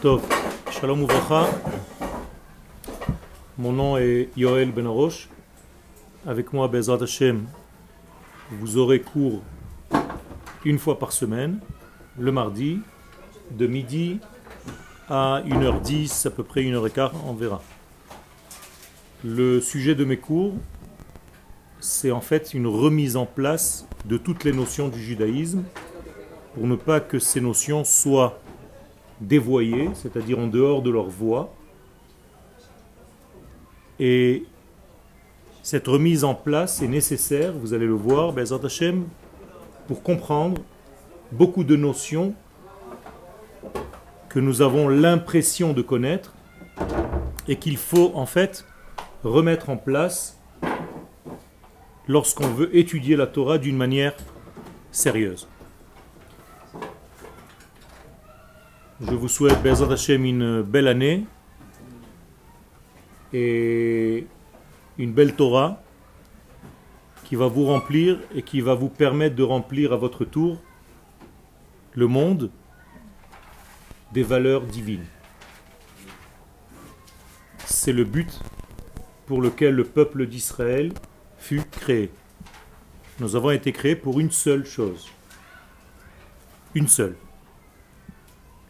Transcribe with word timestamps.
Shalom 0.00 1.02
Uvracha. 1.02 1.48
Mon 3.58 3.72
nom 3.72 3.96
est 3.96 4.28
Yoel 4.36 4.70
Benarosh. 4.70 5.28
Avec 6.24 6.52
moi, 6.52 6.68
Bezrat 6.68 7.02
Hashem, 7.02 7.46
vous 8.52 8.76
aurez 8.76 9.00
cours 9.00 9.42
une 10.64 10.78
fois 10.78 11.00
par 11.00 11.10
semaine, 11.10 11.58
le 12.16 12.30
mardi, 12.30 12.78
de 13.50 13.66
midi 13.66 14.20
à 15.08 15.42
1h10, 15.44 16.28
à 16.28 16.30
peu 16.30 16.44
près 16.44 16.62
1h15, 16.62 17.10
on 17.26 17.32
verra. 17.32 17.60
Le 19.24 19.60
sujet 19.60 19.96
de 19.96 20.04
mes 20.04 20.18
cours, 20.18 20.54
c'est 21.80 22.12
en 22.12 22.20
fait 22.20 22.54
une 22.54 22.68
remise 22.68 23.16
en 23.16 23.26
place 23.26 23.84
de 24.04 24.16
toutes 24.16 24.44
les 24.44 24.52
notions 24.52 24.86
du 24.86 25.02
judaïsme 25.02 25.64
pour 26.54 26.68
ne 26.68 26.76
pas 26.76 27.00
que 27.00 27.18
ces 27.18 27.40
notions 27.40 27.82
soient 27.82 28.40
dévoyées, 29.20 29.90
c'est-à-dire 29.94 30.38
en 30.38 30.46
dehors 30.46 30.82
de 30.82 30.90
leur 30.90 31.08
voie. 31.08 31.54
Et 34.00 34.44
cette 35.62 35.86
remise 35.86 36.24
en 36.24 36.34
place 36.34 36.82
est 36.82 36.88
nécessaire, 36.88 37.52
vous 37.52 37.74
allez 37.74 37.86
le 37.86 37.94
voir, 37.94 38.32
Bezat 38.32 38.60
pour 39.86 40.02
comprendre 40.02 40.60
beaucoup 41.32 41.64
de 41.64 41.76
notions 41.76 42.34
que 44.28 44.38
nous 44.38 44.62
avons 44.62 44.88
l'impression 44.88 45.72
de 45.72 45.82
connaître 45.82 46.34
et 47.48 47.56
qu'il 47.56 47.76
faut 47.76 48.12
en 48.14 48.26
fait 48.26 48.64
remettre 49.24 49.70
en 49.70 49.76
place 49.76 50.38
lorsqu'on 52.06 52.48
veut 52.48 52.74
étudier 52.76 53.16
la 53.16 53.26
Torah 53.26 53.58
d'une 53.58 53.76
manière 53.76 54.14
sérieuse. 54.90 55.48
Je 59.00 59.14
vous 59.14 59.28
souhaite, 59.28 59.62
Bezat 59.62 59.92
Hashem, 59.92 60.24
une 60.24 60.62
belle 60.62 60.88
année 60.88 61.24
et 63.32 64.26
une 64.98 65.12
belle 65.12 65.36
Torah 65.36 65.80
qui 67.22 67.36
va 67.36 67.46
vous 67.46 67.64
remplir 67.64 68.18
et 68.34 68.42
qui 68.42 68.60
va 68.60 68.74
vous 68.74 68.88
permettre 68.88 69.36
de 69.36 69.44
remplir 69.44 69.92
à 69.92 69.96
votre 69.96 70.24
tour 70.24 70.60
le 71.94 72.08
monde 72.08 72.50
des 74.12 74.24
valeurs 74.24 74.62
divines. 74.62 75.06
C'est 77.66 77.92
le 77.92 78.02
but 78.02 78.40
pour 79.26 79.40
lequel 79.40 79.76
le 79.76 79.84
peuple 79.84 80.26
d'Israël 80.26 80.92
fut 81.38 81.62
créé. 81.62 82.10
Nous 83.20 83.36
avons 83.36 83.52
été 83.52 83.70
créés 83.70 83.94
pour 83.94 84.18
une 84.18 84.32
seule 84.32 84.64
chose. 84.64 85.08
Une 86.74 86.88
seule. 86.88 87.14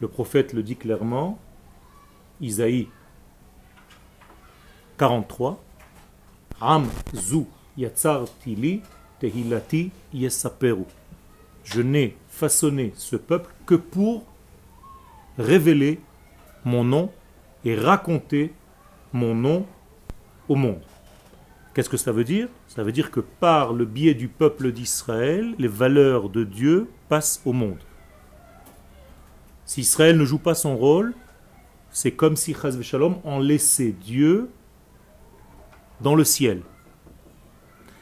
Le 0.01 0.09
prophète 0.09 0.53
le 0.53 0.63
dit 0.63 0.77
clairement, 0.77 1.39
Isaïe 2.41 2.89
43, 4.97 5.63
Ram 6.61 6.89
zu 7.15 7.47
tili 8.43 8.83
tehilati 9.21 9.91
yesaperu. 10.13 10.85
Je 11.65 11.83
n'ai 11.83 12.17
façonné 12.29 12.93
ce 12.97 13.17
peuple 13.17 13.53
que 13.67 13.75
pour 13.75 14.25
révéler 15.39 16.01
mon 16.65 16.85
nom 16.85 17.11
et 17.65 17.75
raconter 17.75 18.53
mon 19.13 19.35
nom 19.35 19.67
au 20.49 20.55
monde. 20.55 20.83
Qu'est-ce 21.75 21.91
que 21.91 21.97
ça 21.97 22.13
veut 22.13 22.25
dire? 22.25 22.49
Ça 22.67 22.83
veut 22.83 22.93
dire 22.93 23.11
que 23.11 23.21
par 23.21 23.73
le 23.73 23.85
biais 23.85 24.15
du 24.15 24.29
peuple 24.29 24.73
d'Israël, 24.73 25.55
les 25.59 25.69
valeurs 25.69 26.29
de 26.29 26.45
Dieu 26.45 26.89
passent 27.09 27.41
au 27.45 27.53
monde. 27.53 27.79
Si 29.69 29.83
Israël 29.83 30.17
ne 30.17 30.25
joue 30.25 30.39
pas 30.39 30.55
son 30.55 30.79
rôle, 30.79 31.13
c'est 31.91 32.13
comme 32.13 32.37
si 32.37 32.55
Chaz 32.55 32.79
en 33.23 33.39
laissait 33.39 33.93
Dieu 33.93 34.49
dans 36.01 36.15
le 36.15 36.25
ciel. 36.25 36.63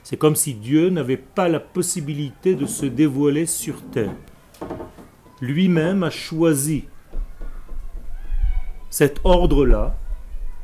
C'est 0.05 0.17
comme 0.17 0.37
si 0.37 0.55
Dieu 0.55 0.91
n'avait 0.91 1.17
pas 1.17 1.49
la 1.49 1.59
possibilité 1.59 2.55
de 2.55 2.67
se 2.67 2.87
dévoiler 2.87 3.47
sur 3.47 3.83
terre. 3.91 4.15
Lui-même 5.41 6.05
a 6.05 6.11
choisi 6.11 6.85
cet 8.89 9.21
ordre-là, 9.25 9.99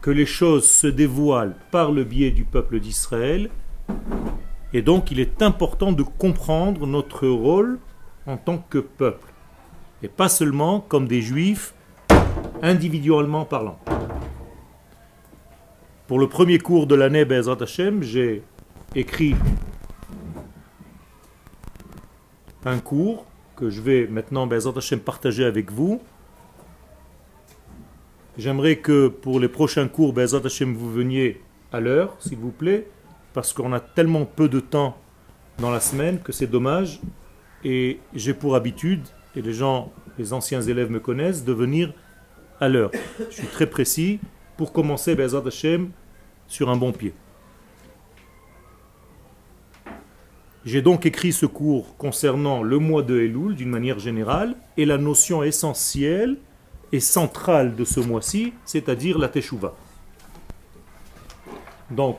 que 0.03 0.12
les 0.12 0.25
choses 0.25 0.69
se 0.69 0.87
dévoilent 0.87 1.56
par 1.72 1.91
le 1.91 2.04
biais 2.04 2.31
du 2.31 2.44
peuple 2.44 2.78
d'Israël, 2.78 3.50
et 4.72 4.82
donc 4.82 5.10
il 5.10 5.19
est 5.19 5.43
important 5.43 5.91
de 5.91 6.04
comprendre 6.04 6.87
notre 6.87 7.27
rôle 7.27 7.81
en 8.25 8.37
tant 8.37 8.59
que 8.59 8.78
peuple 8.78 9.31
et 10.03 10.09
pas 10.09 10.29
seulement 10.29 10.81
comme 10.81 11.07
des 11.07 11.23
juifs 11.23 11.75
individuellement 12.63 13.45
parlant. 13.45 13.79
Pour 16.07 16.19
le 16.19 16.29
premier 16.29 16.59
cours 16.59 16.87
de 16.87 16.95
l'année 16.95 17.25
Bezrat 17.25 17.57
Hashem, 17.61 18.03
j'ai 18.03 18.43
écrit 18.95 19.35
un 22.65 22.79
cours 22.79 23.27
que 23.57 23.71
je 23.71 23.81
vais 23.81 24.07
maintenant 24.07 24.47
Bezrat 24.47 24.77
Hashem 24.77 25.01
partager 25.01 25.45
avec 25.45 25.71
vous. 25.71 26.01
J'aimerais 28.37 28.77
que 28.77 29.09
pour 29.09 29.41
les 29.41 29.49
prochains 29.49 29.89
cours 29.89 30.13
Bezrat 30.13 30.45
Hashem 30.45 30.75
vous 30.75 30.93
veniez 30.93 31.41
à 31.73 31.81
l'heure, 31.81 32.17
s'il 32.19 32.39
vous 32.39 32.51
plaît, 32.51 32.89
parce 33.33 33.53
qu'on 33.53 33.73
a 33.73 33.81
tellement 33.81 34.25
peu 34.25 34.49
de 34.49 34.61
temps 34.61 34.97
dans 35.59 35.71
la 35.71 35.81
semaine 35.81 36.21
que 36.21 36.33
c'est 36.33 36.47
dommage. 36.47 37.01
Et 37.65 38.01
j'ai 38.15 38.34
pour 38.34 38.57
habitude 38.57 39.07
et 39.37 39.43
les 39.43 39.53
gens, 39.53 39.93
les 40.19 40.32
anciens 40.32 40.62
élèves 40.62 40.91
me 40.91 41.00
connaissent, 41.00 41.44
de 41.44 41.53
venir 41.53 41.93
à 42.60 42.69
l'heure. 42.69 42.91
Je 43.31 43.34
suis 43.34 43.47
très 43.47 43.66
précis 43.66 44.20
pour 44.56 44.72
commencer 44.72 45.15
Bezat 45.15 45.43
Hashem 45.47 45.91
sur 46.47 46.70
un 46.70 46.76
bon 46.76 46.93
pied. 46.93 47.15
J'ai 50.65 50.81
donc 50.81 51.06
écrit 51.06 51.32
ce 51.32 51.47
cours 51.47 51.97
concernant 51.97 52.62
le 52.62 52.78
mois 52.78 53.03
de 53.03 53.19
Elul 53.19 53.56
d'une 53.56 53.71
manière 53.71 53.98
générale 53.98 54.54
et 54.76 54.84
la 54.84 54.97
notion 54.97 55.42
essentielle 55.42 56.37
et 56.92 57.00
centrale 57.00 57.75
de 57.75 57.84
ce 57.84 57.98
mois-ci, 57.98 58.53
c'est-à-dire 58.65 59.19
la 59.19 59.28
Teshuvah. 59.28 59.75
Donc, 61.91 62.19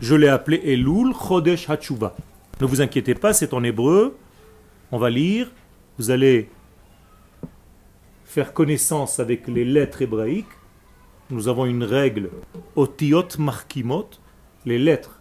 je 0.00 0.16
l'ai 0.16 0.28
appelé 0.28 0.60
Elul 0.64 1.14
Chodesh 1.14 1.70
Hatshuva. 1.70 2.16
Ne 2.60 2.66
vous 2.66 2.80
inquiétez 2.80 3.14
pas, 3.14 3.32
c'est 3.32 3.54
en 3.54 3.62
hébreu. 3.62 4.16
On 4.94 4.98
va 4.98 5.08
lire. 5.08 5.50
Vous 5.98 6.10
allez 6.10 6.50
faire 8.26 8.52
connaissance 8.52 9.20
avec 9.20 9.48
les 9.48 9.64
lettres 9.64 10.02
hébraïques. 10.02 10.44
Nous 11.30 11.48
avons 11.48 11.64
une 11.64 11.82
règle 11.82 12.28
otiot 12.76 13.38
markimot, 13.38 14.10
les 14.66 14.78
lettres 14.78 15.18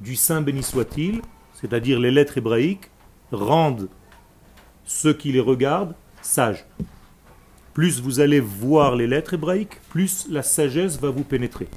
du 0.00 0.16
Saint 0.16 0.40
béni 0.40 0.62
soit-il, 0.62 1.20
c'est-à-dire 1.52 2.00
les 2.00 2.10
lettres 2.10 2.38
hébraïques, 2.38 2.90
rendent 3.30 3.90
ceux 4.84 5.12
qui 5.12 5.32
les 5.32 5.40
regardent 5.40 5.94
sages. 6.22 6.64
Plus 7.74 8.00
vous 8.00 8.20
allez 8.20 8.40
voir 8.40 8.96
les 8.96 9.06
lettres 9.06 9.34
hébraïques, 9.34 9.80
plus 9.90 10.26
la 10.30 10.42
sagesse 10.42 10.98
va 10.98 11.10
vous 11.10 11.24
pénétrer. 11.24 11.68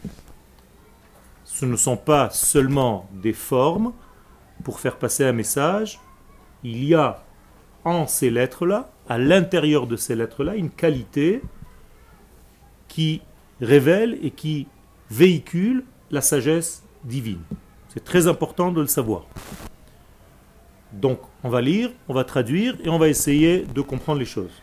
Ce 1.44 1.66
ne 1.66 1.76
sont 1.76 1.98
pas 1.98 2.30
seulement 2.30 3.10
des 3.12 3.34
formes, 3.34 3.92
pour 4.64 4.80
faire 4.80 4.98
passer 4.98 5.26
un 5.26 5.34
message, 5.34 6.00
il 6.64 6.84
y 6.84 6.96
a 6.96 7.24
en 7.84 8.08
ces 8.08 8.30
lettres-là, 8.30 8.90
à 9.08 9.18
l'intérieur 9.18 9.88
de 9.88 9.96
ces 9.96 10.16
lettres-là, 10.16 10.56
une 10.56 10.70
qualité 10.70 11.42
qui 12.88 13.22
révèle 13.62 14.18
et 14.22 14.32
qui 14.32 14.68
véhicule 15.10 15.84
la 16.12 16.22
sagesse 16.22 16.84
divine. 17.04 17.42
C'est 17.90 18.04
très 18.04 18.28
important 18.28 18.72
de 18.72 18.82
le 18.82 18.88
savoir. 18.88 19.26
Donc, 20.92 21.20
on 21.44 21.50
va 21.50 21.62
lire, 21.62 21.92
on 22.08 22.14
va 22.14 22.24
traduire 22.24 22.76
et 22.84 22.90
on 22.90 22.98
va 22.98 23.08
essayer 23.08 23.64
de 23.64 23.82
comprendre 23.82 24.20
les 24.20 24.26
choses. 24.26 24.62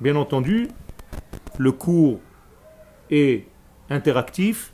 Bien 0.00 0.16
entendu, 0.16 0.68
le 1.58 1.72
cours 1.72 2.20
est 3.10 3.46
interactif. 3.90 4.72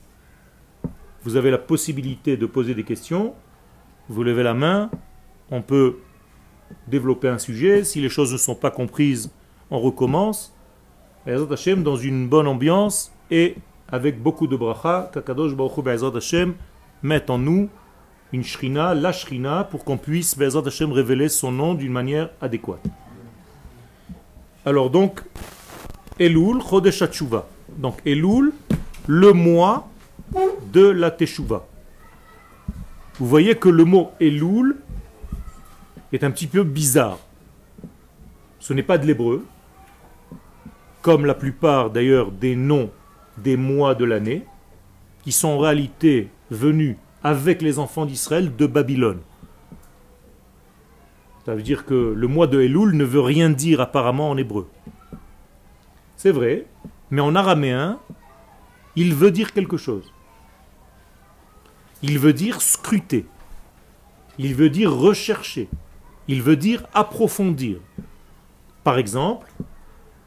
Vous 1.25 1.37
avez 1.37 1.50
la 1.50 1.58
possibilité 1.58 2.37
de 2.37 2.46
poser 2.46 2.75
des 2.75 2.84
questions 2.84 3.34
vous 4.08 4.22
levez 4.22 4.43
la 4.43 4.54
main, 4.54 4.90
on 5.50 5.62
peut 5.62 5.96
développer 6.86 7.28
un 7.28 7.38
sujet. 7.38 7.84
Si 7.84 8.00
les 8.00 8.08
choses 8.08 8.32
ne 8.32 8.38
sont 8.38 8.54
pas 8.54 8.70
comprises, 8.70 9.30
on 9.70 9.78
recommence. 9.78 10.52
Hashem 11.26 11.82
dans 11.82 11.96
une 11.96 12.28
bonne 12.28 12.46
ambiance 12.46 13.12
et 13.30 13.56
avec 13.88 14.22
beaucoup 14.22 14.46
de 14.46 14.56
bracha, 14.56 15.10
Kakadosh 15.12 15.54
Baruch 15.54 16.16
Hashem 16.16 16.54
met 17.02 17.30
en 17.30 17.38
nous 17.38 17.68
une 18.32 18.44
shrina, 18.44 18.94
la 18.94 19.12
shrina, 19.12 19.64
pour 19.64 19.84
qu'on 19.84 19.96
puisse 19.96 20.36
Hashem 20.40 20.92
révéler 20.92 21.28
son 21.28 21.50
nom 21.52 21.74
d'une 21.74 21.92
manière 21.92 22.30
adéquate. 22.40 22.84
Alors 24.64 24.90
donc, 24.90 25.22
Elul 26.19 26.60
Chodesh 26.62 27.02
Donc 27.76 28.00
Elul, 28.04 28.52
le 29.06 29.32
mois 29.32 29.88
de 30.72 30.86
la 30.86 31.10
Teshuvah 31.10 31.66
vous 33.19 33.26
voyez 33.26 33.54
que 33.54 33.69
le 33.69 33.84
mot 33.84 34.10
Elul 34.20 34.76
est 36.16 36.24
un 36.24 36.30
petit 36.30 36.46
peu 36.46 36.64
bizarre. 36.64 37.18
Ce 38.58 38.72
n'est 38.72 38.82
pas 38.82 38.98
de 38.98 39.06
l'hébreu, 39.06 39.44
comme 41.02 41.24
la 41.24 41.34
plupart 41.34 41.90
d'ailleurs 41.90 42.32
des 42.32 42.56
noms 42.56 42.90
des 43.38 43.56
mois 43.56 43.94
de 43.94 44.04
l'année, 44.04 44.44
qui 45.22 45.30
sont 45.30 45.48
en 45.48 45.58
réalité 45.58 46.30
venus 46.50 46.96
avec 47.22 47.62
les 47.62 47.78
enfants 47.78 48.06
d'Israël 48.06 48.56
de 48.56 48.66
Babylone. 48.66 49.20
Ça 51.44 51.54
veut 51.54 51.62
dire 51.62 51.84
que 51.84 52.12
le 52.16 52.26
mois 52.26 52.46
de 52.46 52.60
Elul 52.60 52.96
ne 52.96 53.04
veut 53.04 53.20
rien 53.20 53.50
dire 53.50 53.80
apparemment 53.80 54.30
en 54.30 54.36
hébreu. 54.36 54.69
C'est 56.16 56.32
vrai, 56.32 56.66
mais 57.10 57.20
en 57.20 57.36
araméen, 57.36 58.00
il 58.96 59.14
veut 59.14 59.30
dire 59.30 59.52
quelque 59.52 59.76
chose. 59.76 60.12
Il 62.02 62.19
veut 62.19 62.32
dire 62.32 62.62
scruter. 62.62 63.26
Il 64.38 64.54
veut 64.54 64.70
dire 64.70 64.92
rechercher. 64.92 65.69
Il 66.28 66.43
veut 66.43 66.56
dire 66.56 66.87
approfondir. 66.93 67.78
Par 68.82 68.99
exemple, 68.99 69.50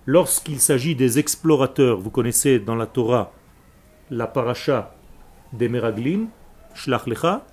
lorsqu'il 0.06 0.60
s'agit 0.60 0.96
des 0.96 1.20
explorateurs, 1.20 2.00
vous 2.00 2.10
connaissez 2.10 2.60
dans 2.60 2.76
la 2.76 2.86
Torah 2.86 3.32
la 4.10 4.28
paracha 4.28 4.96
des 5.54 5.70
Meraglim, 5.70 6.28
Shlach 6.74 7.06
Lecha, 7.06 7.46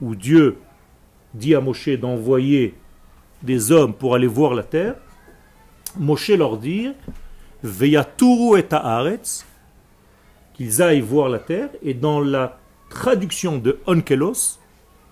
où 0.00 0.14
Dieu 0.14 0.58
dit 1.34 1.54
à 1.54 1.60
Moshe 1.60 1.88
d'envoyer 1.88 2.74
des 3.42 3.70
hommes 3.72 3.94
pour 3.94 4.14
aller 4.14 4.26
voir 4.26 4.54
la 4.54 4.62
terre, 4.62 4.96
Moshe 5.96 6.30
leur 6.30 6.56
dit 6.56 6.90
Veyaturu 7.62 8.58
et 8.58 8.66
haaretz, 8.70 9.46
qu'ils 10.54 10.82
aillent 10.82 11.00
voir 11.00 11.28
la 11.28 11.38
terre, 11.38 11.70
et 11.82 11.94
dans 11.94 12.20
la 12.20 12.58
traduction 12.90 13.58
de 13.58 13.78
Onkelos, 13.86 14.58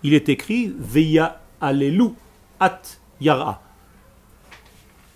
il 0.02 0.14
est 0.14 0.28
écrit 0.28 0.74
Veya 0.78 1.40
alelu 1.60 2.10
yara. 3.20 3.62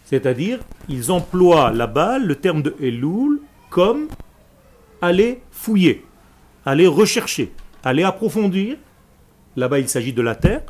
C'est-à-dire, 0.04 0.60
ils 0.88 1.10
emploient 1.10 1.72
là-bas 1.72 2.18
le 2.18 2.36
terme 2.36 2.62
de 2.62 2.74
Elul 2.80 3.40
comme 3.70 4.08
aller 5.02 5.42
fouiller, 5.50 6.04
aller 6.64 6.86
rechercher, 6.86 7.52
aller 7.82 8.04
approfondir. 8.04 8.76
Là-bas, 9.56 9.80
il 9.80 9.88
s'agit 9.88 10.12
de 10.12 10.22
la 10.22 10.34
terre. 10.34 10.62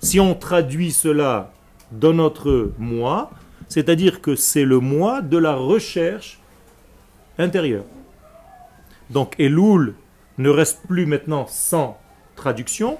Si 0.00 0.18
on 0.18 0.34
traduit 0.34 0.92
cela 0.92 1.52
dans 1.90 2.14
notre 2.14 2.72
moi, 2.78 3.30
c'est-à-dire 3.68 4.20
que 4.20 4.34
c'est 4.34 4.64
le 4.64 4.80
moi 4.80 5.20
de 5.20 5.38
la 5.38 5.54
recherche 5.54 6.40
intérieure. 7.38 7.84
Donc 9.10 9.34
Elul 9.38 9.94
ne 10.38 10.48
reste 10.48 10.80
plus 10.86 11.06
maintenant 11.06 11.46
sans 11.46 11.98
traduction. 12.36 12.98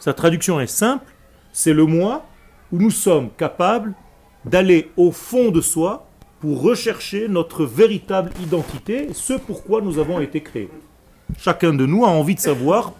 Sa 0.00 0.12
traduction 0.12 0.60
est 0.60 0.66
simple, 0.66 1.12
c'est 1.52 1.72
le 1.72 1.84
moi 1.84 2.24
où 2.72 2.78
nous 2.78 2.90
sommes 2.90 3.30
capables 3.36 3.94
d'aller 4.44 4.90
au 4.96 5.10
fond 5.12 5.50
de 5.50 5.60
soi 5.60 6.08
pour 6.40 6.62
rechercher 6.62 7.28
notre 7.28 7.64
véritable 7.64 8.30
identité, 8.42 9.08
ce 9.12 9.34
pourquoi 9.34 9.80
nous 9.80 9.98
avons 9.98 10.20
été 10.20 10.40
créés. 10.40 10.70
Chacun 11.36 11.74
de 11.74 11.84
nous 11.84 12.04
a 12.04 12.08
envie 12.08 12.34
de 12.34 12.40
savoir 12.40 12.92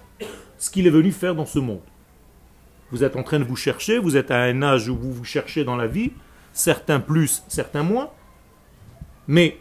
ce 0.58 0.70
qu'il 0.70 0.86
est 0.86 0.90
venu 0.90 1.12
faire 1.12 1.34
dans 1.34 1.46
ce 1.46 1.58
monde. 1.58 1.80
Vous 2.90 3.04
êtes 3.04 3.16
en 3.16 3.22
train 3.22 3.38
de 3.38 3.44
vous 3.44 3.56
chercher, 3.56 3.98
vous 3.98 4.16
êtes 4.16 4.30
à 4.30 4.42
un 4.42 4.62
âge 4.62 4.88
où 4.88 4.96
vous 4.96 5.12
vous 5.12 5.24
cherchez 5.24 5.64
dans 5.64 5.76
la 5.76 5.86
vie, 5.86 6.12
certains 6.52 7.00
plus, 7.00 7.44
certains 7.48 7.82
moins, 7.82 8.10
mais 9.28 9.58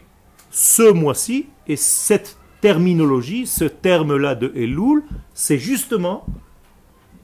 ce 0.50 0.90
mois-ci, 0.90 1.46
et 1.66 1.76
cette 1.76 2.38
terminologie, 2.60 3.46
ce 3.46 3.64
terme-là 3.64 4.34
de 4.34 4.50
Elul, 4.56 5.04
c'est 5.34 5.58
justement 5.58 6.26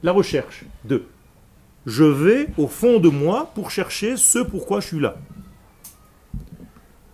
la 0.03 0.11
recherche 0.11 0.63
de 0.85 1.03
je 1.85 2.03
vais 2.03 2.47
au 2.57 2.67
fond 2.67 2.99
de 2.99 3.09
moi 3.09 3.51
pour 3.53 3.71
chercher 3.71 4.17
ce 4.17 4.39
pourquoi 4.39 4.79
je 4.79 4.87
suis 4.87 4.99
là. 4.99 5.15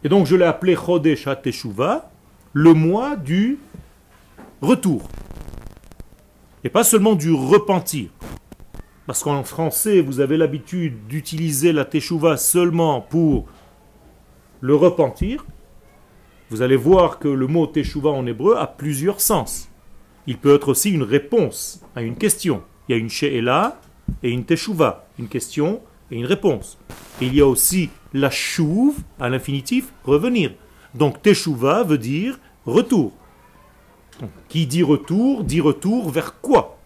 Et 0.03 0.09
donc 0.09 0.25
je 0.25 0.35
l'ai 0.35 0.45
appelé 0.45 0.75
Chodesh 0.75 1.27
HaTeshuva, 1.27 2.12
le 2.53 2.73
mois 2.73 3.15
du 3.15 3.59
retour. 4.62 5.07
Et 6.63 6.69
pas 6.69 6.83
seulement 6.83 7.15
du 7.15 7.31
repentir. 7.31 8.09
Parce 9.07 9.23
qu'en 9.23 9.44
français, 9.44 10.00
vous 10.00 10.19
avez 10.19 10.38
l'habitude 10.38 11.07
d'utiliser 11.07 11.73
la 11.73 11.85
Teshuva 11.85 12.38
seulement 12.38 13.01
pour 13.01 13.47
le 14.62 14.75
repentir. 14.75 15.45
Vous 16.50 16.62
allez 16.62 16.75
voir 16.75 17.18
que 17.18 17.27
le 17.27 17.47
mot 17.47 17.65
Teshuva 17.65 18.09
en 18.09 18.25
hébreu 18.25 18.56
a 18.57 18.68
plusieurs 18.68 19.19
sens. 19.19 19.69
Il 20.27 20.38
peut 20.38 20.53
être 20.53 20.69
aussi 20.69 20.91
une 20.91 21.03
réponse 21.03 21.81
à 21.95 22.03
une 22.03 22.15
question. 22.15 22.63
Il 22.88 22.91
y 22.91 22.95
a 22.95 22.97
une 23.00 23.09
She'ela 23.09 23.81
et 24.24 24.30
une 24.30 24.46
teshuva, 24.46 25.06
une 25.19 25.28
question 25.28 25.81
et 26.12 26.18
une 26.18 26.25
réponse. 26.25 26.78
il 27.22 27.34
y 27.36 27.42
a 27.42 27.48
aussi 27.48 27.90
la 28.13 28.30
chouve 28.30 28.98
à 29.19 29.30
l'infinitif, 29.30 29.94
revenir. 30.04 30.52
Donc 30.94 31.22
teshuva 31.22 31.84
veut 31.84 31.98
dire 31.98 32.40
retour. 32.66 33.13
qui 34.50 34.68
dit 34.68 34.84
retour, 34.84 35.44
dit 35.44 35.62
retour 35.62 36.10
vers 36.12 36.40
quoi? 36.42 36.78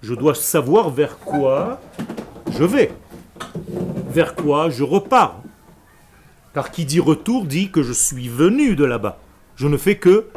Je 0.00 0.14
dois 0.14 0.34
savoir 0.34 0.90
vers 0.90 1.18
quoi 1.18 1.80
je 2.52 2.64
vais, 2.64 2.92
vers 4.08 4.34
quoi 4.34 4.70
je 4.70 4.84
repars. 4.84 5.42
Car 6.54 6.70
qui 6.70 6.84
dit 6.84 7.00
retour 7.00 7.44
dit 7.44 7.70
que 7.70 7.82
je 7.82 7.92
suis 7.92 8.28
venu 8.28 8.76
de 8.76 8.84
là-bas. 8.84 9.18
Je 9.56 9.66
ne 9.66 9.76
fais 9.76 9.96
que 9.96 10.28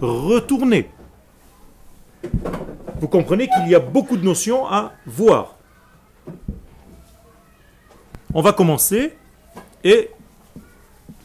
retourner 0.00 0.90
vous 2.98 3.08
comprenez 3.08 3.48
qu'il 3.48 3.68
y 3.68 3.74
a 3.74 3.80
beaucoup 3.80 4.16
de 4.16 4.24
notions 4.24 4.66
à 4.66 4.92
voir. 5.06 5.56
On 8.32 8.42
va 8.42 8.52
commencer 8.52 9.14
et 9.84 10.10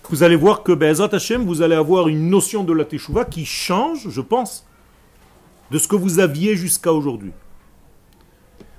vous 0.10 0.24
allez 0.24 0.36
voir 0.36 0.64
que 0.64 0.74
Be'ezrat 0.74 1.10
Hashem, 1.14 1.46
vous 1.46 1.62
allez 1.62 1.76
avoir 1.76 2.10
une 2.10 2.30
notion 2.30 2.66
de 2.66 2.74
la 2.74 2.84
Teshuvah 2.84 3.24
qui 3.24 3.46
change, 3.46 4.10
je 4.10 4.22
pense, 4.22 4.66
de 5.72 5.78
ce 5.78 5.88
que 5.88 5.96
vous 5.96 6.20
aviez 6.20 6.58
jusqu'à 6.58 6.92
aujourd'hui. 6.92 7.32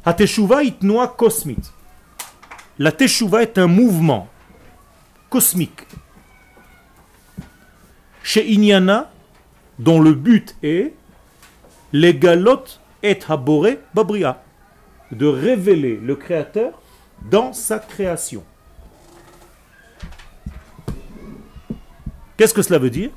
La 0.05 0.13
Teshuvah 0.13 0.63
itnoa 0.63 1.09
kosmit. 1.09 1.73
La 2.79 2.93
Teshuvah 2.93 3.43
est 3.43 3.57
un 3.57 3.67
mouvement 3.67 4.29
cosmique. 5.31 5.87
Chez 8.23 8.53
Inyana, 8.53 9.11
dont 9.79 10.01
le 10.01 10.13
but 10.13 10.55
est 10.63 10.93
les 11.95 12.15
galotes 12.15 12.82
et 13.03 13.19
haboré 13.29 13.81
babria, 13.95 14.43
de 15.11 15.27
révéler 15.27 15.97
le 15.97 16.17
Créateur 16.17 16.81
dans 17.31 17.53
sa 17.53 17.79
création. 17.79 18.45
Qu'est-ce 22.37 22.55
que 22.55 22.63
cela 22.63 22.79
veut 22.79 22.91
dire? 22.91 23.11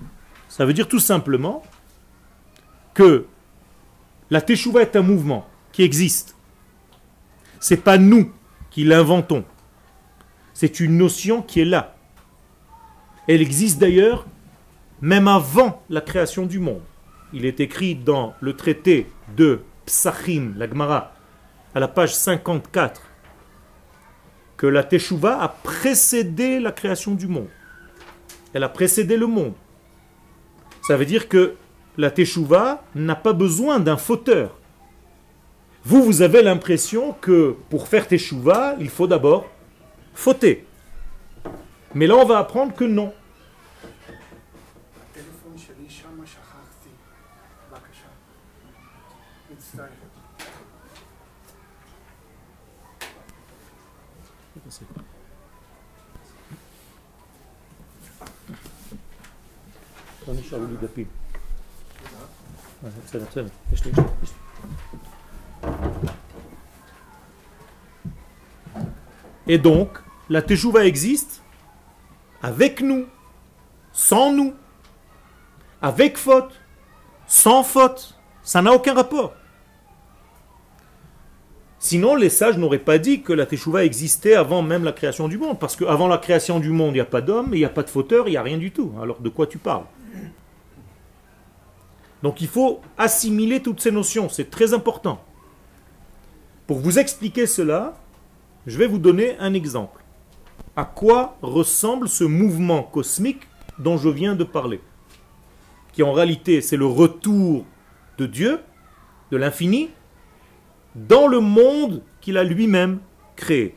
Ça 0.49 0.65
veut 0.65 0.73
dire 0.73 0.87
tout 0.87 0.99
simplement 0.99 1.63
que 2.93 3.25
la 4.29 4.41
Teshuvah 4.41 4.81
est 4.81 4.95
un 4.95 5.01
mouvement 5.01 5.47
qui 5.71 5.83
existe. 5.83 6.35
C'est 7.59 7.83
pas 7.83 7.97
nous 7.97 8.31
qui 8.69 8.83
l'inventons. 8.83 9.43
C'est 10.53 10.79
une 10.79 10.97
notion 10.97 11.41
qui 11.41 11.61
est 11.61 11.65
là. 11.65 11.95
Elle 13.27 13.41
existe 13.41 13.79
d'ailleurs 13.79 14.25
même 15.01 15.27
avant 15.27 15.83
la 15.89 16.01
création 16.01 16.45
du 16.45 16.59
monde. 16.59 16.81
Il 17.33 17.45
est 17.45 17.59
écrit 17.59 17.95
dans 17.95 18.33
le 18.39 18.55
traité 18.55 19.07
de 19.35 19.61
Psachim, 19.85 20.53
la 20.57 20.67
Gemara, 20.67 21.13
à 21.73 21.79
la 21.79 21.87
page 21.87 22.15
54, 22.15 23.01
que 24.57 24.67
la 24.67 24.83
Teshuvah 24.83 25.41
a 25.41 25.49
précédé 25.49 26.59
la 26.59 26.71
création 26.71 27.13
du 27.13 27.27
monde. 27.27 27.49
Elle 28.53 28.63
a 28.63 28.69
précédé 28.69 29.17
le 29.17 29.27
monde. 29.27 29.53
Ça 30.81 30.97
veut 30.97 31.05
dire 31.05 31.27
que 31.27 31.55
la 31.97 32.11
Teshuvah 32.11 32.83
n'a 32.95 33.15
pas 33.15 33.33
besoin 33.33 33.79
d'un 33.79 33.97
fauteur. 33.97 34.57
Vous, 35.83 36.03
vous 36.03 36.21
avez 36.21 36.41
l'impression 36.41 37.13
que 37.21 37.55
pour 37.69 37.87
faire 37.87 38.07
Teshuvah, 38.07 38.75
il 38.79 38.89
faut 38.89 39.07
d'abord 39.07 39.49
fauter. 40.13 40.65
Mais 41.93 42.07
là, 42.07 42.15
on 42.15 42.25
va 42.25 42.39
apprendre 42.39 42.73
que 42.73 42.85
non. 42.85 43.13
Et 69.47 69.57
donc, 69.57 69.89
la 70.29 70.41
Teshuvah 70.41 70.85
existe 70.85 71.43
avec 72.41 72.81
nous, 72.81 73.05
sans 73.91 74.33
nous, 74.33 74.53
avec 75.81 76.17
faute, 76.17 76.59
sans 77.27 77.63
faute. 77.63 78.17
Ça 78.41 78.61
n'a 78.61 78.71
aucun 78.71 78.93
rapport. 78.93 79.33
Sinon, 81.79 82.15
les 82.15 82.29
sages 82.29 82.57
n'auraient 82.57 82.79
pas 82.79 82.97
dit 82.97 83.21
que 83.21 83.33
la 83.33 83.45
Teshuvah 83.45 83.85
existait 83.85 84.33
avant 84.33 84.63
même 84.63 84.83
la 84.83 84.91
création 84.91 85.27
du 85.27 85.37
monde. 85.37 85.59
Parce 85.59 85.75
qu'avant 85.75 86.07
la 86.07 86.17
création 86.17 86.59
du 86.59 86.71
monde, 86.71 86.91
il 86.91 86.95
n'y 86.95 86.99
a 86.99 87.05
pas 87.05 87.21
d'homme, 87.21 87.49
il 87.53 87.59
n'y 87.59 87.65
a 87.65 87.69
pas 87.69 87.83
de 87.83 87.89
fauteur, 87.89 88.27
il 88.27 88.31
n'y 88.31 88.37
a 88.37 88.41
rien 88.41 88.57
du 88.57 88.71
tout. 88.71 88.91
Alors 89.01 89.19
de 89.19 89.29
quoi 89.29 89.45
tu 89.45 89.59
parles? 89.59 89.85
Donc 92.23 92.41
il 92.41 92.47
faut 92.47 92.81
assimiler 92.97 93.61
toutes 93.61 93.81
ces 93.81 93.91
notions, 93.91 94.29
c'est 94.29 94.49
très 94.49 94.73
important. 94.73 95.23
Pour 96.67 96.79
vous 96.79 96.97
expliquer 96.97 97.45
cela, 97.45 97.95
je 98.65 98.77
vais 98.77 98.87
vous 98.87 98.97
donner 98.97 99.37
un 99.39 99.53
exemple. 99.53 100.03
À 100.75 100.85
quoi 100.85 101.37
ressemble 101.41 102.09
ce 102.09 102.23
mouvement 102.23 102.83
cosmique 102.83 103.47
dont 103.77 103.97
je 103.97 104.09
viens 104.09 104.35
de 104.35 104.43
parler 104.43 104.81
Qui 105.93 106.03
en 106.03 106.11
réalité 106.11 106.61
c'est 106.61 106.77
le 106.77 106.85
retour 106.85 107.65
de 108.17 108.25
Dieu, 108.25 108.59
de 109.31 109.37
l'infini, 109.37 109.89
dans 110.95 111.27
le 111.27 111.39
monde 111.39 112.01
qu'il 112.21 112.37
a 112.37 112.43
lui-même 112.43 112.99
créé? 113.35 113.75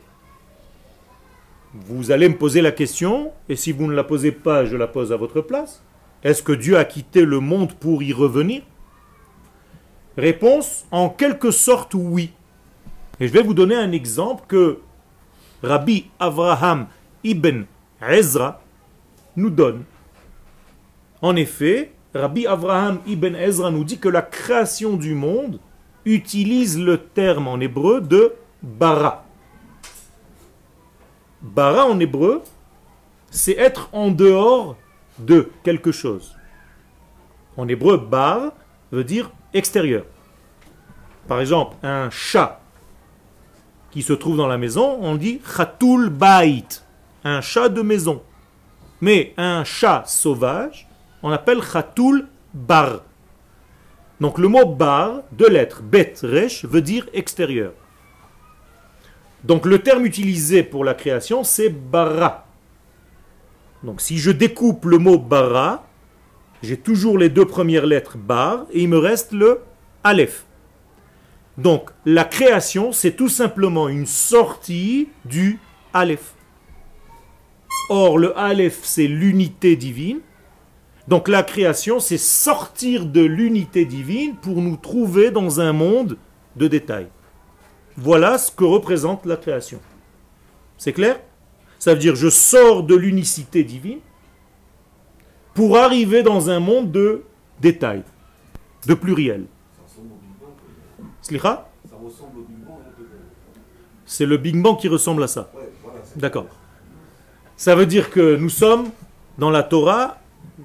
Vous 1.73 2.09
allez 2.09 2.27
me 2.27 2.35
poser 2.35 2.61
la 2.61 2.71
question, 2.71 3.31
et 3.47 3.55
si 3.55 3.71
vous 3.71 3.85
ne 3.85 3.93
la 3.93 4.03
posez 4.03 4.31
pas, 4.31 4.65
je 4.65 4.75
la 4.75 4.87
pose 4.87 5.11
à 5.13 5.17
votre 5.17 5.41
place. 5.41 5.83
Est-ce 6.23 6.43
que 6.43 6.51
Dieu 6.51 6.77
a 6.77 6.85
quitté 6.85 7.23
le 7.23 7.39
monde 7.39 7.73
pour 7.73 8.03
y 8.03 8.11
revenir? 8.11 8.61
Réponse, 10.17 10.85
en 10.91 11.09
quelque 11.09 11.51
sorte 11.51 11.93
oui. 11.93 12.31
Et 13.19 13.27
je 13.27 13.33
vais 13.33 13.41
vous 13.41 13.53
donner 13.53 13.75
un 13.75 13.91
exemple 13.91 14.43
que 14.47 14.79
Rabbi 15.63 16.09
Avraham 16.19 16.87
ibn 17.23 17.63
Ezra 18.01 18.61
nous 19.35 19.49
donne. 19.49 19.83
En 21.21 21.35
effet, 21.35 21.91
Rabbi 22.13 22.47
Avraham 22.47 22.99
ibn 23.07 23.35
Ezra 23.35 23.71
nous 23.71 23.83
dit 23.83 23.99
que 23.99 24.09
la 24.09 24.21
création 24.21 24.97
du 24.97 25.13
monde 25.13 25.59
utilise 26.05 26.79
le 26.79 26.97
terme 26.97 27.47
en 27.47 27.59
hébreu 27.59 28.01
de 28.01 28.33
bara. 28.61 29.25
Bara 31.41 31.85
en 31.85 31.99
hébreu, 31.99 32.41
c'est 33.31 33.57
être 33.57 33.89
en 33.93 34.11
dehors 34.11 34.75
de 35.19 35.51
quelque 35.63 35.91
chose. 35.91 36.35
En 37.57 37.67
hébreu, 37.67 37.97
bar 37.97 38.53
veut 38.91 39.03
dire 39.03 39.31
extérieur. 39.53 40.05
Par 41.27 41.39
exemple, 41.41 41.75
un 41.83 42.09
chat 42.09 42.59
qui 43.91 44.01
se 44.01 44.13
trouve 44.13 44.37
dans 44.37 44.47
la 44.47 44.57
maison, 44.57 44.97
on 45.01 45.15
dit 45.15 45.41
chatul 45.55 46.09
bait, 46.09 46.63
un 47.23 47.41
chat 47.41 47.69
de 47.69 47.81
maison. 47.81 48.21
Mais 49.01 49.33
un 49.37 49.63
chat 49.63 50.03
sauvage, 50.05 50.87
on 51.23 51.31
appelle 51.31 51.61
chatul 51.61 52.27
bar. 52.53 53.01
Donc 54.19 54.37
le 54.37 54.47
mot 54.47 54.65
bar, 54.65 55.21
de 55.31 55.45
lettres, 55.45 55.81
bet, 55.81 56.13
resh, 56.23 56.65
veut 56.65 56.81
dire 56.81 57.07
extérieur. 57.13 57.73
Donc 59.43 59.65
le 59.65 59.79
terme 59.79 60.05
utilisé 60.05 60.63
pour 60.63 60.83
la 60.83 60.93
création, 60.93 61.43
c'est 61.43 61.69
bara. 61.69 62.45
Donc 63.83 64.01
si 64.01 64.17
je 64.17 64.31
découpe 64.31 64.85
le 64.85 64.97
mot 64.97 65.17
bara, 65.17 65.87
j'ai 66.61 66.77
toujours 66.77 67.17
les 67.17 67.29
deux 67.29 67.45
premières 67.45 67.85
lettres 67.85 68.17
bar 68.17 68.65
et 68.71 68.83
il 68.83 68.89
me 68.89 68.97
reste 68.97 69.31
le 69.31 69.61
aleph. 70.03 70.45
Donc 71.57 71.89
la 72.05 72.25
création, 72.25 72.91
c'est 72.91 73.13
tout 73.13 73.29
simplement 73.29 73.87
une 73.87 74.05
sortie 74.05 75.09
du 75.25 75.59
aleph. 75.93 76.33
Or 77.89 78.17
le 78.17 78.37
aleph, 78.37 78.79
c'est 78.83 79.07
l'unité 79.07 79.75
divine. 79.75 80.19
Donc 81.07 81.27
la 81.27 81.43
création, 81.43 81.99
c'est 81.99 82.17
sortir 82.17 83.05
de 83.05 83.21
l'unité 83.21 83.85
divine 83.85 84.35
pour 84.35 84.61
nous 84.61 84.77
trouver 84.77 85.31
dans 85.31 85.59
un 85.59 85.73
monde 85.73 86.17
de 86.55 86.67
détails. 86.67 87.07
Voilà 87.97 88.37
ce 88.37 88.51
que 88.51 88.63
représente 88.63 89.25
la 89.25 89.37
création. 89.37 89.79
C'est 90.77 90.93
clair? 90.93 91.19
Ça 91.79 91.93
veut 91.93 91.99
dire 91.99 92.15
je 92.15 92.29
sors 92.29 92.83
de 92.83 92.95
l'unicité 92.95 93.63
divine 93.63 93.99
pour 95.53 95.77
arriver 95.77 96.21
dans 96.21 96.49
un 96.49 96.59
monde 96.59 96.91
de 96.91 97.23
détails, 97.59 98.03
de 98.85 98.93
pluriel. 98.93 99.45
C'est 104.05 104.25
le 104.25 104.37
Big 104.37 104.61
Bang 104.61 104.77
qui 104.77 104.87
ressemble 104.87 105.23
à 105.23 105.27
ça. 105.27 105.51
D'accord. 106.15 106.47
Ça 107.55 107.75
veut 107.75 107.85
dire 107.85 108.09
que 108.09 108.35
nous 108.35 108.49
sommes 108.49 108.89
dans 109.37 109.49
la 109.49 109.63
Torah 109.63 110.17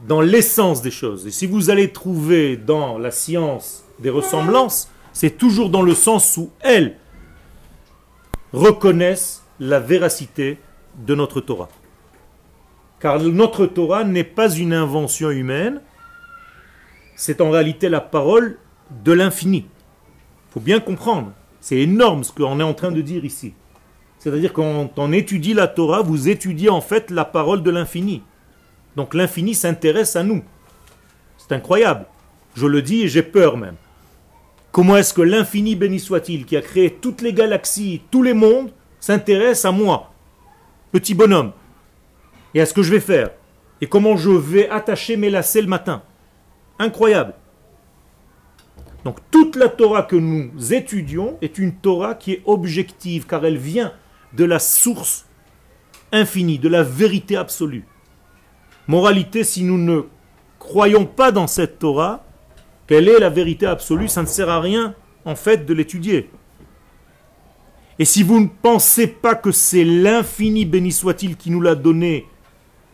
dans 0.09 0.21
l'essence 0.21 0.83
des 0.83 0.91
choses. 0.91 1.27
Et 1.27 1.31
si 1.31 1.47
vous 1.47 1.71
allez 1.71 1.93
trouver 1.93 2.57
dans 2.57 2.99
la 2.99 3.11
science 3.11 3.85
des 4.01 4.11
ressemblances, 4.11 4.91
c'est 5.13 5.39
toujours 5.39 5.71
dans 5.71 5.83
le 5.83 5.95
sens 5.95 6.37
où 6.37 6.51
elles 6.61 6.97
reconnaissent 8.53 9.43
la 9.61 9.81
véracité 9.81 10.59
de 10.99 11.15
notre 11.15 11.41
Torah. 11.41 11.69
Car 13.01 13.21
notre 13.21 13.67
Torah 13.67 14.05
n'est 14.05 14.25
pas 14.25 14.51
une 14.51 14.73
invention 14.73 15.31
humaine, 15.31 15.81
c'est 17.17 17.41
en 17.41 17.51
réalité 17.51 17.89
la 17.89 18.01
parole 18.01 18.59
de 19.05 19.13
l'infini. 19.13 19.67
Il 20.49 20.53
faut 20.53 20.61
bien 20.61 20.81
comprendre, 20.81 21.33
c'est 21.61 21.79
énorme 21.79 22.25
ce 22.25 22.33
qu'on 22.33 22.61
est 22.61 22.65
en 22.65 22.75
train 22.75 22.93
de 22.93 23.01
dire 23.01 23.25
ici. 23.25 23.55
C'est-à-dire 24.19 24.53
quand 24.53 24.91
on 24.97 25.13
étudie 25.13 25.53
la 25.53 25.67
Torah, 25.67 26.01
vous 26.01 26.29
étudiez 26.29 26.71
en 26.71 26.81
fait 26.81 27.11
la 27.11 27.25
parole 27.25 27.63
de 27.63 27.71
l'infini. 27.71 28.23
Donc 28.97 29.13
l'infini 29.13 29.55
s'intéresse 29.55 30.17
à 30.17 30.23
nous. 30.23 30.43
C'est 31.37 31.53
incroyable. 31.53 32.07
Je 32.55 32.67
le 32.67 32.81
dis 32.81 33.03
et 33.03 33.09
j'ai 33.09 33.23
peur 33.23 33.57
même. 33.57 33.77
Comment 34.73 34.97
est-ce 34.97 35.13
que 35.13 35.23
l'infini, 35.23 35.77
béni 35.77 36.01
soit-il, 36.01 36.47
qui 36.47 36.57
a 36.57 36.63
créé 36.63 36.91
toutes 36.91 37.21
les 37.21 37.33
galaxies, 37.33 38.03
tous 38.11 38.23
les 38.23 38.33
mondes, 38.33 38.71
s'intéresse 38.99 39.65
à 39.65 39.73
moi, 39.73 40.14
petit 40.95 41.15
bonhomme, 41.15 41.51
et 42.55 42.61
à 42.61 42.67
ce 42.67 42.73
que 42.73 42.85
je 42.85 42.93
vais 42.93 43.01
faire, 43.01 43.31
et 43.81 43.89
comment 43.89 44.17
je 44.17 44.31
vais 44.31 44.69
attacher 44.69 45.17
mes 45.17 45.29
lacets 45.29 45.61
le 45.61 45.67
matin 45.67 46.05
Incroyable. 46.79 47.35
Donc 49.05 49.19
toute 49.33 49.57
la 49.57 49.69
Torah 49.69 50.05
que 50.05 50.15
nous 50.15 50.53
étudions 50.73 51.37
est 51.43 51.59
une 51.59 51.75
Torah 51.75 52.15
qui 52.15 52.35
est 52.35 52.43
objective, 52.47 53.27
car 53.27 53.45
elle 53.45 53.59
vient 53.59 53.93
de 54.35 54.45
la 54.45 54.61
source 54.61 55.27
infinie, 56.13 56.61
de 56.61 56.69
la 56.69 56.85
vérité 56.85 57.35
absolue. 57.35 57.85
Moralité, 58.87 59.43
si 59.43 59.65
nous 59.65 59.79
ne 59.79 60.03
croyons 60.61 61.07
pas 61.07 61.33
dans 61.33 61.49
cette 61.49 61.81
Torah, 61.81 62.25
quelle 62.87 63.09
est 63.09 63.19
la 63.19 63.31
vérité 63.31 63.67
absolue, 63.67 64.07
ça 64.07 64.23
ne 64.23 64.29
sert 64.29 64.49
à 64.49 64.61
rien 64.61 64.95
en 65.25 65.35
fait 65.35 65.67
de 65.67 65.75
l'étudier. 65.75 66.31
Et 67.99 68.05
si 68.05 68.23
vous 68.23 68.41
ne 68.41 68.49
pensez 68.49 69.07
pas 69.07 69.35
que 69.35 69.53
c'est 69.53 69.85
l'infini 69.85 70.65
béni 70.65 70.93
soit-il 70.93 71.37
qui 71.37 71.51
nous 71.51 71.61
l'a 71.61 71.75
donné, 71.75 72.27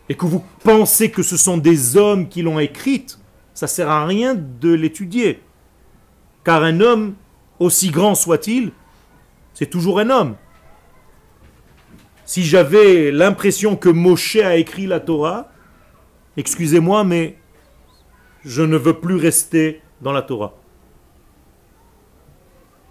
et 0.09 0.15
que 0.15 0.25
vous 0.25 0.43
pensez 0.63 1.09
que 1.09 1.23
ce 1.23 1.37
sont 1.37 1.57
des 1.57 1.95
hommes 1.95 2.27
qui 2.27 2.41
l'ont 2.41 2.59
écrite, 2.59 3.19
ça 3.53 3.65
ne 3.65 3.69
sert 3.69 3.89
à 3.89 4.05
rien 4.05 4.35
de 4.35 4.71
l'étudier. 4.73 5.41
Car 6.43 6.63
un 6.63 6.81
homme, 6.81 7.15
aussi 7.59 7.91
grand 7.91 8.15
soit-il, 8.15 8.71
c'est 9.53 9.69
toujours 9.69 9.99
un 9.99 10.09
homme. 10.09 10.35
Si 12.25 12.43
j'avais 12.43 13.11
l'impression 13.11 13.75
que 13.75 13.89
Moshe 13.89 14.37
a 14.37 14.55
écrit 14.55 14.87
la 14.87 14.99
Torah, 14.99 15.51
excusez-moi, 16.37 17.03
mais 17.03 17.37
je 18.43 18.61
ne 18.63 18.77
veux 18.77 18.99
plus 18.99 19.15
rester 19.15 19.81
dans 20.01 20.11
la 20.11 20.21
Torah. 20.21 20.60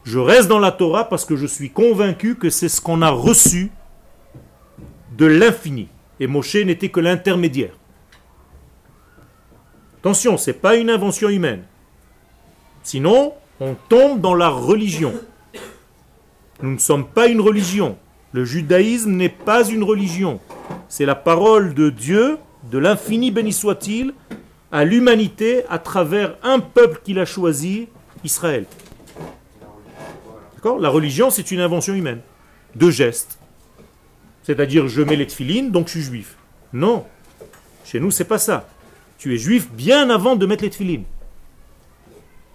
Je 0.04 0.18
reste 0.18 0.48
dans 0.48 0.58
la 0.58 0.72
Torah 0.72 1.08
parce 1.08 1.24
que 1.24 1.36
je 1.36 1.46
suis 1.46 1.70
convaincu 1.70 2.36
que 2.36 2.50
c'est 2.50 2.68
ce 2.68 2.80
qu'on 2.80 3.02
a 3.02 3.10
reçu 3.10 3.70
de 5.16 5.26
l'infini. 5.26 5.88
Et 6.18 6.26
Moshe 6.26 6.56
n'était 6.56 6.88
que 6.88 7.00
l'intermédiaire. 7.00 7.74
Attention, 9.98 10.36
ce 10.38 10.50
n'est 10.50 10.56
pas 10.56 10.76
une 10.76 10.90
invention 10.90 11.28
humaine. 11.28 11.64
Sinon, 12.82 13.34
on 13.60 13.74
tombe 13.88 14.20
dans 14.20 14.34
la 14.34 14.48
religion. 14.48 15.12
Nous 16.62 16.72
ne 16.72 16.78
sommes 16.78 17.06
pas 17.06 17.26
une 17.26 17.40
religion. 17.40 17.96
Le 18.32 18.44
judaïsme 18.44 19.12
n'est 19.12 19.28
pas 19.28 19.68
une 19.68 19.82
religion. 19.82 20.40
C'est 20.88 21.04
la 21.06 21.14
parole 21.14 21.74
de 21.74 21.90
Dieu 21.90 22.38
de 22.70 22.78
l'infini 22.78 23.30
béni 23.30 23.52
soit-il, 23.52 24.14
à 24.72 24.84
l'humanité 24.84 25.64
à 25.68 25.78
travers 25.78 26.36
un 26.42 26.60
peuple 26.60 27.00
qu'il 27.02 27.18
a 27.18 27.24
choisi, 27.24 27.88
Israël. 28.24 28.66
La 30.64 30.88
religion, 30.88 31.30
c'est 31.30 31.50
une 31.50 31.60
invention 31.60 31.94
humaine, 31.94 32.20
de 32.74 32.90
gestes. 32.90 33.38
C'est-à-dire, 34.42 34.88
je 34.88 35.02
mets 35.02 35.16
les 35.16 35.26
tefilines, 35.26 35.70
donc 35.70 35.86
je 35.86 35.92
suis 35.92 36.02
juif. 36.02 36.36
Non. 36.72 37.06
Chez 37.84 38.00
nous, 38.00 38.10
c'est 38.10 38.24
pas 38.24 38.38
ça. 38.38 38.68
Tu 39.18 39.34
es 39.34 39.38
juif 39.38 39.70
bien 39.70 40.10
avant 40.10 40.36
de 40.36 40.46
mettre 40.46 40.62
les 40.62 40.70
tefilines. 40.70 41.04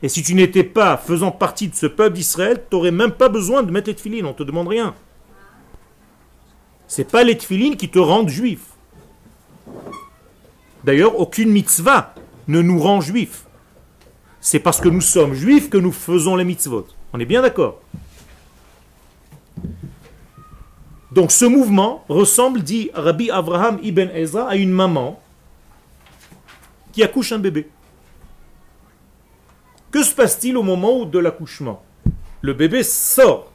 Et 0.02 0.10
si 0.10 0.24
tu 0.24 0.36
n'étais 0.36 0.64
pas 0.64 0.98
faisant 0.98 1.32
partie 1.32 1.68
de 1.68 1.76
ce 1.76 1.86
peuple 1.86 2.16
d'Israël, 2.16 2.64
tu 2.70 2.76
n'aurais 2.76 2.92
même 2.92 3.12
pas 3.12 3.30
besoin 3.30 3.64
de 3.64 3.72
mettre 3.72 3.88
les 3.88 3.96
tefilines, 3.96 4.26
on 4.26 4.30
ne 4.30 4.36
te 4.36 4.44
demande 4.44 4.68
rien. 4.68 4.94
C'est 6.88 7.10
pas 7.10 7.24
les 7.24 7.38
tefilines 7.38 7.78
qui 7.78 7.90
te 7.90 8.00
rendent 8.00 8.30
juif. 8.30 8.62
D'ailleurs, 10.84 11.20
aucune 11.20 11.50
mitzvah 11.50 12.14
ne 12.48 12.62
nous 12.62 12.80
rend 12.80 13.02
juifs. 13.02 13.46
C'est 14.42 14.60
parce 14.60 14.80
que 14.80 14.90
nous 14.90 15.02
sommes 15.02 15.34
juifs 15.34 15.70
que 15.70 15.78
nous 15.78 15.92
faisons 15.92 16.36
les 16.36 16.44
mitzvot. 16.44 16.88
On 17.16 17.20
est 17.22 17.26
bien 17.26 17.42
d'accord 17.42 17.82
Donc 21.14 21.32
ce 21.32 21.46
mouvement 21.46 22.04
ressemble, 22.10 22.62
dit 22.62 22.92
Rabbi 22.94 23.32
Abraham 23.32 23.80
ibn 23.82 24.10
Ezra, 24.14 24.50
à 24.50 24.58
une 24.58 24.74
maman 24.74 25.18
qui 26.92 27.04
accouche 27.04 27.32
un 27.32 27.40
bébé. 27.40 27.70
Que 29.92 30.04
se 30.04 30.14
passe-t-il 30.14 30.58
au 30.58 30.62
moment 30.62 31.06
de 31.06 31.18
l'accouchement? 31.18 31.82
Le 32.42 32.52
bébé 32.52 32.84
sort. 32.84 33.50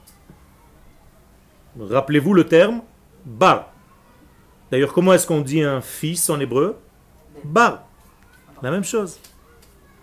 Rappelez-vous 1.78 2.32
le 2.32 2.44
terme 2.44 2.80
bar. 3.26 3.74
D'ailleurs, 4.70 4.94
comment 4.94 5.12
est-ce 5.12 5.26
qu'on 5.26 5.42
dit 5.42 5.62
un 5.62 5.82
fils 5.82 6.30
en 6.30 6.40
hébreu? 6.40 6.78
Bar. 7.44 7.82
La 8.62 8.70
même 8.70 8.84
chose. 8.84 9.18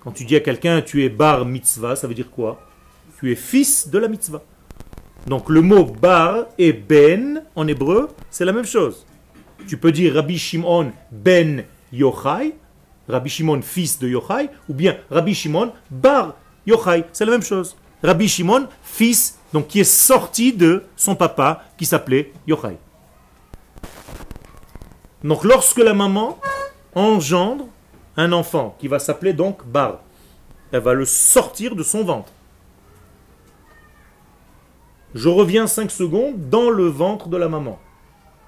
Quand 0.04 0.12
tu 0.12 0.26
dis 0.26 0.36
à 0.36 0.42
quelqu'un 0.42 0.84
tu 0.84 1.04
es 1.04 1.10
bar 1.10 1.44
mitzvah, 1.44 1.96
ça 1.96 2.08
veut 2.08 2.14
dire 2.14 2.30
quoi? 2.30 2.67
Tu 3.20 3.32
es 3.32 3.36
fils 3.36 3.90
de 3.90 3.98
la 3.98 4.08
mitzvah. 4.08 4.44
Donc 5.26 5.50
le 5.50 5.62
mot 5.62 5.86
bar 5.86 6.46
et 6.58 6.72
ben 6.72 7.44
en 7.56 7.68
hébreu, 7.68 8.10
c'est 8.30 8.46
la 8.46 8.54
même 8.54 8.66
chose. 8.66 9.06
Tu 9.68 9.78
peux 9.78 9.92
dire 9.92 10.14
Rabbi 10.14 10.38
Shimon 10.38 10.92
ben 11.12 11.66
Yochai, 11.92 12.56
Rabbi 13.08 13.30
Shimon 13.30 13.62
fils 13.62 13.98
de 14.00 14.08
Yochai, 14.08 14.50
ou 14.70 14.74
bien 14.74 14.98
Rabbi 15.10 15.34
Shimon 15.34 15.74
bar 15.90 16.36
Yochai, 16.66 17.06
c'est 17.12 17.26
la 17.26 17.32
même 17.32 17.42
chose. 17.42 17.76
Rabbi 18.04 18.28
Shimon 18.28 18.68
fils, 18.84 19.40
donc 19.52 19.68
qui 19.68 19.80
est 19.80 19.84
sorti 19.84 20.54
de 20.54 20.84
son 20.96 21.16
papa 21.16 21.64
qui 21.78 21.86
s'appelait 21.86 22.32
Yochai. 22.46 22.78
Donc 25.24 25.44
lorsque 25.44 25.80
la 25.80 25.96
maman 25.96 26.40
engendre 26.94 27.68
un 28.16 28.32
enfant 28.32 28.76
qui 28.80 28.88
va 28.88 29.00
s'appeler 29.00 29.34
donc 29.34 29.66
bar, 29.66 30.02
elle 30.72 30.82
va 30.82 30.94
le 30.94 31.06
sortir 31.06 31.76
de 31.76 31.84
son 31.84 32.04
ventre. 32.04 32.32
Je 35.18 35.30
reviens 35.30 35.66
5 35.66 35.90
secondes 35.90 36.48
dans 36.48 36.70
le 36.70 36.86
ventre 36.86 37.28
de 37.28 37.38
la 37.38 37.50
maman. 37.50 37.80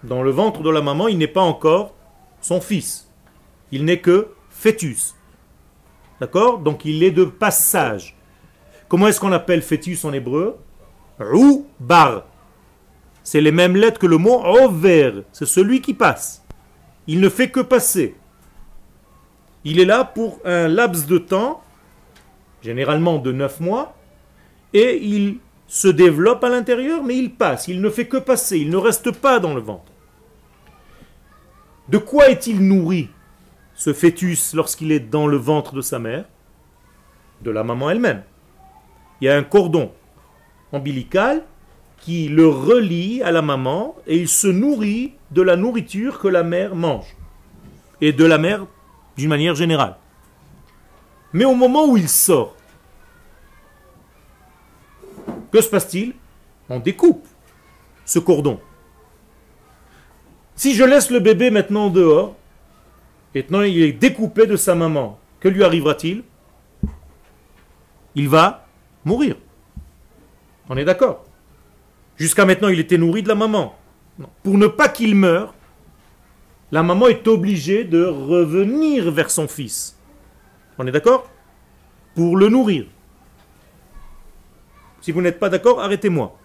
Dans 0.03 0.21
le 0.21 0.29
ventre 0.29 0.61
de 0.61 0.69
la 0.69 0.83
maman, 0.83 1.07
il 1.07 1.17
n'est 1.17 1.27
pas 1.27 1.41
encore 1.41 1.95
son 2.41 2.61
fils. 2.61 3.09
Il 3.71 3.85
n'est 3.85 4.01
que 4.01 4.27
fœtus. 4.51 5.15
D'accord? 6.21 6.59
Donc 6.59 6.85
il 6.85 7.01
est 7.01 7.09
de 7.09 7.23
passage. 7.23 8.15
Comment 8.87 9.07
est-ce 9.07 9.19
qu'on 9.19 9.31
appelle 9.31 9.63
fœtus 9.63 10.05
en 10.05 10.13
hébreu? 10.13 10.57
Ou 11.33 11.65
bar. 11.79 12.25
C'est 13.23 13.41
les 13.41 13.51
mêmes 13.51 13.75
lettres 13.75 13.99
que 13.99 14.05
le 14.05 14.19
mot 14.19 14.39
over. 14.45 15.23
C'est 15.31 15.47
celui 15.47 15.81
qui 15.81 15.95
passe. 15.95 16.45
Il 17.07 17.19
ne 17.19 17.29
fait 17.29 17.49
que 17.49 17.61
passer. 17.61 18.15
Il 19.63 19.79
est 19.79 19.85
là 19.85 20.05
pour 20.05 20.39
un 20.45 20.67
laps 20.67 21.07
de 21.07 21.17
temps, 21.17 21.63
généralement 22.61 23.17
de 23.17 23.31
9 23.31 23.59
mois, 23.59 23.95
et 24.73 25.03
il 25.03 25.39
se 25.69 25.87
développe 25.87 26.43
à 26.43 26.49
l'intérieur, 26.49 27.03
mais 27.03 27.15
il 27.15 27.31
passe, 27.31 27.67
il 27.67 27.79
ne 27.79 27.91
fait 27.91 28.07
que 28.07 28.17
passer, 28.17 28.57
il 28.57 28.71
ne 28.71 28.77
reste 28.77 29.11
pas 29.11 29.39
dans 29.39 29.53
le 29.53 29.61
ventre. 29.61 29.91
De 31.87 31.99
quoi 31.99 32.29
est-il 32.29 32.59
nourri, 32.59 33.07
ce 33.75 33.93
fœtus, 33.93 34.55
lorsqu'il 34.55 34.91
est 34.91 34.99
dans 34.99 35.27
le 35.27 35.37
ventre 35.37 35.75
de 35.75 35.81
sa 35.81 35.99
mère? 35.99 36.25
De 37.43 37.51
la 37.51 37.63
maman 37.63 37.91
elle-même. 37.91 38.23
Il 39.21 39.25
y 39.25 39.29
a 39.29 39.37
un 39.37 39.43
cordon 39.43 39.91
ombilical 40.71 41.43
qui 41.99 42.29
le 42.29 42.47
relie 42.47 43.21
à 43.21 43.31
la 43.31 43.43
maman 43.43 43.95
et 44.07 44.17
il 44.17 44.27
se 44.27 44.47
nourrit 44.47 45.13
de 45.31 45.43
la 45.43 45.55
nourriture 45.55 46.17
que 46.19 46.27
la 46.27 46.43
mère 46.43 46.75
mange. 46.75 47.15
Et 48.01 48.11
de 48.11 48.25
la 48.25 48.39
mère 48.39 48.65
d'une 49.17 49.29
manière 49.29 49.55
générale. 49.55 49.97
Mais 51.33 51.45
au 51.45 51.53
moment 51.53 51.85
où 51.85 51.95
il 51.95 52.09
sort, 52.09 52.55
que 55.51 55.61
se 55.61 55.69
passe-t-il? 55.69 56.13
On 56.69 56.79
découpe 56.79 57.27
ce 58.05 58.19
cordon. 58.19 58.59
Si 60.55 60.73
je 60.73 60.83
laisse 60.83 61.09
le 61.09 61.19
bébé 61.19 61.51
maintenant 61.51 61.89
dehors, 61.89 62.35
et 63.33 63.41
maintenant 63.41 63.61
il 63.61 63.81
est 63.81 63.93
découpé 63.93 64.45
de 64.45 64.55
sa 64.55 64.75
maman, 64.75 65.19
que 65.39 65.47
lui 65.47 65.63
arrivera-t-il? 65.63 66.23
Il 68.15 68.27
va 68.27 68.67
mourir. 69.05 69.35
On 70.69 70.77
est 70.77 70.85
d'accord? 70.85 71.25
Jusqu'à 72.17 72.45
maintenant, 72.45 72.67
il 72.67 72.79
était 72.79 72.97
nourri 72.97 73.23
de 73.23 73.29
la 73.29 73.35
maman. 73.35 73.75
Pour 74.43 74.57
ne 74.57 74.67
pas 74.67 74.89
qu'il 74.89 75.15
meure, 75.15 75.53
la 76.71 76.83
maman 76.83 77.07
est 77.07 77.27
obligée 77.27 77.85
de 77.85 78.03
revenir 78.03 79.09
vers 79.09 79.31
son 79.31 79.47
fils. 79.47 79.97
On 80.77 80.85
est 80.85 80.91
d'accord? 80.91 81.29
Pour 82.15 82.35
le 82.35 82.49
nourrir. 82.49 82.85
Si 85.01 85.11
vous 85.11 85.21
n'êtes 85.21 85.39
pas 85.39 85.49
d'accord, 85.49 85.81
arrêtez-moi. 85.81 86.37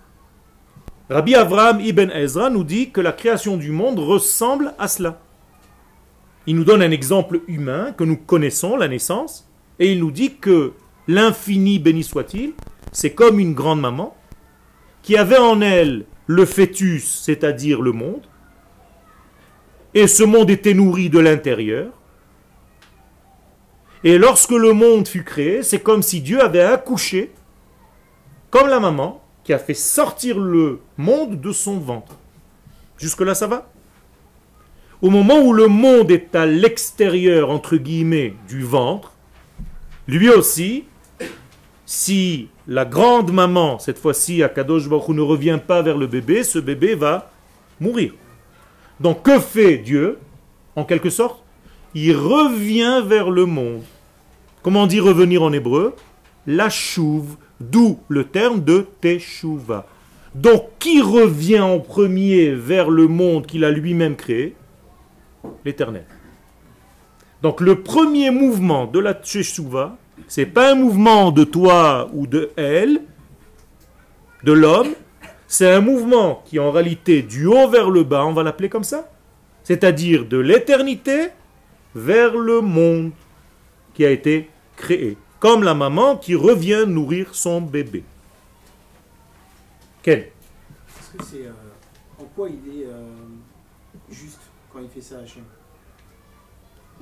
Rabbi 1.11 1.35
Avraham 1.35 1.81
ibn 1.81 2.11
Ezra 2.11 2.49
nous 2.49 2.65
dit 2.65 2.91
que 2.91 3.01
la 3.01 3.13
création 3.13 3.57
du 3.57 3.71
monde 3.71 3.99
ressemble 3.99 4.73
à 4.79 4.89
cela. 4.89 5.21
Il 6.47 6.57
nous 6.57 6.65
donne 6.65 6.83
un 6.83 6.91
exemple 6.91 7.41
humain 7.47 7.93
que 7.93 8.05
nous 8.05 8.17
connaissons, 8.17 8.77
la 8.77 8.89
naissance, 8.89 9.49
et 9.79 9.93
il 9.93 10.01
nous 10.01 10.11
dit 10.11 10.37
que 10.37 10.73
l'infini, 11.09 11.79
béni 11.79 12.03
soit-il, 12.03 12.55
c'est 12.93 13.13
comme 13.13 13.39
une 13.39 13.55
grande 13.55 13.81
maman 13.81 14.17
qui 15.03 15.17
avait 15.17 15.39
en 15.39 15.61
elle 15.61 16.07
le 16.27 16.47
fœtus, 16.47 17.21
c'est-à-dire 17.23 17.83
le 17.83 17.93
monde, 17.93 18.23
et 19.93 20.07
ce 20.07 20.25
monde 20.25 20.51
était 20.51 20.75
nourri 20.75 21.11
de 21.11 21.19
l'intérieur. 21.19 21.93
Et 24.03 24.19
lorsque 24.19 24.51
le 24.51 24.73
monde 24.73 25.07
fut 25.07 25.25
créé, 25.25 25.63
c'est 25.63 25.81
comme 25.81 26.03
si 26.03 26.21
Dieu 26.21 26.43
avait 26.43 26.63
accouché 26.63 27.33
comme 28.55 28.69
la 28.69 28.79
maman 28.79 29.21
qui 29.43 29.53
a 29.53 29.59
fait 29.59 29.75
sortir 29.75 30.39
le 30.39 30.79
monde 30.97 31.41
de 31.41 31.51
son 31.51 31.77
ventre. 31.81 32.17
Jusque-là, 32.99 33.35
ça 33.35 33.49
va? 33.49 33.69
Au 35.03 35.11
moment 35.11 35.41
où 35.41 35.53
le 35.53 35.67
monde 35.67 36.13
est 36.13 36.37
à 36.37 36.47
l'extérieur, 36.47 37.51
entre 37.51 37.77
guillemets, 37.77 38.37
du 38.47 38.63
ventre, 38.63 39.11
lui 40.07 40.29
aussi, 40.29 40.85
si 41.85 42.49
la 42.69 42.85
grande 42.85 43.33
maman, 43.33 43.81
cette 43.81 43.99
fois-ci 43.99 44.45
à 44.45 44.49
Kadosh 44.49 44.89
Baruch 44.89 45.09
ne 45.09 45.21
revient 45.21 45.59
pas 45.67 45.83
vers 45.83 45.99
le 45.99 46.07
bébé, 46.07 46.45
ce 46.45 46.61
bébé 46.61 46.95
va 46.95 47.33
mourir. 47.81 48.13
Donc 49.01 49.25
que 49.25 49.41
fait 49.41 49.79
Dieu? 49.79 50.21
En 50.77 50.85
quelque 50.85 51.11
sorte, 51.11 51.43
il 51.93 52.17
revient 52.17 53.03
vers 53.05 53.31
le 53.31 53.47
monde. 53.47 53.83
Comment 54.63 54.85
on 54.85 54.87
dit 54.87 55.01
revenir 55.01 55.43
en 55.43 55.53
hébreu? 55.53 55.97
La 56.47 56.71
chouve 56.71 57.37
D'où 57.71 57.99
le 58.09 58.25
terme 58.25 58.63
de 58.63 58.87
Teshuva. 59.01 59.87
Donc 60.35 60.71
qui 60.79 61.01
revient 61.01 61.61
en 61.61 61.79
premier 61.79 62.51
vers 62.51 62.91
le 62.91 63.07
monde 63.07 63.47
qu'il 63.47 63.65
a 63.65 63.71
lui-même 63.71 64.17
créé? 64.17 64.55
L'éternel. 65.65 66.05
Donc 67.43 67.61
le 67.61 67.83
premier 67.83 68.31
mouvement 68.31 68.87
de 68.87 68.99
la 68.99 69.15
Teshuva, 69.15 69.97
c'est 70.27 70.47
pas 70.47 70.73
un 70.73 70.75
mouvement 70.75 71.31
de 71.31 71.45
toi 71.45 72.11
ou 72.13 72.27
de 72.27 72.51
elle, 72.57 73.03
de 74.43 74.53
l'homme, 74.53 74.95
c'est 75.47 75.71
un 75.71 75.81
mouvement 75.81 76.43
qui 76.47 76.59
en 76.59 76.71
réalité 76.71 77.23
du 77.23 77.47
haut 77.47 77.69
vers 77.69 77.91
le 77.91 78.03
bas, 78.03 78.25
on 78.25 78.33
va 78.33 78.43
l'appeler 78.43 78.69
comme 78.69 78.85
ça, 78.85 79.11
c'est-à-dire 79.63 80.25
de 80.25 80.39
l'éternité 80.39 81.29
vers 81.95 82.37
le 82.37 82.61
monde 82.61 83.13
qui 83.95 84.05
a 84.05 84.11
été 84.11 84.51
créé 84.77 85.17
comme 85.45 85.63
la 85.63 85.75
maman 85.75 86.17
qui 86.17 86.35
revient 86.35 86.87
nourrir 86.87 87.35
son 87.35 87.61
bébé. 87.61 88.03
Quel 90.03 90.21
Est-ce 90.21 91.19
que 91.19 91.23
c'est. 91.23 91.47
Euh, 91.47 91.53
en 92.19 92.25
quoi 92.35 92.49
il 92.49 92.81
est 92.81 92.87
euh, 92.87 93.05
juste 94.11 94.41
quand 94.73 94.79
il 94.81 94.89
fait 94.89 95.03
ça, 95.03 95.19
Hachem? 95.19 95.45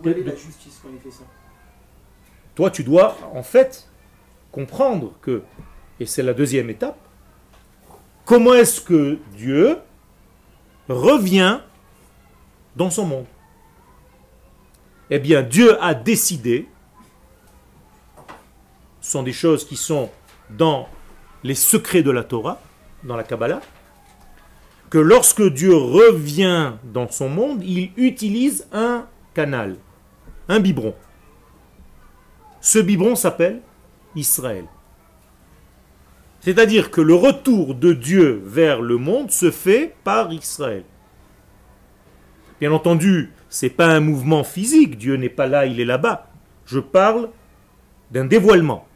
Quelle 0.03 0.19
est 0.19 0.25
la 0.25 0.35
justice 0.35 0.81
quand 0.83 0.89
il 0.93 0.99
fait 0.99 1.17
ça? 1.17 1.23
Toi, 2.57 2.73
tu 2.73 2.83
dois 2.83 3.17
en 3.33 3.45
fait 3.45 3.89
comprendre 4.51 5.13
que, 5.23 5.45
et 6.01 6.07
c'est 6.07 6.25
la 6.25 6.35
deuxième 6.35 6.69
étape, 6.69 6.99
comment 8.25 8.55
est-ce 8.55 8.81
que 8.81 9.21
Dieu 9.37 9.79
revient 10.89 11.61
dans 12.75 12.91
son 12.91 13.07
monde? 13.07 13.27
Eh 15.11 15.21
bien, 15.21 15.43
Dieu 15.43 15.81
a 15.81 15.95
décidé 15.95 16.67
sont 19.03 19.23
des 19.23 19.33
choses 19.33 19.67
qui 19.67 19.77
sont 19.77 20.11
dans 20.49 20.89
les 21.45 21.55
secrets 21.55 22.03
de 22.03 22.11
la 22.11 22.25
Torah, 22.25 22.63
dans 23.05 23.17
la 23.17 23.25
Kabbalah, 23.25 23.61
que 24.89 24.99
lorsque 24.99 25.43
Dieu 25.43 25.75
revient 25.75 26.73
dans 26.85 27.11
son 27.11 27.29
monde, 27.29 27.63
il 27.65 27.91
utilise 27.97 28.67
un 28.73 29.07
canal, 29.35 29.77
un 30.49 30.61
biberon. 30.61 30.95
Ce 32.61 32.79
biberon 32.79 33.17
s'appelle 33.17 33.61
Israël. 34.15 34.67
C'est-à-dire 36.41 36.91
que 36.91 37.01
le 37.01 37.15
retour 37.15 37.75
de 37.75 37.93
Dieu 37.93 38.43
vers 38.45 38.81
le 38.81 38.97
monde 38.97 39.31
se 39.31 39.51
fait 39.51 39.95
par 40.05 40.33
Israël. 40.33 40.85
Bien 42.61 42.73
entendu, 42.73 43.33
ce 43.49 43.67
n'est 43.67 43.71
pas 43.71 43.87
un 43.87 44.01
mouvement 44.01 44.45
physique, 44.45 44.99
Dieu 44.99 45.17
n'est 45.17 45.29
pas 45.29 45.47
là, 45.47 45.67
il 45.67 45.81
est 45.81 45.85
là-bas. 45.85 46.31
Je 46.67 46.79
parle 46.79 47.31
d'un 48.11 48.25
dévoilement. 48.25 48.87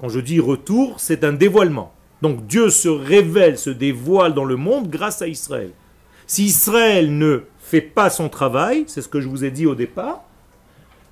Quand 0.00 0.08
je 0.08 0.20
dis 0.20 0.40
retour, 0.40 0.98
c'est 0.98 1.24
un 1.24 1.34
dévoilement. 1.34 1.92
Donc 2.22 2.46
Dieu 2.46 2.70
se 2.70 2.88
révèle, 2.88 3.58
se 3.58 3.68
dévoile 3.68 4.32
dans 4.32 4.44
le 4.44 4.56
monde 4.56 4.88
grâce 4.88 5.20
à 5.20 5.28
Israël. 5.28 5.72
Si 6.26 6.44
Israël 6.44 7.16
ne 7.16 7.42
fait 7.58 7.82
pas 7.82 8.08
son 8.08 8.30
travail, 8.30 8.84
c'est 8.86 9.02
ce 9.02 9.08
que 9.08 9.20
je 9.20 9.28
vous 9.28 9.44
ai 9.44 9.50
dit 9.50 9.66
au 9.66 9.74
départ, 9.74 10.22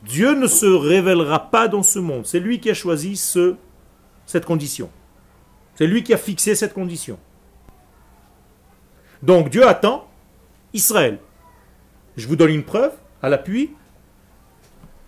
Dieu 0.04 0.34
ne 0.34 0.46
se 0.46 0.66
révélera 0.66 1.50
pas 1.50 1.68
dans 1.68 1.82
ce 1.82 1.98
monde. 1.98 2.24
C'est 2.24 2.40
lui 2.40 2.60
qui 2.60 2.70
a 2.70 2.74
choisi 2.74 3.16
ce, 3.16 3.56
cette 4.24 4.46
condition. 4.46 4.90
C'est 5.74 5.86
lui 5.86 6.02
qui 6.02 6.14
a 6.14 6.18
fixé 6.18 6.54
cette 6.54 6.72
condition. 6.72 7.18
Donc 9.22 9.50
Dieu 9.50 9.66
attend 9.66 10.08
Israël. 10.72 11.18
Je 12.16 12.26
vous 12.26 12.36
donne 12.36 12.50
une 12.50 12.64
preuve 12.64 12.92
à 13.22 13.28
l'appui. 13.28 13.70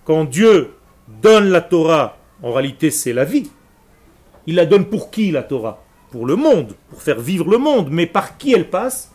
Quand 0.04 0.24
Dieu 0.24 0.74
donne 1.22 1.48
la 1.48 1.60
Torah, 1.60 2.18
en 2.42 2.52
réalité 2.52 2.90
c'est 2.90 3.12
la 3.12 3.24
vie. 3.24 3.50
Il 4.46 4.54
la 4.56 4.66
donne 4.66 4.86
pour 4.86 5.10
qui 5.10 5.30
la 5.30 5.42
Torah? 5.42 5.82
Pour 6.10 6.26
le 6.26 6.36
monde, 6.36 6.74
pour 6.88 7.02
faire 7.02 7.20
vivre 7.20 7.48
le 7.48 7.58
monde. 7.58 7.88
Mais 7.90 8.06
par 8.06 8.36
qui 8.38 8.52
elle 8.52 8.68
passe? 8.68 9.12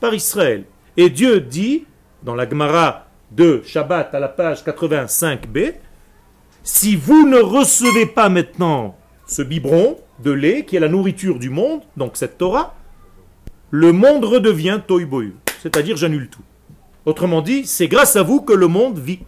Par 0.00 0.14
Israël. 0.14 0.64
Et 0.96 1.10
Dieu 1.10 1.40
dit, 1.40 1.84
dans 2.22 2.34
la 2.34 2.48
Gemara 2.48 3.06
de 3.30 3.62
Shabbat 3.64 4.14
à 4.14 4.20
la 4.20 4.28
page 4.28 4.62
85b, 4.64 5.74
si 6.62 6.96
vous 6.96 7.28
ne 7.28 7.38
recevez 7.38 8.06
pas 8.06 8.28
maintenant 8.28 8.96
ce 9.26 9.42
biberon 9.42 9.98
de 10.22 10.30
lait 10.30 10.64
qui 10.64 10.76
est 10.76 10.80
la 10.80 10.88
nourriture 10.88 11.38
du 11.38 11.50
monde, 11.50 11.82
donc 11.96 12.16
cette 12.16 12.38
Torah, 12.38 12.74
le 13.70 13.92
monde 13.92 14.24
redevient 14.24 14.80
toiboyu, 14.86 15.34
c'est-à-dire 15.60 15.96
j'annule 15.96 16.28
tout. 16.28 16.42
Autrement 17.06 17.42
dit, 17.42 17.66
c'est 17.66 17.88
grâce 17.88 18.16
à 18.16 18.22
vous 18.22 18.40
que 18.40 18.52
le 18.52 18.68
monde 18.68 18.98
vit. 18.98 19.20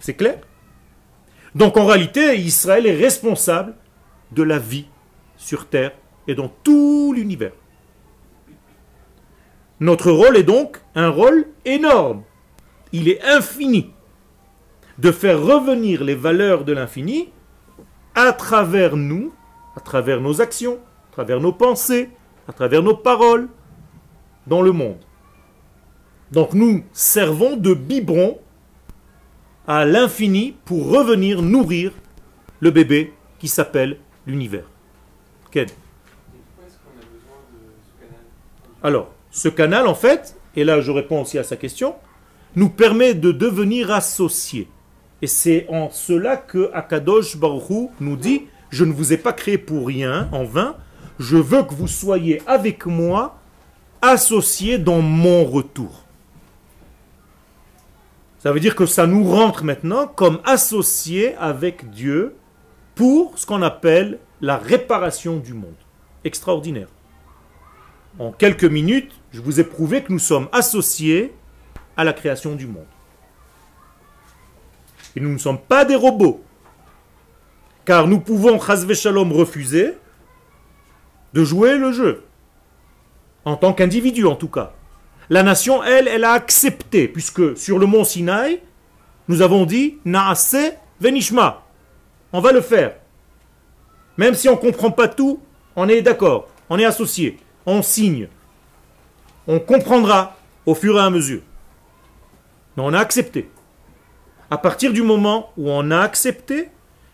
C'est 0.00 0.14
clair? 0.14 0.38
Donc 1.54 1.76
en 1.76 1.86
réalité, 1.86 2.38
Israël 2.38 2.86
est 2.86 2.96
responsable 2.96 3.74
de 4.32 4.42
la 4.42 4.58
vie 4.58 4.86
sur 5.36 5.66
terre 5.66 5.92
et 6.28 6.34
dans 6.34 6.48
tout 6.48 7.12
l'univers. 7.14 7.52
Notre 9.80 10.12
rôle 10.12 10.36
est 10.36 10.44
donc 10.44 10.80
un 10.94 11.08
rôle 11.08 11.46
énorme. 11.64 12.22
Il 12.92 13.08
est 13.08 13.22
infini 13.22 13.90
de 14.98 15.10
faire 15.10 15.40
revenir 15.40 16.04
les 16.04 16.14
valeurs 16.14 16.64
de 16.64 16.72
l'infini 16.72 17.30
à 18.14 18.32
travers 18.32 18.96
nous, 18.96 19.32
à 19.76 19.80
travers 19.80 20.20
nos 20.20 20.40
actions, 20.40 20.78
à 21.08 21.12
travers 21.12 21.40
nos 21.40 21.52
pensées, 21.52 22.10
à 22.46 22.52
travers 22.52 22.82
nos 22.82 22.96
paroles, 22.96 23.48
dans 24.46 24.60
le 24.60 24.72
monde. 24.72 24.98
Donc 26.32 26.52
nous 26.52 26.84
servons 26.92 27.56
de 27.56 27.72
biberon 27.74 28.38
à 29.70 29.84
l'infini 29.84 30.56
pour 30.64 30.90
revenir 30.90 31.42
nourrir 31.42 31.92
le 32.58 32.72
bébé 32.72 33.12
qui 33.38 33.46
s'appelle 33.46 33.98
l'univers. 34.26 34.64
Ken 35.52 35.68
Alors, 38.82 39.12
ce 39.30 39.48
canal, 39.48 39.86
en 39.86 39.94
fait, 39.94 40.34
et 40.56 40.64
là 40.64 40.80
je 40.80 40.90
réponds 40.90 41.22
aussi 41.22 41.38
à 41.38 41.44
sa 41.44 41.54
question, 41.54 41.94
nous 42.56 42.68
permet 42.68 43.14
de 43.14 43.30
devenir 43.30 43.92
associés. 43.92 44.66
Et 45.22 45.28
c'est 45.28 45.66
en 45.68 45.88
cela 45.90 46.36
que 46.36 46.68
Akadosh 46.74 47.36
Baruch 47.36 47.90
nous 48.00 48.16
dit 48.16 48.46
Je 48.70 48.84
ne 48.84 48.92
vous 48.92 49.12
ai 49.12 49.18
pas 49.18 49.32
créé 49.32 49.56
pour 49.56 49.86
rien, 49.86 50.28
en 50.32 50.42
vain, 50.42 50.74
je 51.20 51.36
veux 51.36 51.62
que 51.62 51.74
vous 51.74 51.86
soyez 51.86 52.42
avec 52.48 52.86
moi 52.86 53.38
associés 54.02 54.78
dans 54.78 55.00
mon 55.00 55.44
retour. 55.44 56.06
Ça 58.40 58.52
veut 58.52 58.60
dire 58.60 58.74
que 58.74 58.86
ça 58.86 59.06
nous 59.06 59.24
rentre 59.24 59.64
maintenant 59.64 60.06
comme 60.06 60.40
associés 60.44 61.36
avec 61.36 61.90
Dieu 61.90 62.34
pour 62.94 63.38
ce 63.38 63.44
qu'on 63.44 63.60
appelle 63.60 64.18
la 64.40 64.56
réparation 64.56 65.36
du 65.36 65.52
monde. 65.52 65.76
Extraordinaire. 66.24 66.88
En 68.18 68.32
quelques 68.32 68.64
minutes, 68.64 69.12
je 69.32 69.42
vous 69.42 69.60
ai 69.60 69.64
prouvé 69.64 70.02
que 70.02 70.10
nous 70.10 70.18
sommes 70.18 70.48
associés 70.52 71.34
à 71.98 72.04
la 72.04 72.14
création 72.14 72.54
du 72.54 72.66
monde. 72.66 72.86
Et 75.14 75.20
nous 75.20 75.30
ne 75.30 75.38
sommes 75.38 75.60
pas 75.60 75.84
des 75.84 75.96
robots. 75.96 76.42
Car 77.84 78.06
nous 78.06 78.20
pouvons, 78.20 78.58
Shalom, 78.58 79.32
refuser 79.32 79.98
de 81.34 81.44
jouer 81.44 81.76
le 81.76 81.92
jeu. 81.92 82.24
En 83.44 83.56
tant 83.56 83.74
qu'individu, 83.74 84.24
en 84.24 84.34
tout 84.34 84.48
cas. 84.48 84.72
La 85.30 85.44
nation, 85.44 85.84
elle, 85.84 86.08
elle 86.08 86.24
a 86.24 86.32
accepté, 86.32 87.06
puisque 87.06 87.56
sur 87.56 87.78
le 87.78 87.86
mont 87.86 88.02
Sinaï, 88.02 88.60
nous 89.28 89.42
avons 89.42 89.64
dit 89.64 89.98
Naase 90.04 90.56
Venishma. 91.00 91.62
On 92.32 92.40
va 92.40 92.50
le 92.50 92.60
faire. 92.60 92.96
Même 94.16 94.34
si 94.34 94.48
on 94.48 94.56
ne 94.56 94.60
comprend 94.60 94.90
pas 94.90 95.06
tout, 95.06 95.40
on 95.76 95.88
est 95.88 96.02
d'accord, 96.02 96.48
on 96.68 96.80
est 96.80 96.84
associé, 96.84 97.38
on 97.64 97.80
signe. 97.80 98.26
On 99.46 99.60
comprendra 99.60 100.36
au 100.66 100.74
fur 100.74 100.96
et 100.98 101.00
à 101.00 101.10
mesure. 101.10 101.42
Mais 102.76 102.82
on 102.84 102.92
a 102.92 102.98
accepté. 102.98 103.48
À 104.50 104.58
partir 104.58 104.92
du 104.92 105.02
moment 105.02 105.52
où 105.56 105.70
on 105.70 105.92
a 105.92 106.00
accepté, 106.00 106.70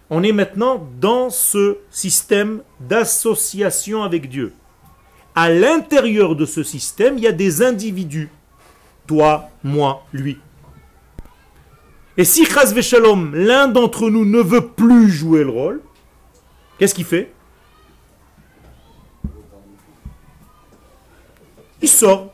on 0.08 0.22
est 0.22 0.32
maintenant 0.32 0.88
dans 0.98 1.28
ce 1.28 1.76
système 1.90 2.62
d'association 2.80 4.02
avec 4.02 4.30
Dieu. 4.30 4.54
À 5.38 5.50
l'intérieur 5.50 6.34
de 6.34 6.46
ce 6.46 6.62
système, 6.62 7.18
il 7.18 7.24
y 7.24 7.26
a 7.26 7.32
des 7.32 7.62
individus. 7.62 8.30
Toi, 9.06 9.50
moi, 9.62 10.06
lui. 10.14 10.38
Et 12.16 12.24
si 12.24 12.46
Chaz 12.46 12.74
Shalom, 12.80 13.34
l'un 13.34 13.68
d'entre 13.68 14.08
nous 14.08 14.24
ne 14.24 14.40
veut 14.40 14.68
plus 14.68 15.10
jouer 15.10 15.44
le 15.44 15.50
rôle, 15.50 15.82
qu'est-ce 16.78 16.94
qu'il 16.94 17.04
fait? 17.04 17.30
Il 21.82 21.88
sort. 21.88 22.32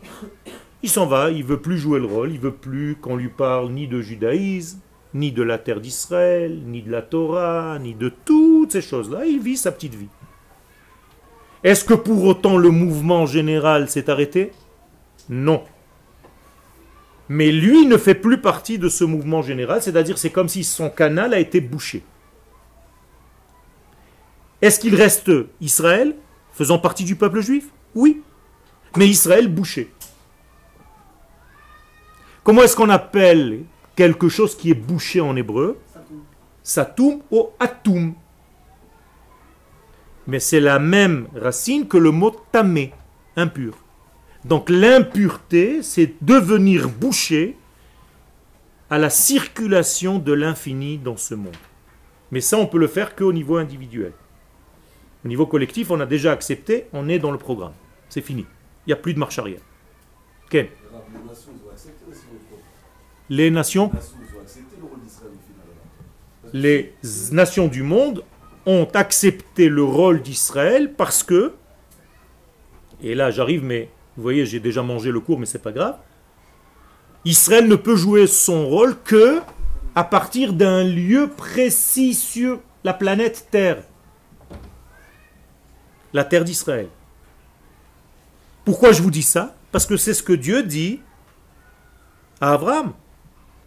Il 0.84 0.88
s'en 0.88 1.06
va, 1.06 1.32
il 1.32 1.42
veut 1.42 1.60
plus 1.60 1.78
jouer 1.78 1.98
le 1.98 2.06
rôle, 2.06 2.30
il 2.30 2.38
veut 2.38 2.54
plus 2.54 2.94
qu'on 2.94 3.16
lui 3.16 3.28
parle 3.28 3.70
ni 3.70 3.88
de 3.88 4.00
judaïsme, 4.00 4.78
ni 5.12 5.32
de 5.32 5.42
la 5.42 5.58
terre 5.58 5.80
d'Israël, 5.80 6.62
ni 6.64 6.82
de 6.82 6.90
la 6.92 7.02
Torah, 7.02 7.78
ni 7.80 7.94
de 7.94 8.12
toutes 8.24 8.70
ces 8.70 8.80
choses-là. 8.80 9.26
Il 9.26 9.40
vit 9.40 9.56
sa 9.56 9.72
petite 9.72 9.96
vie. 9.96 10.08
Est-ce 11.64 11.84
que 11.84 11.94
pour 11.94 12.24
autant 12.24 12.56
le 12.56 12.70
mouvement 12.70 13.26
général 13.26 13.88
s'est 13.88 14.10
arrêté? 14.10 14.52
Non. 15.28 15.62
Mais 17.28 17.52
lui 17.52 17.86
ne 17.86 17.96
fait 17.96 18.16
plus 18.16 18.40
partie 18.40 18.78
de 18.78 18.88
ce 18.88 19.04
mouvement 19.04 19.42
général, 19.42 19.80
c'est-à-dire 19.80 20.18
c'est 20.18 20.30
comme 20.30 20.48
si 20.48 20.64
son 20.64 20.90
canal 20.90 21.32
a 21.32 21.38
été 21.38 21.60
bouché. 21.60 22.02
Est-ce 24.60 24.78
qu'il 24.78 24.94
reste 24.94 25.30
Israël, 25.60 26.16
faisant 26.52 26.78
partie 26.78 27.04
du 27.04 27.16
peuple 27.16 27.40
juif? 27.40 27.66
Oui. 27.94 28.22
Mais 28.96 29.08
Israël 29.08 29.48
bouché. 29.48 29.92
Comment 32.44 32.62
est-ce 32.62 32.76
qu'on 32.76 32.90
appelle 32.90 33.62
quelque 33.94 34.28
chose 34.28 34.56
qui 34.56 34.70
est 34.70 34.74
bouché 34.74 35.20
en 35.20 35.36
hébreu? 35.36 35.78
Satum 36.62 37.20
ou 37.30 37.48
atum. 37.58 38.14
Mais 40.26 40.38
c'est 40.38 40.60
la 40.60 40.78
même 40.78 41.28
racine 41.34 41.88
que 41.88 41.96
le 41.96 42.10
mot 42.10 42.30
tamé, 42.52 42.92
impur. 43.36 43.74
Donc 44.44 44.70
l'impureté, 44.70 45.82
c'est 45.82 46.14
devenir 46.20 46.88
bouché 46.88 47.56
à 48.90 48.98
la 48.98 49.10
circulation 49.10 50.18
de 50.18 50.32
l'infini 50.32 50.98
dans 50.98 51.16
ce 51.16 51.34
monde. 51.34 51.56
Mais 52.30 52.40
ça, 52.40 52.56
on 52.58 52.66
peut 52.66 52.78
le 52.78 52.88
faire 52.88 53.14
qu'au 53.14 53.32
niveau 53.32 53.56
individuel. 53.56 54.12
Au 55.24 55.28
niveau 55.28 55.46
collectif, 55.46 55.90
on 55.90 56.00
a 56.00 56.06
déjà 56.06 56.32
accepté, 56.32 56.86
on 56.92 57.08
est 57.08 57.18
dans 57.18 57.30
le 57.30 57.38
programme. 57.38 57.72
C'est 58.08 58.20
fini. 58.20 58.46
Il 58.86 58.90
n'y 58.90 58.92
a 58.92 58.96
plus 58.96 59.14
de 59.14 59.18
marche 59.18 59.38
arrière. 59.38 59.60
Ken 60.50 60.66
les 63.32 63.50
nations, 63.50 63.90
les 66.52 66.94
nations 67.32 67.68
du 67.68 67.82
monde 67.82 68.24
ont 68.66 68.88
accepté 68.94 69.68
le 69.68 69.82
rôle 69.82 70.22
d'Israël 70.22 70.92
parce 70.94 71.22
que, 71.22 71.52
et 73.02 73.14
là 73.14 73.30
j'arrive, 73.30 73.64
mais 73.64 73.88
vous 74.16 74.22
voyez, 74.22 74.46
j'ai 74.46 74.60
déjà 74.60 74.82
mangé 74.82 75.10
le 75.10 75.20
cours, 75.20 75.38
mais 75.38 75.46
c'est 75.46 75.62
pas 75.62 75.72
grave. 75.72 75.96
Israël 77.24 77.68
ne 77.68 77.76
peut 77.76 77.96
jouer 77.96 78.26
son 78.26 78.66
rôle 78.66 78.96
que 79.02 79.40
à 79.94 80.04
partir 80.04 80.52
d'un 80.52 80.84
lieu 80.84 81.28
précis 81.28 82.14
sur 82.14 82.60
la 82.84 82.94
planète 82.94 83.48
Terre, 83.50 83.82
la 86.12 86.24
terre 86.24 86.44
d'Israël. 86.44 86.88
Pourquoi 88.64 88.92
je 88.92 89.02
vous 89.02 89.10
dis 89.10 89.22
ça? 89.22 89.54
Parce 89.70 89.86
que 89.86 89.96
c'est 89.96 90.14
ce 90.14 90.22
que 90.22 90.32
Dieu 90.32 90.62
dit 90.62 91.00
à 92.40 92.52
Abraham. 92.52 92.92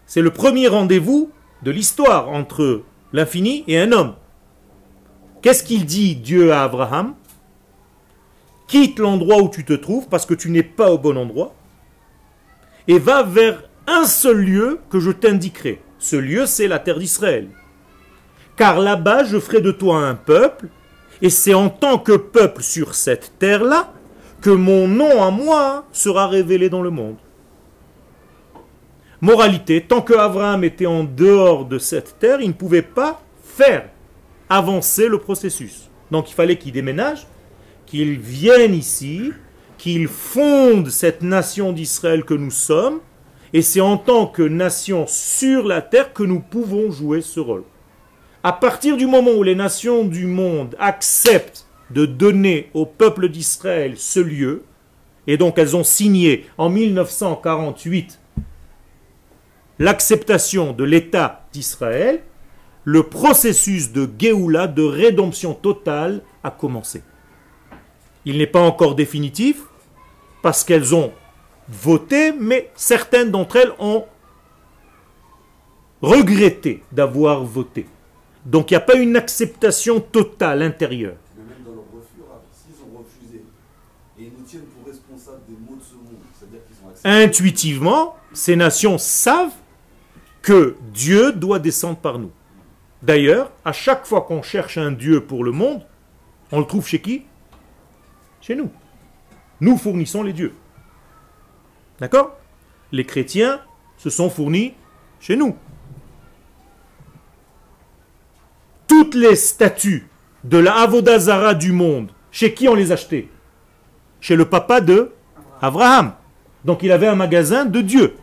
C'est 0.05 0.21
le 0.21 0.31
premier 0.31 0.67
rendez-vous 0.67 1.31
de 1.63 1.71
l'histoire 1.71 2.29
entre 2.29 2.84
l'infini 3.12 3.63
et 3.67 3.79
un 3.79 3.91
homme. 3.91 4.15
Qu'est-ce 5.45 5.63
qu'il 5.63 5.86
dit 5.86 6.15
Dieu 6.15 6.53
à 6.53 6.63
Abraham? 6.63 7.13
Quitte 8.67 8.97
l'endroit 8.97 9.43
où 9.43 9.47
tu 9.47 9.63
te 9.63 9.73
trouves 9.73 10.08
parce 10.08 10.25
que 10.25 10.34
tu 10.34 10.49
n'es 10.49 10.63
pas 10.63 10.89
au 10.89 10.97
bon 10.97 11.15
endroit 11.15 11.53
et 12.88 12.97
va 12.97 13.21
vers 13.21 13.62
un 13.86 14.05
seul 14.05 14.38
lieu 14.38 14.79
que 14.89 14.99
je 14.99 15.12
t'indiquerai. 15.12 15.84
Ce 15.99 16.15
lieu, 16.15 16.47
c'est 16.47 16.67
la 16.67 16.79
terre 16.79 16.97
d'Israël. 16.97 17.49
Car 18.55 18.79
là-bas, 18.79 19.25
je 19.25 19.38
ferai 19.38 19.62
de 19.62 19.69
toi 19.69 19.99
un 19.99 20.15
peuple, 20.15 20.69
et 21.21 21.29
c'est 21.29 21.53
en 21.53 21.69
tant 21.69 21.99
que 21.99 22.17
peuple 22.17 22.63
sur 22.63 22.95
cette 22.95 23.38
terre-là 23.38 23.93
que 24.41 24.49
mon 24.49 24.88
nom 24.88 25.21
à 25.21 25.29
moi 25.29 25.86
sera 25.91 26.27
révélé 26.27 26.71
dans 26.71 26.81
le 26.81 26.89
monde. 26.89 27.17
Moralité, 29.21 29.86
tant 29.88 30.01
que 30.01 30.15
Abraham 30.15 30.63
était 30.63 30.88
en 30.88 31.03
dehors 31.03 31.65
de 31.65 31.77
cette 31.77 32.17
terre, 32.17 32.41
il 32.41 32.47
ne 32.47 32.53
pouvait 32.53 32.81
pas 32.81 33.21
faire 33.43 33.89
avancer 34.49 35.08
le 35.08 35.19
processus. 35.19 35.89
Donc 36.12 36.29
il 36.29 36.34
fallait 36.34 36.58
qu'il 36.58 36.71
déménage, 36.71 37.27
qu'il 37.86 38.19
vienne 38.19 38.73
ici, 38.73 39.31
qu'il 39.77 40.08
fonde 40.08 40.89
cette 40.89 41.21
nation 41.21 41.71
d'Israël 41.71 42.23
que 42.23 42.34
nous 42.34 42.51
sommes, 42.51 42.99
et 43.53 43.62
c'est 43.62 43.81
en 43.81 43.97
tant 43.97 44.27
que 44.27 44.41
nation 44.41 45.05
sur 45.08 45.65
la 45.65 45.81
terre 45.81 46.13
que 46.13 46.23
nous 46.23 46.39
pouvons 46.39 46.91
jouer 46.91 47.21
ce 47.21 47.39
rôle. 47.39 47.63
À 48.43 48.53
partir 48.53 48.97
du 48.97 49.08
moment 49.08 49.31
où 49.31 49.43
les 49.43 49.55
nations 49.55 50.03
du 50.03 50.25
monde 50.25 50.75
acceptent 50.79 51.65
de 51.89 52.05
donner 52.05 52.69
au 52.73 52.86
peuple 52.86 53.29
d'Israël 53.29 53.93
ce 53.97 54.19
lieu, 54.19 54.63
et 55.27 55.38
donc 55.38 55.58
elles 55.58 55.75
ont 55.75 55.84
signé 55.84 56.45
en 56.58 56.69
1948 56.69 58.19
l'acceptation 59.79 60.73
de 60.73 60.84
l'État 60.84 61.45
d'Israël, 61.51 62.21
le 62.86 63.04
processus 63.04 63.91
de 63.91 64.08
Géoula, 64.17 64.67
de 64.67 64.84
rédemption 64.84 65.54
totale, 65.54 66.21
a 66.43 66.52
commencé. 66.52 67.04
Il 68.26 68.38
n'est 68.38 68.48
pas 68.48 68.62
encore 68.62 68.95
définitif, 68.95 69.63
parce 70.43 70.63
qu'elles 70.63 70.93
ont 70.93 71.12
voté, 71.67 72.32
mais 72.32 72.71
certaines 72.76 73.32
d'entre 73.32 73.56
elles 73.56 73.74
ont 73.80 74.06
regretté 76.04 76.84
d'avoir 76.91 77.43
voté. 77.43 77.88
Donc 78.45 78.69
il 78.69 78.74
n'y 78.74 78.78
a 78.78 78.82
pas 78.82 78.95
une 78.95 79.15
acceptation 79.15 80.00
totale 80.00 80.62
intérieure. 80.62 81.15
Mais 81.36 81.43
même 81.43 81.63
dans 81.65 81.71
leur 81.71 81.86
refus, 81.91 82.21
s'ils 82.52 82.84
ont 82.84 83.00
refusé 83.00 83.43
et 84.19 84.24
ils 84.26 84.32
nous 84.38 84.45
tiennent 84.45 84.65
pour 84.65 84.86
responsables 84.88 85.41
des 85.48 85.54
maux 85.54 85.78
de 85.78 85.84
ce 85.84 85.95
monde, 85.95 86.19
c'est-à-dire 86.38 86.60
qu'ils 86.67 86.86
ont 86.86 86.89
accepté. 86.89 87.10
Intuitivement, 87.10 88.15
ces 88.34 88.56
nations 88.56 89.00
savent 89.00 89.56
que 90.43 90.76
Dieu 90.93 91.32
doit 91.32 91.58
descendre 91.58 91.98
par 91.98 92.19
nous. 92.19 92.30
D'ailleurs, 93.06 93.52
à 93.63 93.72
chaque 93.72 94.08
fois 94.08 94.22
qu'on 94.22 94.41
cherche 94.41 94.80
un 94.80 94.91
Dieu 94.91 95.22
pour 95.22 95.44
le 95.44 95.52
monde, 95.52 95.86
on 96.52 96.60
le 96.60 96.65
trouve 96.65 96.88
chez 96.88 97.00
qui? 97.00 97.26
Chez 98.41 98.56
nous. 98.56 98.72
Nous 99.62 99.78
fournissons 99.78 100.24
les 100.24 100.34
dieux. 100.34 100.56
D'accord? 102.00 102.36
Les 102.91 103.06
chrétiens 103.06 103.62
se 103.98 104.10
sont 104.10 104.32
fournis 104.32 104.74
chez 105.20 105.36
nous. 105.36 105.56
Toutes 108.88 109.13
les 109.13 109.36
statues 109.36 110.08
de 110.44 110.58
la 110.58 110.74
Avodazara 110.74 111.54
du 111.54 111.74
monde, 111.74 112.12
chez 112.32 112.56
qui 112.56 112.68
on 112.68 112.74
les 112.74 112.91
achetait? 112.91 113.30
Chez 114.20 114.36
le 114.36 114.50
papa 114.50 114.82
de 114.82 115.13
Abraham. 115.62 116.15
Donc 116.63 116.82
il 116.82 116.91
avait 116.91 117.08
un 117.08 117.15
magasin 117.15 117.65
de 117.65 117.82
Dieu. 117.82 118.15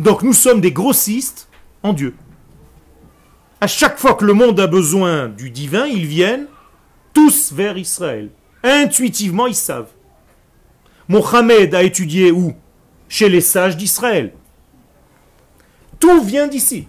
Donc 0.00 0.24
nous 0.24 0.32
sommes 0.32 0.60
des 0.60 0.72
grossistes 0.72 1.48
en 1.84 1.92
Dieu. 1.92 2.16
À 3.62 3.68
chaque 3.68 3.96
fois 3.96 4.14
que 4.14 4.24
le 4.24 4.32
monde 4.32 4.58
a 4.58 4.66
besoin 4.66 5.28
du 5.28 5.48
divin, 5.48 5.86
ils 5.86 6.06
viennent 6.06 6.48
tous 7.14 7.52
vers 7.52 7.78
Israël. 7.78 8.30
Intuitivement, 8.64 9.46
ils 9.46 9.54
savent. 9.54 9.92
Mohamed 11.06 11.72
a 11.72 11.84
étudié 11.84 12.32
où? 12.32 12.54
Chez 13.08 13.28
les 13.28 13.40
sages 13.40 13.76
d'Israël. 13.76 14.32
Tout 16.00 16.24
vient 16.24 16.48
d'ici. 16.48 16.88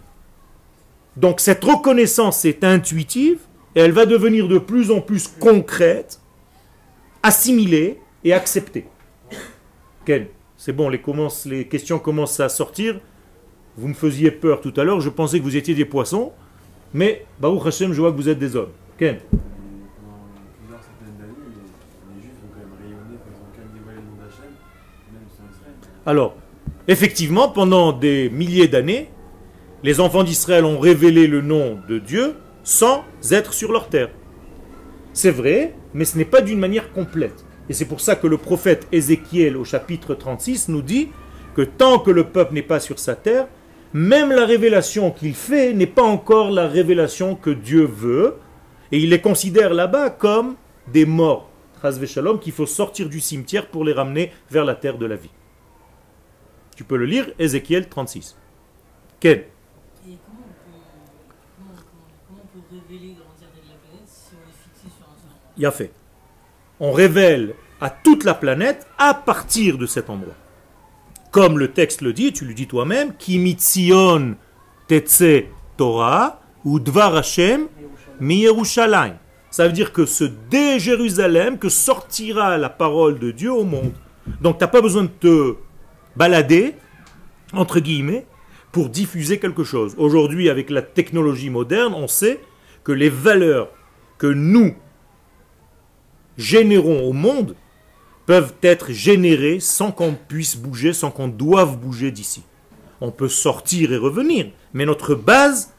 Donc 1.16 1.42
cette 1.42 1.64
reconnaissance 1.64 2.44
est 2.44 2.64
intuitive 2.64 3.42
et 3.76 3.82
elle 3.82 3.92
va 3.92 4.08
devenir 4.08 4.48
de 4.48 4.58
plus 4.58 4.90
en 4.90 5.00
plus 5.00 5.28
concrète, 5.28 6.20
assimilée 7.22 8.00
et 8.24 8.34
acceptée. 8.34 8.88
Ken, 10.06 10.26
c'est 10.58 10.74
bon, 10.74 10.90
les, 10.90 11.04
les 11.46 11.68
questions 11.68 12.00
commencent 12.00 12.40
à 12.40 12.50
sortir. 12.50 13.00
Vous 13.78 13.90
me 13.90 13.94
faisiez 13.94 14.32
peur 14.32 14.60
tout 14.60 14.74
à 14.76 14.84
l'heure, 14.84 15.02
je 15.02 15.10
pensais 15.12 15.38
que 15.38 15.44
vous 15.44 15.56
étiez 15.56 15.76
des 15.76 15.86
poissons, 15.86 16.32
mais 16.94 17.26
Baruch 17.40 17.66
Hashem, 17.66 17.94
je 17.94 18.02
vois 18.02 18.12
que 18.12 18.18
vous 18.18 18.30
êtes 18.30 18.40
des 18.40 18.56
hommes. 18.56 18.72
Ken 18.98 19.18
Alors, 26.06 26.36
effectivement, 26.88 27.48
pendant 27.48 27.94
des 27.94 28.30
milliers 28.30 28.68
d'années, 28.68 29.10
les 29.84 30.00
enfants 30.02 30.24
d'Israël 30.24 30.66
ont 30.66 30.80
révélé 30.80 31.28
le 31.28 31.42
nom 31.42 31.80
de 31.88 31.98
Dieu 31.98 32.36
sans 32.64 33.06
être 33.32 33.54
sur 33.54 33.72
leur 33.72 33.88
terre. 33.88 34.10
C'est 35.14 35.32
vrai, 35.32 35.74
mais 35.94 36.06
ce 36.06 36.18
n'est 36.18 36.26
pas 36.26 36.42
d'une 36.42 36.60
manière 36.60 36.92
complète. 36.92 37.46
Et 37.70 37.74
c'est 37.74 37.86
pour 37.86 38.02
ça 38.02 38.16
que 38.16 38.28
le 38.28 38.38
prophète 38.38 38.88
Ézéchiel 38.92 39.56
au 39.56 39.64
chapitre 39.64 40.14
36 40.16 40.70
nous 40.70 40.82
dit 40.82 41.10
que 41.56 41.62
tant 41.62 42.00
que 42.00 42.12
le 42.12 42.26
peuple 42.26 42.54
n'est 42.54 42.62
pas 42.62 42.80
sur 42.80 43.00
sa 43.00 43.16
terre, 43.16 43.48
même 43.94 44.32
la 44.32 44.46
révélation 44.46 45.12
qu'il 45.12 45.36
fait 45.36 45.74
n'est 45.74 45.88
pas 45.88 46.04
encore 46.04 46.50
la 46.50 46.68
révélation 46.68 47.36
que 47.36 47.52
Dieu 47.52 47.86
veut. 47.86 48.38
Et 48.92 49.00
il 49.00 49.10
les 49.10 49.22
considère 49.22 49.74
là-bas 49.74 50.10
comme 50.10 50.56
des 50.92 51.06
morts, 51.06 51.50
shalom, 52.06 52.40
qu'il 52.40 52.54
faut 52.54 52.66
sortir 52.66 53.10
du 53.10 53.20
cimetière 53.20 53.68
pour 53.68 53.84
les 53.84 53.94
ramener 53.94 54.32
vers 54.52 54.66
la 54.66 54.76
terre 54.76 54.98
de 54.98 55.06
la 55.06 55.16
vie. 55.16 55.32
Tu 56.76 56.84
peux 56.84 56.98
le 56.98 57.06
lire, 57.06 57.30
Ézéchiel 57.40 57.88
36. 57.88 58.36
Quel? 59.20 59.46
Il 65.56 65.66
a 65.68 65.72
fait. 65.72 65.92
On 66.80 66.92
révèle 66.92 67.54
à 67.80 67.92
toute 67.92 68.24
la 68.24 68.34
planète 68.34 68.88
à 68.98 69.14
partir 69.14 69.78
de 69.78 69.86
cet 69.86 70.10
endroit. 70.10 70.34
Comme 71.34 71.58
le 71.58 71.70
texte 71.70 72.04
le 72.04 72.14
dit, 72.14 72.32
tu 72.32 72.46
le 72.46 72.54
dis 72.54 72.68
toi-même, 72.68 73.16
Kimitzion 73.18 74.36
Tetse 74.88 75.46
Torah 75.78 76.40
ou 76.64 76.80
Dvar 76.80 77.16
Hashem 77.16 77.70
mi 78.20 78.46
Ça 79.50 79.66
veut 79.66 79.74
dire 79.74 79.92
que 79.94 80.06
c'est 80.06 80.30
de 80.50 80.78
Jérusalem 80.78 81.58
que 81.58 81.70
sortira 81.70 82.60
la 82.60 82.70
parole 82.70 83.18
de 83.18 83.32
Dieu 83.32 83.52
au 83.52 83.64
monde. 83.64 83.94
Donc 84.42 84.60
tu 84.60 84.64
n'as 84.64 84.68
pas 84.68 84.82
besoin 84.82 85.06
de 85.06 85.08
te 85.08 85.56
balader, 86.16 86.76
entre 87.52 87.80
guillemets, 87.80 88.28
pour 88.72 88.90
diffuser 88.90 89.40
quelque 89.40 89.64
chose. 89.64 89.96
Aujourd'hui, 89.98 90.52
avec 90.52 90.70
la 90.70 90.84
technologie 90.84 91.50
moderne, 91.50 91.96
on 91.96 92.08
sait 92.08 92.42
que 92.84 92.92
les 92.92 93.10
valeurs 93.10 93.70
que 94.20 94.28
nous 94.28 94.76
générons 96.38 97.10
au 97.10 97.14
monde 97.14 97.56
peuvent 98.26 98.54
être 98.62 98.92
générées 98.92 99.60
sans 99.60 99.92
qu'on 99.92 100.14
puisse 100.14 100.56
bouger, 100.56 100.94
sans 100.94 101.12
qu'on 101.12 101.28
doive 101.28 101.78
bouger 101.78 102.12
d'ici. 102.12 102.44
On 103.02 103.12
peut 103.12 103.28
sortir 103.28 103.92
et 103.92 103.98
revenir, 103.98 104.48
mais 104.74 104.86
notre 104.86 105.16
base 105.16 105.74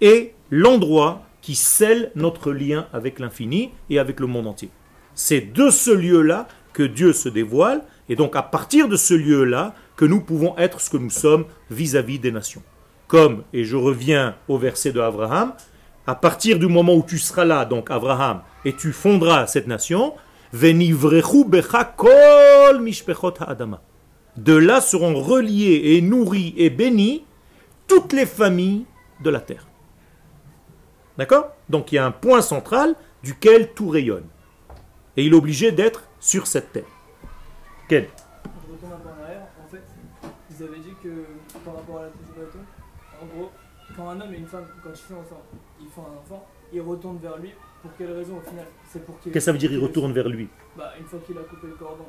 est 0.00 0.34
l'endroit 0.50 1.22
qui 1.42 1.54
scelle 1.54 2.12
notre 2.14 2.52
lien 2.52 2.86
avec 2.92 3.18
l'infini 3.18 3.70
et 3.90 3.98
avec 3.98 4.20
le 4.20 4.26
monde 4.26 4.46
entier. 4.46 4.70
C'est 5.14 5.52
de 5.52 5.70
ce 5.70 5.90
lieu-là 5.90 6.48
que 6.72 6.82
Dieu 6.82 7.12
se 7.12 7.28
dévoile, 7.28 7.82
et 8.08 8.16
donc 8.16 8.36
à 8.36 8.42
partir 8.42 8.88
de 8.88 8.96
ce 8.96 9.12
lieu-là, 9.14 9.74
que 9.96 10.04
nous 10.04 10.20
pouvons 10.20 10.56
être 10.56 10.80
ce 10.80 10.88
que 10.88 10.96
nous 10.96 11.10
sommes 11.10 11.44
vis-à-vis 11.70 12.18
des 12.18 12.32
nations. 12.32 12.62
Comme, 13.08 13.44
et 13.52 13.64
je 13.64 13.76
reviens 13.76 14.36
au 14.48 14.56
verset 14.56 14.92
de 14.92 15.00
Abraham, 15.00 15.52
à 16.06 16.14
partir 16.14 16.58
du 16.58 16.66
moment 16.66 16.94
où 16.94 17.04
tu 17.06 17.18
seras 17.18 17.44
là, 17.44 17.64
donc 17.64 17.90
Abraham, 17.90 18.40
et 18.64 18.72
tu 18.72 18.92
fonderas 18.92 19.46
cette 19.46 19.66
nation, 19.66 20.14
de 24.36 24.52
là 24.52 24.80
seront 24.80 25.14
reliés 25.20 25.80
et 25.84 26.02
nourris 26.02 26.54
et 26.56 26.70
bénis 26.70 27.24
toutes 27.86 28.12
les 28.12 28.26
familles 28.26 28.86
de 29.22 29.30
la 29.30 29.40
terre. 29.40 29.66
D'accord? 31.16 31.52
Donc 31.68 31.92
il 31.92 31.96
y 31.96 31.98
a 31.98 32.06
un 32.06 32.10
point 32.10 32.42
central 32.42 32.94
duquel 33.22 33.72
tout 33.72 33.88
rayonne. 33.88 34.26
Et 35.16 35.24
il 35.24 35.32
est 35.32 35.36
obligé 35.36 35.72
d'être 35.72 36.04
sur 36.20 36.46
cette 36.46 36.72
terre. 36.72 36.84
Quel? 37.88 38.08
Je 38.44 38.72
retourne 38.72 38.92
un 38.92 38.96
peu 38.96 39.08
en 39.08 39.24
arrière. 39.24 39.46
En 39.62 39.68
fait, 39.68 39.82
ils 40.50 40.62
avaient 40.64 40.78
dit 40.78 40.94
que 41.02 41.26
par 41.64 41.76
rapport 41.76 41.98
à 41.98 42.02
la 42.02 42.08
bateau, 42.08 42.58
en 43.20 43.26
gros, 43.26 43.50
quand 43.96 44.08
un 44.08 44.20
homme 44.20 44.32
et 44.32 44.38
une 44.38 44.46
femme, 44.46 44.66
quand 44.82 44.90
ils 44.90 45.14
ils 45.82 45.88
font 45.88 46.02
un 46.02 46.18
enfant, 46.18 46.46
ils 46.72 46.80
retournent 46.80 47.18
vers 47.18 47.36
lui. 47.38 47.52
Pour 47.82 47.90
quelle 47.98 48.12
raison 48.12 48.38
au 48.38 48.48
final 48.48 48.66
C'est 48.88 49.04
pour 49.04 49.18
Qu'est-ce 49.20 49.34
que 49.34 49.40
ça 49.40 49.52
veut 49.52 49.58
dire 49.58 49.72
ils 49.72 49.78
retournent 49.78 50.12
vers 50.12 50.28
lui 50.28 50.48
Bah, 50.76 50.92
une 50.98 51.06
fois 51.06 51.18
qu'il 51.26 51.36
a 51.36 51.42
coupé 51.42 51.66
le 51.66 51.74
cordon. 51.74 52.04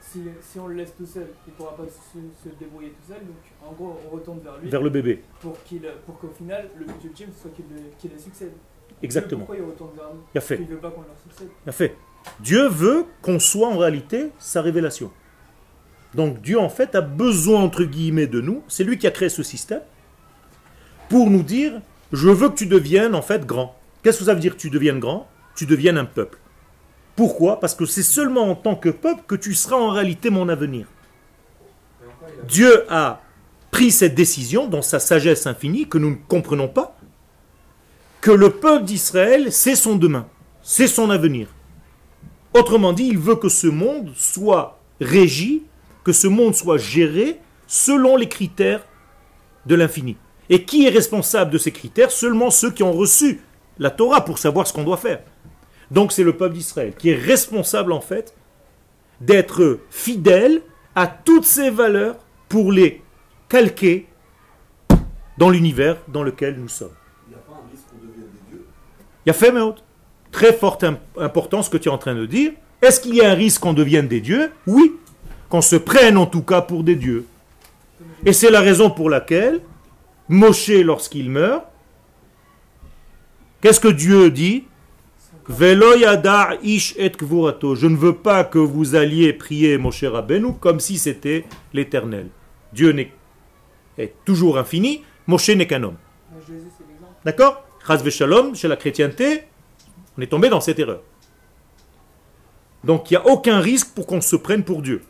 Si, 0.00 0.22
si, 0.40 0.58
on 0.58 0.66
le 0.66 0.76
laisse 0.76 0.94
tout 0.96 1.04
seul, 1.04 1.26
il 1.46 1.50
ne 1.50 1.56
pourra 1.56 1.76
pas 1.76 1.84
se, 1.84 2.48
se, 2.48 2.54
débrouiller 2.56 2.88
tout 2.88 3.12
seul. 3.12 3.18
Donc, 3.18 3.36
en 3.62 3.72
gros, 3.72 4.00
on 4.06 4.14
retourne 4.14 4.40
vers 4.40 4.56
lui. 4.56 4.70
Vers 4.70 4.82
le 4.82 4.88
bébé. 4.88 5.22
Pour 5.40 5.62
qu'il, 5.64 5.82
pour 6.06 6.18
qu'au 6.18 6.30
final, 6.30 6.70
le 6.78 6.86
but 6.86 7.04
ultime 7.04 7.28
soit 7.38 7.50
qu'il, 7.54 7.66
qu'il 7.98 8.18
succède. 8.18 8.52
Exactement. 9.02 9.40
Pourquoi 9.40 9.56
il 9.56 9.62
retourne 9.62 9.94
vers 9.94 10.08
nous 10.12 10.22
Il 10.34 10.38
a 10.38 10.40
fait. 10.40 10.58
Il 10.60 10.66
veut 10.66 10.78
pas 10.78 10.90
qu'on 10.90 11.02
leur 11.02 11.18
succède. 11.22 11.48
Il 11.66 11.68
a 11.68 11.72
fait. 11.72 11.96
Dieu 12.40 12.66
veut 12.68 13.04
qu'on 13.22 13.38
soit 13.38 13.68
en 13.68 13.76
réalité 13.76 14.30
sa 14.38 14.62
révélation. 14.62 15.10
Donc 16.14 16.40
Dieu 16.40 16.58
en 16.58 16.68
fait 16.68 16.94
a 16.94 17.00
besoin 17.00 17.62
entre 17.62 17.84
guillemets 17.84 18.26
de 18.26 18.40
nous, 18.40 18.62
c'est 18.68 18.84
lui 18.84 18.98
qui 18.98 19.06
a 19.06 19.10
créé 19.10 19.28
ce 19.28 19.42
système, 19.42 19.82
pour 21.08 21.30
nous 21.30 21.42
dire, 21.42 21.80
je 22.12 22.28
veux 22.28 22.48
que 22.48 22.54
tu 22.54 22.66
deviennes 22.66 23.14
en 23.14 23.22
fait 23.22 23.46
grand. 23.46 23.76
Qu'est-ce 24.02 24.18
que 24.18 24.24
ça 24.24 24.34
veut 24.34 24.40
dire 24.40 24.56
tu 24.56 24.70
deviennes 24.70 24.98
grand 24.98 25.28
Tu 25.54 25.66
deviennes 25.66 25.98
un 25.98 26.04
peuple? 26.04 26.38
Pourquoi? 27.16 27.60
Parce 27.60 27.74
que 27.74 27.84
c'est 27.84 28.02
seulement 28.02 28.50
en 28.50 28.54
tant 28.54 28.76
que 28.76 28.88
peuple 28.88 29.22
que 29.26 29.34
tu 29.34 29.54
seras 29.54 29.76
en 29.76 29.90
réalité 29.90 30.30
mon 30.30 30.48
avenir. 30.48 30.86
Dieu 32.48 32.84
a 32.88 33.20
pris 33.70 33.90
cette 33.90 34.14
décision 34.14 34.66
dans 34.66 34.82
sa 34.82 34.98
sagesse 34.98 35.46
infinie 35.46 35.88
que 35.88 35.98
nous 35.98 36.10
ne 36.10 36.16
comprenons 36.28 36.68
pas, 36.68 36.96
que 38.20 38.30
le 38.30 38.50
peuple 38.50 38.84
d'Israël, 38.84 39.52
c'est 39.52 39.76
son 39.76 39.96
demain, 39.96 40.26
c'est 40.62 40.86
son 40.86 41.10
avenir. 41.10 41.48
Autrement 42.54 42.92
dit, 42.92 43.06
il 43.06 43.18
veut 43.18 43.36
que 43.36 43.48
ce 43.48 43.66
monde 43.66 44.12
soit 44.16 44.78
régi, 45.00 45.62
que 46.04 46.12
ce 46.12 46.26
monde 46.26 46.54
soit 46.54 46.78
géré 46.78 47.38
selon 47.66 48.16
les 48.16 48.28
critères 48.28 48.84
de 49.66 49.74
l'infini. 49.74 50.16
Et 50.48 50.64
qui 50.64 50.86
est 50.86 50.90
responsable 50.90 51.52
de 51.52 51.58
ces 51.58 51.70
critères? 51.70 52.10
Seulement 52.10 52.50
ceux 52.50 52.72
qui 52.72 52.82
ont 52.82 52.92
reçu 52.92 53.40
la 53.80 53.90
Torah 53.90 54.24
pour 54.24 54.38
savoir 54.38 54.66
ce 54.68 54.72
qu'on 54.72 54.84
doit 54.84 54.96
faire. 54.96 55.20
Donc 55.90 56.12
c'est 56.12 56.22
le 56.22 56.36
peuple 56.36 56.54
d'Israël 56.54 56.94
qui 56.96 57.10
est 57.10 57.16
responsable 57.16 57.92
en 57.92 58.00
fait 58.00 58.32
d'être 59.20 59.80
fidèle 59.90 60.62
à 60.94 61.08
toutes 61.08 61.44
ces 61.44 61.70
valeurs 61.70 62.16
pour 62.48 62.70
les 62.70 63.02
calquer 63.48 64.06
dans 65.38 65.50
l'univers 65.50 65.96
dans 66.08 66.22
lequel 66.22 66.56
nous 66.60 66.68
sommes. 66.68 66.92
Il 67.26 67.30
n'y 67.30 67.34
a 67.34 67.38
pas 67.38 67.54
un 67.54 67.70
risque 67.70 67.84
qu'on 67.90 68.06
devienne 68.06 68.28
des 68.32 68.50
dieux? 68.50 68.66
Il 69.24 69.28
y 69.28 69.30
a 69.30 69.34
fait, 69.34 69.50
mais 69.50 69.60
autre. 69.60 69.82
Très 70.30 70.52
forte 70.52 70.84
im- 70.84 70.98
importance 71.18 71.66
ce 71.66 71.70
que 71.70 71.76
tu 71.76 71.88
es 71.88 71.92
en 71.92 71.98
train 71.98 72.14
de 72.14 72.26
dire. 72.26 72.52
Est-ce 72.82 73.00
qu'il 73.00 73.14
y 73.14 73.22
a 73.22 73.30
un 73.30 73.34
risque 73.34 73.60
qu'on 73.60 73.72
devienne 73.72 74.06
des 74.08 74.20
dieux? 74.20 74.52
Oui. 74.66 74.92
Qu'on 75.48 75.60
se 75.60 75.76
prenne 75.76 76.16
en 76.16 76.26
tout 76.26 76.42
cas 76.42 76.60
pour 76.60 76.84
des 76.84 76.94
dieux. 76.96 77.26
Et 78.24 78.32
c'est 78.32 78.50
la 78.50 78.60
raison 78.60 78.90
pour 78.90 79.10
laquelle 79.10 79.60
Moshe, 80.28 80.68
lorsqu'il 80.68 81.30
meurt, 81.30 81.64
qu'est-ce 83.60 83.80
que 83.80 83.88
Dieu 83.88 84.30
dit? 84.30 84.64
Ish 86.62 86.94
et. 86.96 87.12
Je 87.20 87.86
ne 87.86 87.96
veux 87.96 88.14
pas 88.14 88.44
que 88.44 88.58
vous 88.58 88.94
alliez 88.94 89.32
prier 89.32 89.78
Moshe 89.78 90.04
Rabbeinu 90.04 90.54
comme 90.60 90.80
si 90.80 90.98
c'était 90.98 91.44
l'éternel. 91.72 92.28
Dieu 92.72 92.94
est 93.98 94.14
toujours 94.24 94.58
infini, 94.58 95.02
Moshe 95.26 95.50
n'est 95.50 95.66
qu'un 95.66 95.82
homme. 95.82 95.96
D'accord? 97.24 97.64
Shalom, 98.10 98.54
chez 98.54 98.68
la 98.68 98.76
chrétienté, 98.76 99.44
on 100.16 100.22
est 100.22 100.28
tombé 100.28 100.48
dans 100.48 100.60
cette 100.60 100.78
erreur. 100.78 101.02
Donc 102.84 103.10
il 103.10 103.14
n'y 103.14 103.18
a 103.18 103.26
aucun 103.26 103.58
risque 103.60 103.92
pour 103.94 104.06
qu'on 104.06 104.20
se 104.20 104.36
prenne 104.36 104.62
pour 104.62 104.82
Dieu. 104.82 105.02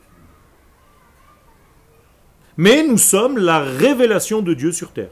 Mais 2.57 2.83
nous 2.83 2.97
sommes 2.97 3.37
la 3.37 3.59
révélation 3.59 4.41
de 4.41 4.53
Dieu 4.53 4.71
sur 4.71 4.91
terre. 4.91 5.11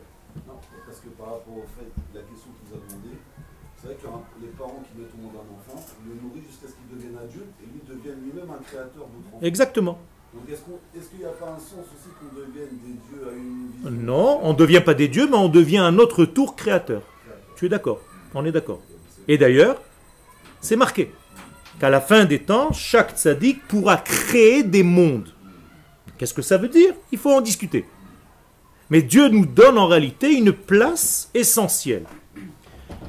Exactement. 9.41 9.99
Donc 10.33 10.43
est-ce 10.49 11.09
qu'il 11.09 11.19
n'y 11.19 11.25
a 11.25 11.29
pas 11.29 11.47
un 11.47 11.59
sens 11.59 11.85
aussi 11.93 12.09
qu'on 12.19 12.39
devienne 12.39 12.69
des 12.83 12.93
dieux 12.93 13.27
à 13.27 13.35
une 13.35 13.71
vision 13.73 14.05
Non, 14.05 14.39
on 14.43 14.53
ne 14.53 14.57
devient 14.57 14.81
pas 14.81 14.93
des 14.93 15.07
dieux, 15.07 15.27
mais 15.27 15.37
on 15.37 15.49
devient 15.49 15.79
à 15.79 15.91
notre 15.91 16.25
tour 16.25 16.55
créateur. 16.55 17.01
Tu 17.55 17.65
es 17.65 17.69
d'accord? 17.69 17.99
On 18.35 18.45
est 18.45 18.51
d'accord. 18.51 18.79
Et 19.27 19.37
d'ailleurs, 19.37 19.81
c'est 20.61 20.75
marqué 20.75 21.11
qu'à 21.79 21.89
la 21.89 22.01
fin 22.01 22.25
des 22.25 22.39
temps, 22.39 22.71
chaque 22.73 23.17
tzaddik 23.17 23.67
pourra 23.67 23.97
créer 23.97 24.63
des 24.63 24.83
mondes. 24.83 25.29
Qu'est-ce 26.17 26.33
que 26.33 26.41
ça 26.41 26.57
veut 26.57 26.67
dire? 26.67 26.93
Il 27.11 27.17
faut 27.17 27.31
en 27.31 27.41
discuter. 27.41 27.85
Mais 28.89 29.01
Dieu 29.01 29.29
nous 29.29 29.45
donne 29.45 29.77
en 29.77 29.87
réalité 29.87 30.33
une 30.33 30.51
place 30.51 31.29
essentielle. 31.33 32.05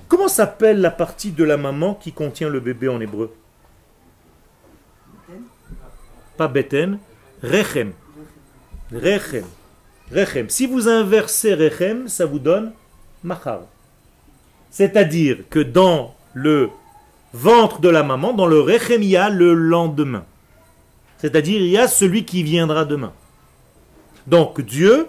Comment 0.09 0.29
s'appelle 0.29 0.81
la 0.81 0.91
partie 0.91 1.33
de 1.33 1.45
la 1.45 1.57
maman 1.57 1.95
qui 1.95 2.13
contient 2.13 2.49
le 2.49 2.61
bébé 2.61 2.89
en 2.89 3.01
hébreu? 3.01 3.33
Pas 6.41 6.51
Rechem. 7.43 7.93
Rechem. 8.91 9.45
Rechem. 10.11 10.49
Si 10.49 10.67
vous 10.67 10.89
inversez 10.89 11.53
Rechem, 11.53 12.09
ça 12.09 12.25
vous 12.25 12.39
donne 12.39 12.73
Machar. 13.23 13.61
C'est-à-dire 14.71 15.41
que 15.51 15.59
dans 15.59 16.15
le 16.33 16.71
ventre 17.35 17.83
de 17.83 17.91
la 17.91 18.03
maman, 18.03 18.33
dans 18.33 18.47
le 18.47 18.59
Rechem, 18.59 19.03
il 19.03 19.11
y 19.11 19.19
a 19.19 19.29
le 19.29 19.53
lendemain. 19.53 20.25
C'est-à-dire 21.19 21.61
il 21.61 21.69
y 21.69 21.77
a 21.77 21.87
celui 21.87 22.25
qui 22.25 22.43
viendra 22.43 22.87
demain. 22.87 23.13
Donc 24.27 24.63
Dieu, 24.63 25.09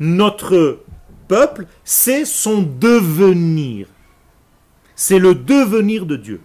notre 0.00 0.80
peuple, 1.28 1.66
c'est 1.84 2.24
son 2.24 2.62
devenir. 2.62 3.86
C'est 4.96 5.18
le 5.18 5.34
devenir 5.34 6.06
de 6.06 6.16
Dieu. 6.16 6.40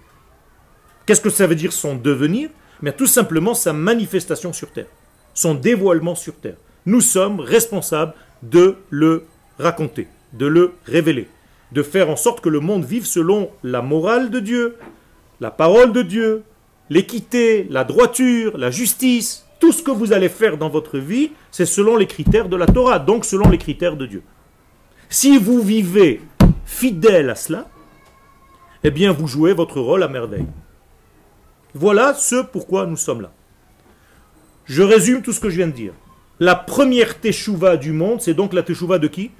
Qu'est-ce 1.05 1.21
que 1.21 1.29
ça 1.29 1.47
veut 1.47 1.55
dire 1.55 1.71
son 1.71 1.95
devenir? 1.95 2.49
Mais 2.81 2.93
tout 2.93 3.07
simplement 3.07 3.53
sa 3.53 3.73
manifestation 3.73 4.53
sur 4.53 4.71
terre, 4.71 4.87
son 5.33 5.55
dévoilement 5.55 6.15
sur 6.15 6.35
terre. 6.35 6.57
Nous 6.85 7.01
sommes 7.01 7.39
responsables 7.39 8.13
de 8.41 8.77
le 8.89 9.25
raconter, 9.57 10.07
de 10.33 10.45
le 10.45 10.73
révéler, 10.85 11.27
de 11.71 11.83
faire 11.83 12.09
en 12.09 12.15
sorte 12.15 12.41
que 12.41 12.49
le 12.49 12.59
monde 12.59 12.85
vive 12.85 13.05
selon 13.05 13.49
la 13.63 13.81
morale 13.81 14.29
de 14.29 14.39
Dieu, 14.39 14.77
la 15.41 15.51
parole 15.51 15.91
de 15.93 16.01
Dieu, 16.01 16.43
l'équité, 16.89 17.67
la 17.69 17.83
droiture, 17.83 18.57
la 18.57 18.71
justice. 18.71 19.45
Tout 19.59 19.73
ce 19.73 19.83
que 19.83 19.91
vous 19.91 20.13
allez 20.13 20.29
faire 20.29 20.57
dans 20.57 20.69
votre 20.69 20.97
vie, 20.97 21.31
c'est 21.51 21.65
selon 21.65 21.97
les 21.97 22.07
critères 22.07 22.47
de 22.47 22.55
la 22.55 22.65
Torah, 22.65 22.99
donc 22.99 23.25
selon 23.25 23.49
les 23.49 23.57
critères 23.57 23.97
de 23.97 24.05
Dieu. 24.05 24.23
Si 25.09 25.37
vous 25.37 25.61
vivez 25.61 26.21
fidèle 26.65 27.29
à 27.29 27.35
cela, 27.35 27.67
eh 28.83 28.91
bien 28.91 29.11
vous 29.11 29.27
jouez 29.27 29.53
votre 29.53 29.81
rôle 29.81 30.03
à 30.03 30.07
merveille. 30.07 30.45
Voilà 31.73 32.13
ce 32.13 32.41
pourquoi 32.41 32.85
nous 32.85 32.97
sommes 32.97 33.21
là. 33.21 33.31
Je 34.65 34.81
résume 34.83 35.21
tout 35.21 35.33
ce 35.33 35.39
que 35.39 35.49
je 35.49 35.57
viens 35.57 35.67
de 35.67 35.73
dire. 35.73 35.93
La 36.39 36.55
première 36.55 37.19
teshuva 37.19 37.77
du 37.77 37.91
monde, 37.91 38.21
c'est 38.21 38.33
donc 38.33 38.53
la 38.53 38.63
teshuva 38.63 38.97
de 38.97 39.07
qui? 39.07 39.31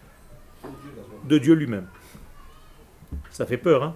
De 1.28 1.38
Dieu 1.38 1.54
lui-même. 1.54 1.88
Ça 3.32 3.46
fait 3.46 3.58
peur, 3.58 3.84
hein? 3.84 3.96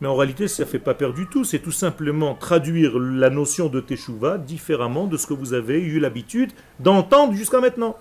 Mais 0.00 0.08
en 0.08 0.16
réalité, 0.16 0.48
ça 0.48 0.64
ne 0.64 0.68
fait 0.68 0.78
pas 0.78 0.94
peur 0.94 1.12
du 1.12 1.26
tout. 1.26 1.44
C'est 1.44 1.60
tout 1.60 1.72
simplement 1.72 2.34
traduire 2.34 2.98
la 2.98 3.30
notion 3.30 3.68
de 3.68 3.80
teshuva 3.80 4.38
différemment 4.38 5.06
de 5.06 5.16
ce 5.16 5.26
que 5.26 5.34
vous 5.34 5.52
avez 5.52 5.80
eu 5.80 6.00
l'habitude 6.00 6.52
d'entendre 6.80 7.34
jusqu'à 7.34 7.60
maintenant. 7.60 7.96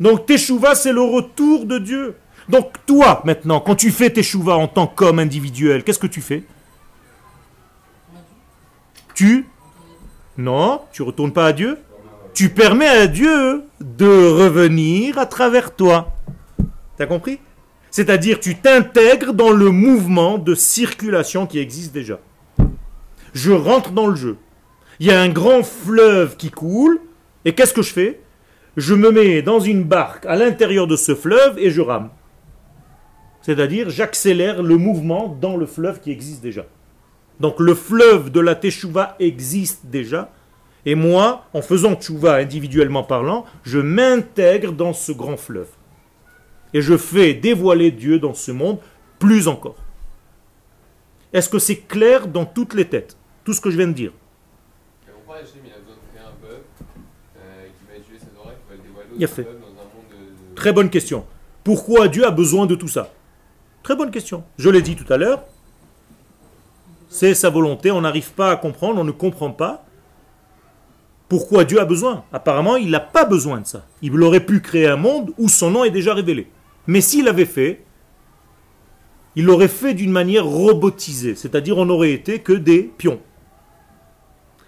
Donc 0.00 0.26
teshuva, 0.26 0.74
c'est 0.74 0.92
le 0.92 1.02
retour 1.02 1.66
de 1.66 1.78
Dieu. 1.78 2.16
Donc 2.48 2.72
toi, 2.86 3.22
maintenant, 3.24 3.60
quand 3.60 3.76
tu 3.76 3.90
fais 3.90 4.10
teshuva 4.10 4.56
en 4.56 4.68
tant 4.68 4.86
qu'homme 4.86 5.18
individuel, 5.18 5.84
qu'est-ce 5.84 5.98
que 5.98 6.06
tu 6.06 6.20
fais? 6.20 6.44
Tu 9.16 9.46
Non, 10.36 10.82
tu 10.92 11.00
retournes 11.00 11.32
pas 11.32 11.46
à 11.46 11.52
Dieu? 11.54 11.78
Tu 12.34 12.50
permets 12.50 12.86
à 12.86 13.06
Dieu 13.06 13.64
de 13.80 14.04
revenir 14.04 15.18
à 15.18 15.24
travers 15.24 15.74
toi. 15.74 16.12
T'as 16.98 17.06
compris? 17.06 17.40
C'est-à-dire 17.90 18.40
tu 18.40 18.56
t'intègres 18.56 19.32
dans 19.32 19.52
le 19.52 19.70
mouvement 19.70 20.36
de 20.36 20.54
circulation 20.54 21.46
qui 21.46 21.58
existe 21.58 21.94
déjà. 21.94 22.18
Je 23.32 23.52
rentre 23.52 23.92
dans 23.92 24.06
le 24.06 24.16
jeu. 24.16 24.36
Il 25.00 25.06
y 25.06 25.10
a 25.10 25.18
un 25.18 25.30
grand 25.30 25.62
fleuve 25.62 26.36
qui 26.36 26.50
coule, 26.50 27.00
et 27.46 27.54
qu'est-ce 27.54 27.72
que 27.72 27.80
je 27.80 27.94
fais? 27.94 28.20
Je 28.76 28.94
me 28.94 29.10
mets 29.10 29.40
dans 29.40 29.60
une 29.60 29.82
barque 29.82 30.26
à 30.26 30.36
l'intérieur 30.36 30.86
de 30.86 30.96
ce 30.96 31.14
fleuve 31.14 31.58
et 31.58 31.70
je 31.70 31.80
rame. 31.80 32.10
C'est-à-dire 33.40 33.88
j'accélère 33.88 34.62
le 34.62 34.76
mouvement 34.76 35.34
dans 35.40 35.56
le 35.56 35.64
fleuve 35.64 36.00
qui 36.00 36.10
existe 36.10 36.42
déjà. 36.42 36.66
Donc 37.40 37.60
le 37.60 37.74
fleuve 37.74 38.30
de 38.30 38.40
la 38.40 38.54
Teshuvah 38.54 39.16
existe 39.18 39.86
déjà. 39.86 40.30
Et 40.84 40.94
moi, 40.94 41.44
en 41.52 41.62
faisant 41.62 41.96
Teshuvah 41.96 42.36
individuellement 42.36 43.02
parlant, 43.02 43.44
je 43.64 43.78
m'intègre 43.78 44.72
dans 44.72 44.92
ce 44.92 45.12
grand 45.12 45.36
fleuve. 45.36 45.68
Et 46.72 46.80
je 46.80 46.96
fais 46.96 47.34
dévoiler 47.34 47.90
Dieu 47.90 48.18
dans 48.18 48.34
ce 48.34 48.52
monde 48.52 48.78
plus 49.18 49.48
encore. 49.48 49.76
Est-ce 51.32 51.48
que 51.48 51.58
c'est 51.58 51.76
clair 51.76 52.28
dans 52.28 52.44
toutes 52.44 52.74
les 52.74 52.86
têtes? 52.86 53.16
Tout 53.44 53.52
ce 53.52 53.60
que 53.60 53.70
je 53.70 53.76
viens 53.76 53.88
de 53.88 53.92
dire. 53.92 54.12
Il 59.18 59.24
a 59.24 59.28
fait. 59.28 59.46
Très 60.54 60.72
bonne 60.72 60.90
question. 60.90 61.26
Pourquoi 61.64 62.08
Dieu 62.08 62.26
a 62.26 62.30
besoin 62.30 62.66
de 62.66 62.74
tout 62.74 62.88
ça? 62.88 63.12
Très 63.82 63.96
bonne 63.96 64.10
question. 64.10 64.44
Je 64.58 64.68
l'ai 64.70 64.82
dit 64.82 64.96
tout 64.96 65.10
à 65.12 65.16
l'heure. 65.16 65.44
C'est 67.16 67.32
sa 67.32 67.48
volonté. 67.48 67.90
On 67.90 68.02
n'arrive 68.02 68.32
pas 68.32 68.50
à 68.50 68.56
comprendre, 68.56 69.00
on 69.00 69.04
ne 69.04 69.10
comprend 69.10 69.50
pas 69.50 69.86
pourquoi 71.30 71.64
Dieu 71.64 71.80
a 71.80 71.86
besoin. 71.86 72.24
Apparemment, 72.30 72.76
il 72.76 72.90
n'a 72.90 73.00
pas 73.00 73.24
besoin 73.24 73.62
de 73.62 73.66
ça. 73.66 73.86
Il 74.02 74.22
aurait 74.22 74.44
pu 74.44 74.60
créer 74.60 74.86
un 74.86 74.96
monde 74.96 75.32
où 75.38 75.48
son 75.48 75.70
nom 75.70 75.82
est 75.82 75.90
déjà 75.90 76.12
révélé. 76.12 76.50
Mais 76.86 77.00
s'il 77.00 77.26
avait 77.26 77.46
fait, 77.46 77.86
il 79.34 79.46
l'aurait 79.46 79.66
fait 79.66 79.94
d'une 79.94 80.10
manière 80.10 80.44
robotisée. 80.44 81.36
C'est-à-dire, 81.36 81.78
on 81.78 81.86
n'aurait 81.86 82.12
été 82.12 82.40
que 82.40 82.52
des 82.52 82.82
pions. 82.82 83.20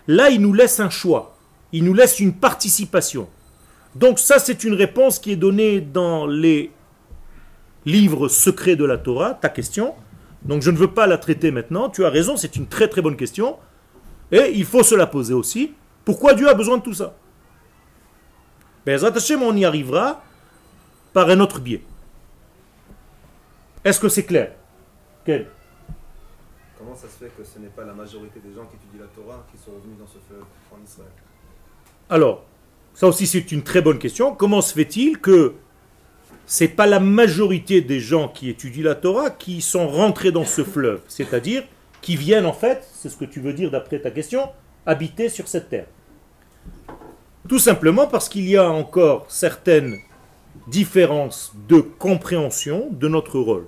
Là, 0.06 0.30
il 0.30 0.40
nous 0.40 0.54
laisse 0.54 0.80
un 0.80 0.88
choix. 0.88 1.36
Il 1.72 1.84
nous 1.84 1.92
laisse 1.92 2.18
une 2.18 2.32
participation. 2.32 3.28
Donc 3.94 4.18
ça, 4.18 4.38
c'est 4.38 4.64
une 4.64 4.72
réponse 4.72 5.18
qui 5.18 5.32
est 5.32 5.36
donnée 5.36 5.82
dans 5.82 6.26
les 6.26 6.72
livres 7.84 8.28
secrets 8.28 8.76
de 8.76 8.86
la 8.86 8.96
Torah, 8.96 9.34
ta 9.34 9.50
question. 9.50 9.94
Donc 10.42 10.62
je 10.62 10.70
ne 10.70 10.76
veux 10.76 10.92
pas 10.92 11.06
la 11.06 11.18
traiter 11.18 11.50
maintenant. 11.50 11.90
Tu 11.90 12.04
as 12.04 12.10
raison, 12.10 12.36
c'est 12.36 12.56
une 12.56 12.66
très 12.66 12.88
très 12.88 13.02
bonne 13.02 13.16
question. 13.16 13.58
Et 14.30 14.52
il 14.54 14.64
faut 14.64 14.82
se 14.82 14.94
la 14.94 15.06
poser 15.06 15.34
aussi. 15.34 15.74
Pourquoi 16.04 16.34
Dieu 16.34 16.48
a 16.48 16.54
besoin 16.54 16.78
de 16.78 16.82
tout 16.82 16.94
ça? 16.94 17.14
Ben, 18.86 19.02
Hashem, 19.02 19.42
on 19.42 19.54
y 19.56 19.64
arrivera 19.64 20.22
par 21.12 21.28
un 21.28 21.40
autre 21.40 21.60
biais. 21.60 21.82
Est-ce 23.84 24.00
que 24.00 24.08
c'est 24.08 24.24
clair? 24.24 24.52
Quel? 25.24 25.48
Comment 26.78 26.94
ça 26.94 27.08
se 27.08 27.24
fait 27.24 27.30
que 27.36 27.44
ce 27.44 27.58
n'est 27.58 27.68
pas 27.68 27.84
la 27.84 27.92
majorité 27.92 28.40
des 28.40 28.54
gens 28.54 28.64
qui 28.66 28.76
étudient 28.76 29.00
la 29.00 29.22
Torah 29.22 29.44
qui 29.50 29.58
sont 29.58 29.72
revenus 29.72 29.98
dans 29.98 30.06
ce 30.06 30.18
fleuve 30.28 30.44
en 30.72 30.82
Israël? 30.84 31.10
Alors, 32.08 32.44
ça 32.94 33.06
aussi 33.06 33.26
c'est 33.26 33.52
une 33.52 33.62
très 33.62 33.82
bonne 33.82 33.98
question. 33.98 34.34
Comment 34.34 34.60
se 34.60 34.72
fait-il 34.72 35.18
que 35.18 35.54
c'est 36.50 36.68
pas 36.68 36.86
la 36.86 36.98
majorité 36.98 37.82
des 37.82 38.00
gens 38.00 38.26
qui 38.26 38.48
étudient 38.48 38.84
la 38.84 38.94
Torah 38.94 39.28
qui 39.28 39.60
sont 39.60 39.86
rentrés 39.86 40.32
dans 40.32 40.46
ce 40.46 40.64
fleuve, 40.64 41.02
c'est-à-dire 41.06 41.62
qui 42.00 42.16
viennent 42.16 42.46
en 42.46 42.54
fait, 42.54 42.88
c'est 42.90 43.10
ce 43.10 43.18
que 43.18 43.26
tu 43.26 43.38
veux 43.38 43.52
dire 43.52 43.70
d'après 43.70 44.00
ta 44.00 44.10
question, 44.10 44.48
habiter 44.86 45.28
sur 45.28 45.46
cette 45.46 45.68
terre. 45.68 45.84
Tout 47.46 47.58
simplement 47.58 48.06
parce 48.06 48.30
qu'il 48.30 48.48
y 48.48 48.56
a 48.56 48.70
encore 48.70 49.26
certaines 49.28 49.98
différences 50.68 51.52
de 51.68 51.80
compréhension 51.80 52.88
de 52.92 53.08
notre 53.08 53.38
rôle. 53.38 53.66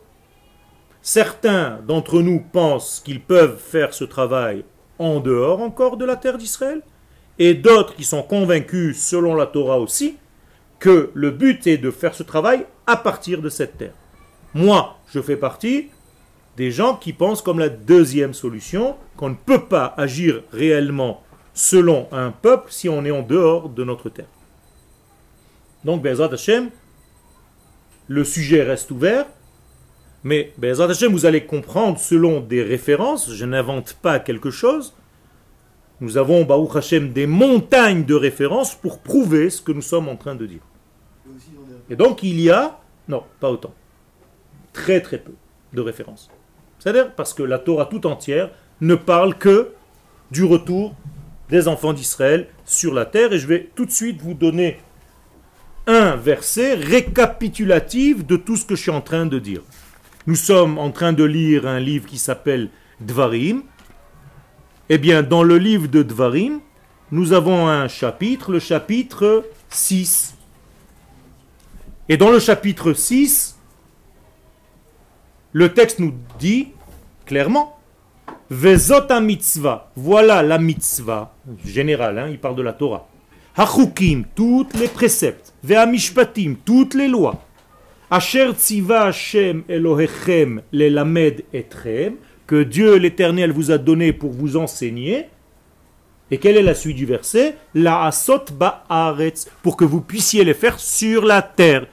Certains 1.03 1.81
d'entre 1.87 2.23
nous 2.23 2.41
pensent 2.41 3.03
qu'ils 3.05 3.21
peuvent 3.21 3.59
faire 3.59 3.93
ce 3.93 4.05
travail 4.05 4.65
en 4.99 5.21
dehors 5.21 5.61
encore 5.61 5.99
de 5.99 6.07
la 6.07 6.17
terre 6.17 6.39
d'Israël, 6.39 6.81
et 7.39 7.53
d'autres 7.53 7.95
qui 7.95 8.05
sont 8.05 8.23
convaincus, 8.23 9.03
selon 9.03 9.35
la 9.35 9.47
Torah 9.47 9.79
aussi, 9.79 10.17
que 10.81 11.11
le 11.15 11.31
but 11.31 11.67
est 11.67 11.77
de 11.77 11.91
faire 11.91 12.15
ce 12.15 12.23
travail 12.23 12.67
à 12.87 12.97
partir 12.97 13.41
de 13.43 13.49
cette 13.49 13.79
terre. 13.79 13.95
Moi, 14.55 14.97
je 15.13 15.21
fais 15.21 15.37
partie 15.37 15.91
des 16.57 16.73
gens 16.73 16.97
qui 16.97 17.13
pensent 17.13 17.43
comme 17.43 17.59
la 17.59 17.69
deuxième 17.69 18.35
solution, 18.35 18.97
qu'on 19.17 19.31
ne 19.31 19.35
peut 19.35 19.67
pas 19.67 19.95
agir 19.97 20.43
réellement 20.53 21.23
selon 21.55 22.09
un 22.11 22.33
peuple 22.33 22.73
si 22.73 22.89
on 22.89 23.05
est 23.05 23.11
en 23.11 23.23
dehors 23.23 23.69
de 23.69 23.85
notre 23.85 24.09
terre. 24.09 24.27
Donc, 25.85 26.03
Bezat 26.03 26.33
Hashem, 26.33 26.71
le 28.09 28.25
sujet 28.25 28.63
reste 28.63 28.91
ouvert, 28.91 29.27
mais 30.25 30.53
Bezat 30.59 30.91
Hashem, 30.91 31.13
vous 31.13 31.27
allez 31.27 31.45
comprendre 31.45 31.99
selon 31.99 32.41
des 32.41 32.63
références, 32.63 33.33
je 33.33 33.45
n'invente 33.45 33.95
pas 33.95 34.19
quelque 34.19 34.51
chose, 34.51 34.95
nous 36.01 36.17
avons, 36.17 36.45
Baruch 36.45 36.77
Hashem, 36.77 37.13
des 37.13 37.27
montagnes 37.27 38.05
de 38.05 38.15
références 38.15 38.75
pour 38.75 39.01
prouver 39.01 39.51
ce 39.51 39.61
que 39.61 39.73
nous 39.73 39.83
sommes 39.83 40.09
en 40.09 40.17
train 40.17 40.35
de 40.35 40.47
dire. 40.47 40.61
Et 41.89 41.97
donc 41.97 42.23
il 42.23 42.41
y 42.41 42.51
a, 42.51 42.81
non, 43.09 43.25
pas 43.41 43.51
autant, 43.51 43.75
très 44.73 45.01
très 45.01 45.19
peu 45.19 45.33
de 45.73 45.81
références. 45.81 46.31
C'est-à-dire 46.79 47.13
parce 47.15 47.35
que 47.35 47.43
la 47.43 47.59
Torah 47.59 47.87
tout 47.87 48.07
entière 48.07 48.51
ne 48.81 48.95
parle 48.95 49.37
que 49.37 49.73
du 50.31 50.45
retour 50.45 50.95
des 51.49 51.69
enfants 51.69 51.93
d'Israël 51.93 52.49
sur 52.65 52.95
la 52.95 53.05
terre. 53.05 53.33
Et 53.33 53.39
je 53.39 53.47
vais 53.47 53.71
tout 53.75 53.85
de 53.85 53.91
suite 53.91 54.21
vous 54.21 54.35
donner 54.35 54.79
un 55.87 56.17
verset 56.17 56.75
récapitulatif 56.75 58.27
de 58.27 58.37
tout 58.37 58.57
ce 58.57 58.65
que 58.65 58.77
je 58.77 58.83
suis 58.83 58.91
en 58.91 59.01
train 59.01 59.27
de 59.27 59.39
dire. 59.39 59.63
Nous 60.27 60.37
sommes 60.37 60.79
en 60.79 60.91
train 60.91 61.13
de 61.13 61.25
lire 61.25 61.67
un 61.67 61.81
livre 61.81 62.07
qui 62.07 62.19
s'appelle 62.19 62.71
Dvarim. 63.01 63.63
Eh 64.89 64.99
bien, 64.99 65.23
dans 65.23 65.43
le 65.43 65.59
livre 65.59 65.89
de 65.89 66.03
Dvarim, 66.03 66.61
nous 67.11 67.33
avons 67.33 67.69
un 67.69 67.89
chapitre, 67.89 68.53
le 68.53 68.59
chapitre 68.59 69.45
6. 69.69 70.37
Et 72.11 72.17
dans 72.17 72.33
le 72.33 72.41
chapitre 72.41 72.93
6, 72.93 73.57
le 75.53 75.73
texte 75.73 76.01
nous 76.01 76.13
dit 76.41 76.71
clairement 77.25 77.79
Vezota 78.51 79.21
mitzvah, 79.21 79.93
voilà 79.95 80.43
la 80.43 80.59
mitzvah, 80.59 81.37
générale, 81.65 82.19
hein, 82.19 82.27
il 82.29 82.41
parle 82.41 82.57
de 82.57 82.63
la 82.63 82.73
Torah. 82.73 83.07
Hachukim, 83.57 84.25
toutes 84.35 84.75
les 84.75 84.89
préceptes. 84.89 85.55
Ve'amishpatim, 85.63 86.57
toutes 86.65 86.95
les 86.95 87.07
lois. 87.07 87.45
Asher 88.11 88.55
tziva 88.55 89.05
Hashem 89.05 89.63
Elohechem 89.69 90.63
lelamed 90.73 91.45
etrem, 91.53 92.17
que 92.49 92.65
Dieu 92.65 92.97
l'Éternel 92.97 93.53
vous 93.53 93.71
a 93.71 93.79
donné 93.79 94.13
pour 94.13 94.33
vous 94.33 94.57
enseigner. 94.57 95.29
Et 96.33 96.39
quelle 96.39 96.57
est 96.57 96.63
la 96.63 96.75
suite 96.75 96.97
du 96.97 97.07
verset? 97.07 97.55
La 97.73 98.05
asot 98.07 98.47
ba'aretz, 98.53 99.49
pour 99.63 99.77
que 99.77 99.85
vous 99.85 100.01
puissiez 100.01 100.43
les 100.43 100.55
faire 100.55 100.81
sur 100.81 101.25
la 101.25 101.41
terre. 101.41 101.87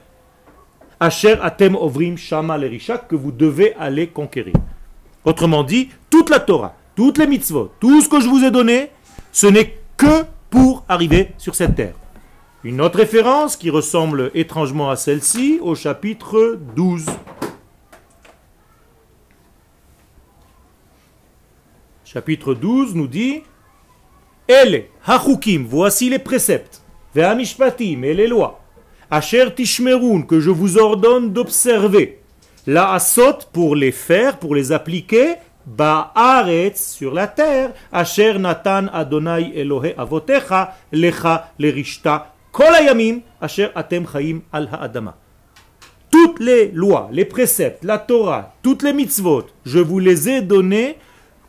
Asher 1.00 1.38
atem 1.42 1.76
ovrim 1.76 2.16
shama 2.16 2.58
lerisha, 2.58 2.98
que 2.98 3.14
vous 3.14 3.32
devez 3.32 3.74
aller 3.74 4.08
conquérir. 4.08 4.54
Autrement 5.24 5.62
dit, 5.62 5.90
toute 6.10 6.30
la 6.30 6.40
Torah, 6.40 6.74
toutes 6.96 7.18
les 7.18 7.26
mitzvot, 7.26 7.72
tout 7.78 8.00
ce 8.00 8.08
que 8.08 8.20
je 8.20 8.28
vous 8.28 8.44
ai 8.44 8.50
donné, 8.50 8.90
ce 9.30 9.46
n'est 9.46 9.78
que 9.96 10.24
pour 10.50 10.84
arriver 10.88 11.32
sur 11.38 11.54
cette 11.54 11.76
terre. 11.76 11.94
Une 12.64 12.80
autre 12.80 12.98
référence 12.98 13.56
qui 13.56 13.70
ressemble 13.70 14.32
étrangement 14.34 14.90
à 14.90 14.96
celle-ci 14.96 15.60
au 15.62 15.76
chapitre 15.76 16.58
12. 16.74 17.06
Chapitre 22.04 22.54
12 22.54 22.94
nous 22.96 23.06
dit 23.06 23.42
Elle, 24.48 24.86
hachukim, 25.06 25.66
voici 25.68 26.10
les 26.10 26.18
préceptes, 26.18 26.82
ve'amishpatim 27.14 28.02
et 28.02 28.14
les 28.14 28.26
lois, 28.26 28.60
asher 29.10 29.54
tishmerun, 29.54 30.22
que 30.22 30.40
je 30.40 30.50
vous 30.50 30.78
ordonne 30.78 31.32
d'observer, 31.32 32.20
la 32.66 32.92
asot 32.92 33.38
pour 33.52 33.76
les 33.76 33.92
faire, 33.92 34.38
pour 34.38 34.54
les 34.54 34.72
appliquer, 34.72 35.36
Ba'aretz 35.68 36.94
sur 36.96 37.12
la 37.12 37.26
terre, 37.26 37.72
Asher 37.92 38.38
Natan 38.38 38.86
Adonai 38.90 39.52
Elohe 39.54 39.92
Avotecha 39.98 40.74
Lecha 40.92 41.50
Lerishta 41.58 42.32
Kol 42.50 42.74
Ayamim 42.74 43.20
Asher 43.40 43.68
Atem 43.74 44.06
Chaim 44.10 44.40
Al 44.50 44.68
Ha'adama. 44.72 45.16
Toutes 46.10 46.40
les 46.40 46.70
lois, 46.72 47.10
les 47.12 47.26
préceptes, 47.26 47.84
la 47.84 47.98
Torah, 47.98 48.54
toutes 48.62 48.82
les 48.82 48.94
mitzvot, 48.94 49.44
je 49.66 49.78
vous 49.78 49.98
les 49.98 50.30
ai 50.30 50.40
donnés 50.40 50.96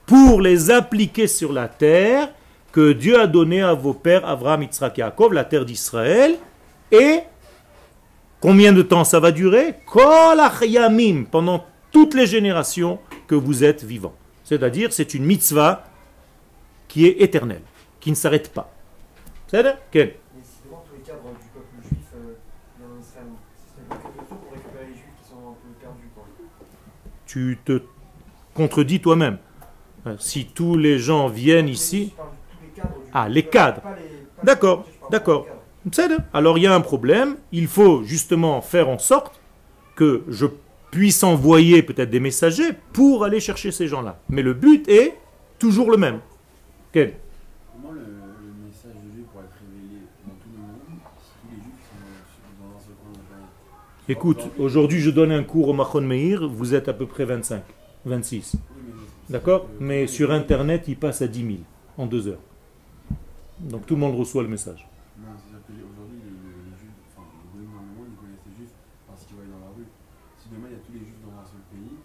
pour 0.06 0.42
les 0.42 0.70
appliquer 0.70 1.28
sur 1.28 1.54
la 1.54 1.70
terre 1.70 2.30
que 2.74 2.92
Dieu 2.92 3.18
a 3.20 3.26
donné 3.26 3.62
à 3.62 3.74
vos 3.74 3.94
pères 3.94 4.28
Avraham, 4.28 4.64
Yitzhak 4.64 4.98
Yaakov, 4.98 5.32
la 5.32 5.46
terre 5.46 5.64
d'Israël, 5.64 6.36
et 6.92 7.20
combien 8.40 8.74
de 8.74 8.82
temps 8.82 9.04
ça 9.04 9.20
va 9.20 9.32
durer? 9.32 9.76
Pendant 11.32 11.66
toutes 11.92 12.14
les 12.14 12.28
générations 12.28 13.00
que 13.28 13.36
vous 13.36 13.64
êtes 13.64 13.84
vivant. 13.84 14.14
C'est-à-dire, 14.44 14.92
c'est 14.94 15.14
une 15.14 15.26
mitzvah 15.26 15.86
qui 16.88 17.06
est 17.06 17.22
éternelle, 17.22 17.62
qui 18.00 18.10
ne 18.10 18.16
s'arrête 18.16 18.52
pas. 18.52 18.72
C'est 19.48 19.64
Quel 19.92 20.16
Mais 20.36 20.42
si 20.44 20.62
devant 20.66 20.84
tous 20.88 20.96
les 20.96 21.02
cadres 21.02 21.30
du 21.30 21.48
peuple 21.54 21.88
juif 21.88 22.06
euh, 22.16 22.34
dans 22.80 23.00
Israël, 23.00 23.26
ce 23.56 23.74
serait 23.76 23.88
pas 23.90 23.96
quelque 23.96 24.30
chose 24.30 24.38
pour 24.44 24.54
récupérer 24.54 24.86
les 24.88 24.94
juifs 24.94 25.14
qui 25.22 25.30
sont 25.30 25.38
un 25.38 25.54
peu 25.54 25.70
perdus, 25.80 26.10
quoi. 26.16 26.24
Tu 27.26 27.58
te 27.66 27.82
contredis 28.54 29.00
toi-même. 29.02 29.38
Euh, 30.08 30.16
Si 30.20 30.46
tous 30.46 30.78
les 30.78 30.98
gens 31.00 31.28
viennent 31.28 31.68
ici, 31.70 32.14
Ah, 33.14 33.28
les 33.28 33.44
cadres. 33.44 33.82
les- 33.98 34.44
D'accord, 34.44 34.86
d'accord. 35.12 35.46
C'est 35.92 36.10
alors 36.34 36.58
il 36.58 36.64
y 36.64 36.68
a 36.68 36.76
un 36.76 36.82
problème, 36.82 37.36
il 37.52 37.68
faut 37.68 38.04
justement 38.04 38.62
faire 38.62 38.90
en 38.90 38.98
sorte 38.98 39.40
que 39.96 40.24
je 40.28 40.46
puisse 40.92 41.24
envoyer 41.24 41.84
peut-être 41.84 42.10
des 42.10 42.20
messagers 42.20 42.72
pour 42.94 43.24
aller 43.24 43.40
chercher 43.40 43.72
ces 43.72 43.88
gens-là. 43.88 44.20
Mais 44.30 44.42
le 44.42 44.54
but 44.54 44.88
est 44.90 45.16
toujours 45.58 45.90
le 45.92 45.98
même. 45.98 46.20
Quel 46.92 47.14
Comment 47.74 47.94
le, 47.94 48.00
le 48.02 48.66
message 48.68 48.92
de 49.06 49.10
Dieu 49.16 49.24
pourrait 49.32 49.46
être 49.46 49.54
révélé 49.62 50.02
dans 50.26 50.34
tout 50.34 50.50
le 50.52 50.62
monde 50.62 51.00
si 51.22 51.32
tous 51.42 51.56
les 51.56 51.62
juifs 51.62 51.86
sont 51.88 52.64
dans 52.64 52.76
un 52.76 52.80
seul 52.80 52.96
coin 53.02 53.12
de 53.14 53.18
la 53.18 53.24
planète 53.30 54.10
Écoute, 54.10 54.42
aujourd'hui 54.58 55.00
je 55.00 55.12
donne 55.12 55.32
un 55.32 55.44
cours 55.44 55.70
au 55.70 55.74
Machon 55.74 56.02
Meir, 56.02 56.48
vous 56.50 56.74
êtes 56.74 56.90
à 56.90 56.94
peu 56.94 57.06
près 57.06 57.26
25, 57.26 57.62
26. 58.06 58.56
Oui, 58.56 58.60
mais 58.88 58.94
c'est- 59.28 59.34
D'accord 59.34 59.68
Mais 59.80 60.08
sur 60.08 60.32
Internet, 60.32 60.86
il 60.88 60.98
passe 60.98 61.22
à 61.22 61.28
10 61.28 61.42
000 61.46 61.58
en 61.98 62.06
deux 62.08 62.28
heures. 62.28 62.42
Donc 63.60 63.86
tout 63.86 63.94
le 63.96 64.00
monde 64.02 64.16
reçoit 64.18 64.42
le 64.44 64.50
message. 64.50 64.88
Non, 65.20 65.28
c'est-à-dire 65.38 65.62
que 65.68 65.74
les- 65.76 65.84
aujourd'hui, 65.86 66.18
les, 66.24 66.32
les- 66.32 66.72
les 66.72 66.76
juifs, 66.80 66.98
enfin, 67.14 67.28
le 67.54 67.60
gouvernement, 67.62 68.08
ils 68.10 68.16
connaissent 68.18 68.48
les 68.50 68.56
juifs 68.58 68.74
parce 69.06 69.22
qu'ils 69.28 69.36
voient 69.36 69.46
dans 69.52 69.62
la 69.62 69.72
rue. 69.78 69.86
Si 70.40 70.48
demain 70.50 70.72
il 70.72 70.74
y 70.74 70.80
a 70.80 70.82
tous 70.82 70.96
les 70.98 71.04
juifs 71.06 71.22
dans 71.22 71.36
un 71.38 71.46
seul 71.46 71.62
pays, 71.70 72.00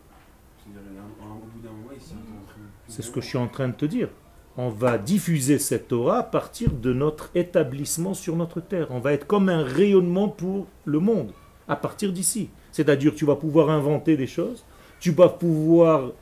c'est-à-dire 0.61 1.01
un- 1.01 1.15
un- 1.25 1.39
au 1.41 1.47
bout 1.49 1.63
d'un 1.65 1.73
moment, 1.73 1.95
ils 1.95 2.03
s'y 2.03 2.19
rentrent. 2.19 2.59
C'est 2.95 3.03
ce 3.03 3.11
que 3.11 3.21
je 3.21 3.27
suis 3.27 3.39
en 3.39 3.49
train 3.49 3.67
de 3.67 3.75
te 3.75 3.87
dire. 3.87 4.09
On 4.57 4.69
va 4.69 4.99
diffuser 4.99 5.59
cette 5.59 5.89
Torah 5.89 6.19
à 6.19 6.23
partir 6.23 6.71
de 6.71 6.93
notre 6.93 7.29
établissement 7.35 8.15
sur 8.15 8.37
notre 8.37 8.61
terre. 8.61 8.87
On 8.91 9.01
va 9.01 9.13
être 9.15 9.27
comme 9.27 9.49
un 9.49 9.65
rayonnement 9.65 10.29
pour 10.29 10.69
le 10.85 11.01
monde 11.01 11.33
à 11.67 11.75
partir 11.75 12.13
d'ici. 12.13 12.51
C'est-à-dire 12.71 13.13
tu 13.17 13.25
vas 13.25 13.35
pouvoir 13.35 13.69
inventer 13.69 14.17
des 14.17 14.29
choses, 14.29 14.65
tu 15.01 15.11
vas 15.11 15.29
pouvoir 15.29 16.13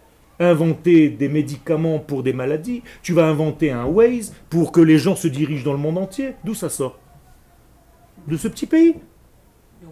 inventer 0.41 1.11
des 1.11 1.29
médicaments 1.29 1.99
pour 1.99 2.23
des 2.23 2.33
maladies, 2.33 2.83
tu 3.03 3.13
vas 3.13 3.27
inventer 3.27 3.71
un 3.71 3.85
Waze 3.85 4.33
pour 4.49 4.73
que 4.73 4.81
les 4.81 4.97
gens 4.97 5.15
se 5.15 5.29
dirigent 5.29 5.65
dans 5.65 5.75
le 5.75 5.79
monde 5.79 5.99
entier. 5.99 6.37
D'où 6.43 6.55
ça 6.55 6.71
sort? 6.71 6.99
De 8.27 8.39
ce 8.39 8.49
petit 8.49 8.67
pays? 8.67 8.95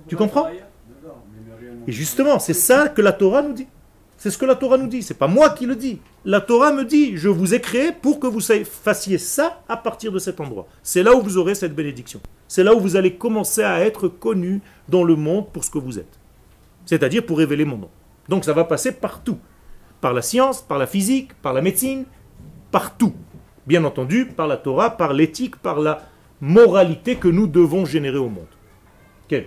Tu 0.09 0.17
comprends? 0.17 0.49
Et 1.87 1.93
justement, 1.93 2.39
c'est 2.39 2.55
ça 2.55 2.89
que 2.89 3.03
la 3.03 3.13
Torah 3.13 3.43
nous 3.43 3.53
dit. 3.53 3.69
C'est 4.21 4.31
ce 4.31 4.37
que 4.37 4.45
la 4.45 4.55
Torah 4.55 4.77
nous 4.77 4.87
dit, 4.87 5.03
c'est 5.03 5.15
pas 5.15 5.29
moi 5.29 5.49
qui 5.49 5.65
le 5.65 5.75
dis. 5.75 5.99
La 6.27 6.43
Torah 6.43 6.75
me 6.75 6.85
dit, 6.85 7.17
je 7.17 7.31
vous 7.31 7.55
ai 7.55 7.61
créé 7.63 7.91
pour 7.91 8.21
que 8.21 8.27
vous 8.27 8.43
fassiez 8.43 9.17
ça 9.17 9.63
à 9.67 9.79
partir 9.79 10.13
de 10.13 10.19
cet 10.19 10.41
endroit. 10.41 10.67
C'est 10.83 11.03
là 11.03 11.17
où 11.17 11.23
vous 11.23 11.39
aurez 11.39 11.55
cette 11.55 11.75
bénédiction. 11.75 12.21
C'est 12.47 12.63
là 12.63 12.75
où 12.75 12.81
vous 12.81 12.97
allez 12.97 13.15
commencer 13.15 13.63
à 13.63 13.83
être 13.83 14.09
connu 14.09 14.61
dans 14.91 15.05
le 15.05 15.17
monde 15.17 15.51
pour 15.51 15.65
ce 15.65 15.71
que 15.71 15.79
vous 15.79 15.99
êtes. 15.99 16.19
C'est-à-dire 16.85 17.25
pour 17.25 17.39
révéler 17.39 17.65
mon 17.65 17.79
nom. 17.79 17.89
Donc 18.29 18.45
ça 18.45 18.53
va 18.53 18.65
passer 18.65 18.93
partout. 18.93 19.39
Par 20.03 20.13
la 20.13 20.21
science, 20.21 20.61
par 20.61 20.77
la 20.77 20.87
physique, 20.87 21.33
par 21.41 21.55
la 21.55 21.63
médecine, 21.63 22.05
partout. 22.71 23.15
Bien 23.67 23.85
entendu, 23.85 24.27
par 24.27 24.49
la 24.49 24.59
Torah, 24.59 24.99
par 24.99 25.15
l'éthique, 25.15 25.57
par 25.57 25.81
la 25.81 26.03
moralité 26.43 27.17
que 27.17 27.29
nous 27.29 27.47
devons 27.47 27.87
générer 27.87 28.19
au 28.19 28.29
monde. 28.29 28.45
Quel? 29.29 29.47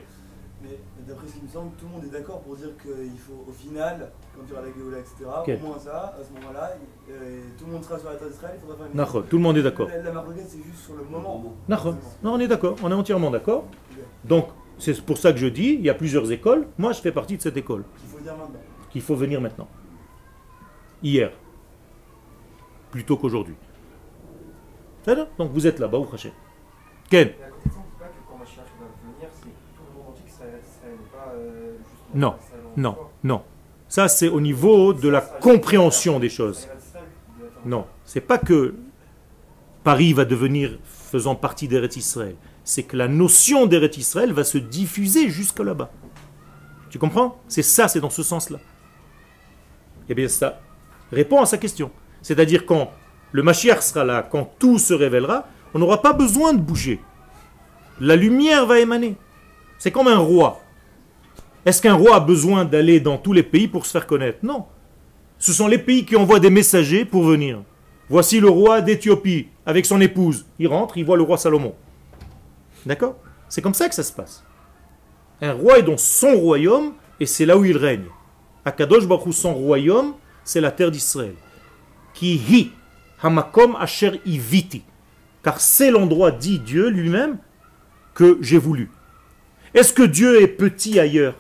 Mais 0.64 0.80
d'après 1.08 1.28
ce 1.28 1.34
qui 1.34 1.44
me 1.44 1.48
semble, 1.48 1.76
tout 1.78 1.86
le 1.86 1.92
monde 1.92 2.06
est 2.06 2.18
d'accord 2.18 2.42
pour 2.42 2.56
dire 2.56 2.72
qu'il 2.82 3.20
faut, 3.20 3.46
au 3.48 3.52
final, 3.52 4.10
la 4.62 4.72
Géoula, 4.72 5.00
etc., 5.00 5.16
Quel 5.46 5.58
au 5.58 5.68
moins 5.68 5.80
ça, 5.80 6.16
à 6.20 6.24
ce 6.24 6.34
moment-là, 6.40 6.72
euh, 7.10 7.42
tout 7.58 7.66
le 7.66 7.72
monde 7.72 7.84
sera 7.84 8.00
sur 8.00 8.10
la 8.10 8.16
terre 8.16 8.30
d'Israël, 8.30 8.56
il 8.58 8.62
faudra 8.62 8.78
faire 8.78 8.88
une. 8.88 8.98
Nachon, 8.98 9.24
tout 9.30 9.38
le 9.38 9.44
monde 9.44 9.58
est 9.58 9.64
d'accord. 9.64 9.88
La, 9.88 10.02
la 10.02 10.26
c'est 10.48 10.64
juste 10.64 10.86
sur 10.86 10.96
le 10.96 11.04
moment. 11.04 11.54
Non, 11.70 12.34
on 12.34 12.40
est 12.40 12.48
d'accord, 12.48 12.76
on 12.84 12.92
est 12.92 12.96
entièrement 12.96 13.32
d'accord. 13.32 13.66
Donc, 14.24 14.48
c'est 14.78 15.00
pour 15.02 15.18
ça 15.18 15.32
que 15.32 15.38
je 15.38 15.48
dis, 15.48 15.76
il 15.80 15.82
y 15.82 15.90
a 15.90 15.94
plusieurs 15.94 16.32
écoles. 16.32 16.68
Moi, 16.78 16.92
je 16.94 17.02
fais 17.02 17.12
partie 17.12 17.38
de 17.38 17.42
cette 17.42 17.58
école. 17.58 17.84
Il 18.04 18.10
faut 18.10 18.24
dire 18.24 18.36
maintenant. 18.36 18.60
qu'il 18.92 19.02
faut 19.02 19.16
venir 19.16 19.42
maintenant. 19.42 19.68
Hier. 21.02 21.32
Plutôt 22.92 23.18
qu'aujourd'hui. 23.18 23.56
C'est 25.04 25.16
ça 25.16 25.28
Donc 25.38 25.52
vous 25.52 25.68
êtes 25.68 25.80
là-bas, 25.80 25.98
au 25.98 26.08
Hachem. 26.14 26.32
Ken 27.10 27.30
venir, 27.30 27.38
euh, 31.34 31.78
Non, 32.14 32.36
non, 32.78 32.96
non. 33.24 33.42
Ça, 33.94 34.08
c'est 34.08 34.28
au 34.28 34.42
niveau 34.42 34.92
de 34.92 35.08
la 35.08 35.22
compréhension 35.22 36.20
des 36.20 36.28
choses. 36.28 36.68
Non, 37.64 37.86
c'est 38.06 38.22
pas 38.22 38.40
que 38.40 38.74
Paris 39.84 40.14
va 40.14 40.26
devenir 40.26 40.80
faisant 40.84 41.36
partie 41.36 41.68
d'Eretz 41.68 41.96
Israël. 41.96 42.36
C'est 42.64 42.82
que 42.82 42.98
la 42.98 43.08
notion 43.08 43.68
d'Eretz 43.68 43.98
Israël 43.98 44.34
va 44.34 44.44
se 44.44 44.58
diffuser 44.58 45.30
jusque 45.30 45.60
là-bas. 45.60 45.92
Tu 46.90 46.98
comprends? 46.98 47.40
C'est 47.48 47.62
ça, 47.62 47.88
c'est 47.88 48.00
dans 48.00 48.10
ce 48.10 48.24
sens-là. 48.24 48.58
Eh 50.10 50.16
bien, 50.16 50.28
ça 50.28 50.60
répond 51.12 51.40
à 51.40 51.46
sa 51.46 51.60
question. 51.60 51.92
C'est-à-dire 52.24 52.66
quand 52.66 52.90
le 53.32 53.44
Mashiach 53.44 53.84
sera 53.84 54.04
là, 54.04 54.24
quand 54.24 54.56
tout 54.58 54.80
se 54.80 54.96
révélera, 54.96 55.46
on 55.76 55.78
n'aura 55.78 56.02
pas 56.02 56.14
besoin 56.14 56.54
de 56.54 56.60
bouger. 56.60 57.00
La 58.00 58.16
lumière 58.16 58.66
va 58.66 58.80
émaner. 58.80 59.18
C'est 59.78 59.92
comme 59.92 60.08
un 60.08 60.18
roi. 60.18 60.63
Est-ce 61.66 61.82
qu'un 61.82 61.94
roi 61.94 62.16
a 62.16 62.20
besoin 62.20 62.66
d'aller 62.66 63.00
dans 63.00 63.18
tous 63.18 63.34
les 63.34 63.44
pays 63.44 63.68
pour 63.68 63.86
se 63.86 63.92
faire 63.92 64.06
connaître? 64.06 64.40
Non. 64.44 64.66
Ce 65.40 65.54
sont 65.54 65.68
les 65.68 65.78
pays 65.78 66.06
qui 66.06 66.16
envoient 66.16 66.40
des 66.40 66.50
messagers 66.50 67.06
pour 67.06 67.24
venir. 67.24 67.62
Voici 68.10 68.40
le 68.40 68.50
roi 68.50 68.82
d'Éthiopie 68.82 69.48
avec 69.66 69.86
son 69.86 70.02
épouse. 70.02 70.46
Il 70.60 70.68
rentre, 70.68 70.98
il 70.98 71.06
voit 71.06 71.18
le 71.18 71.24
roi 71.24 71.38
Salomon. 71.38 71.74
D'accord? 72.86 73.16
C'est 73.48 73.62
comme 73.62 73.74
ça 73.74 73.88
que 73.88 73.96
ça 73.96 74.04
se 74.04 74.12
passe. 74.12 74.44
Un 75.42 75.54
roi 75.54 75.80
est 75.80 75.84
dans 75.84 75.98
son 75.98 76.36
royaume 76.36 76.94
et 77.20 77.26
c'est 77.26 77.46
là 77.46 77.58
où 77.58 77.64
il 77.64 77.78
règne. 77.78 78.06
Akadosh 78.66 79.08
Baruch 79.08 79.34
son 79.34 79.54
royaume, 79.54 80.14
c'est 80.44 80.62
la 80.62 80.72
terre 80.72 80.92
d'Israël. 80.92 81.36
Qui 82.14 82.36
hi 82.36 82.72
hamakom 83.22 83.76
asher 83.78 84.22
iviti. 84.26 84.84
Car 85.44 85.60
c'est 85.60 85.92
l'endroit, 85.92 86.32
dit 86.32 86.60
Dieu 86.60 86.90
lui-même, 86.90 87.38
que 88.14 88.38
j'ai 88.42 88.58
voulu. 88.58 88.90
Est-ce 89.74 89.94
que 89.94 90.04
Dieu 90.04 90.42
est 90.42 90.48
petit 90.48 91.00
ailleurs? 91.00 91.36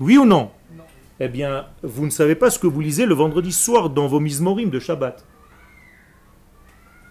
Oui 0.00 0.18
ou 0.18 0.24
non 0.24 0.50
Non. 0.76 0.84
eh 1.20 1.28
bien, 1.28 1.66
vous 1.82 2.04
ne 2.04 2.10
savez 2.10 2.34
pas 2.34 2.50
ce 2.50 2.58
que 2.58 2.66
vous 2.66 2.80
lisez 2.80 3.06
le 3.06 3.14
vendredi 3.14 3.52
soir 3.52 3.90
dans 3.90 4.06
vos 4.06 4.20
mismorim 4.20 4.70
de 4.70 4.78
Shabbat. 4.78 5.24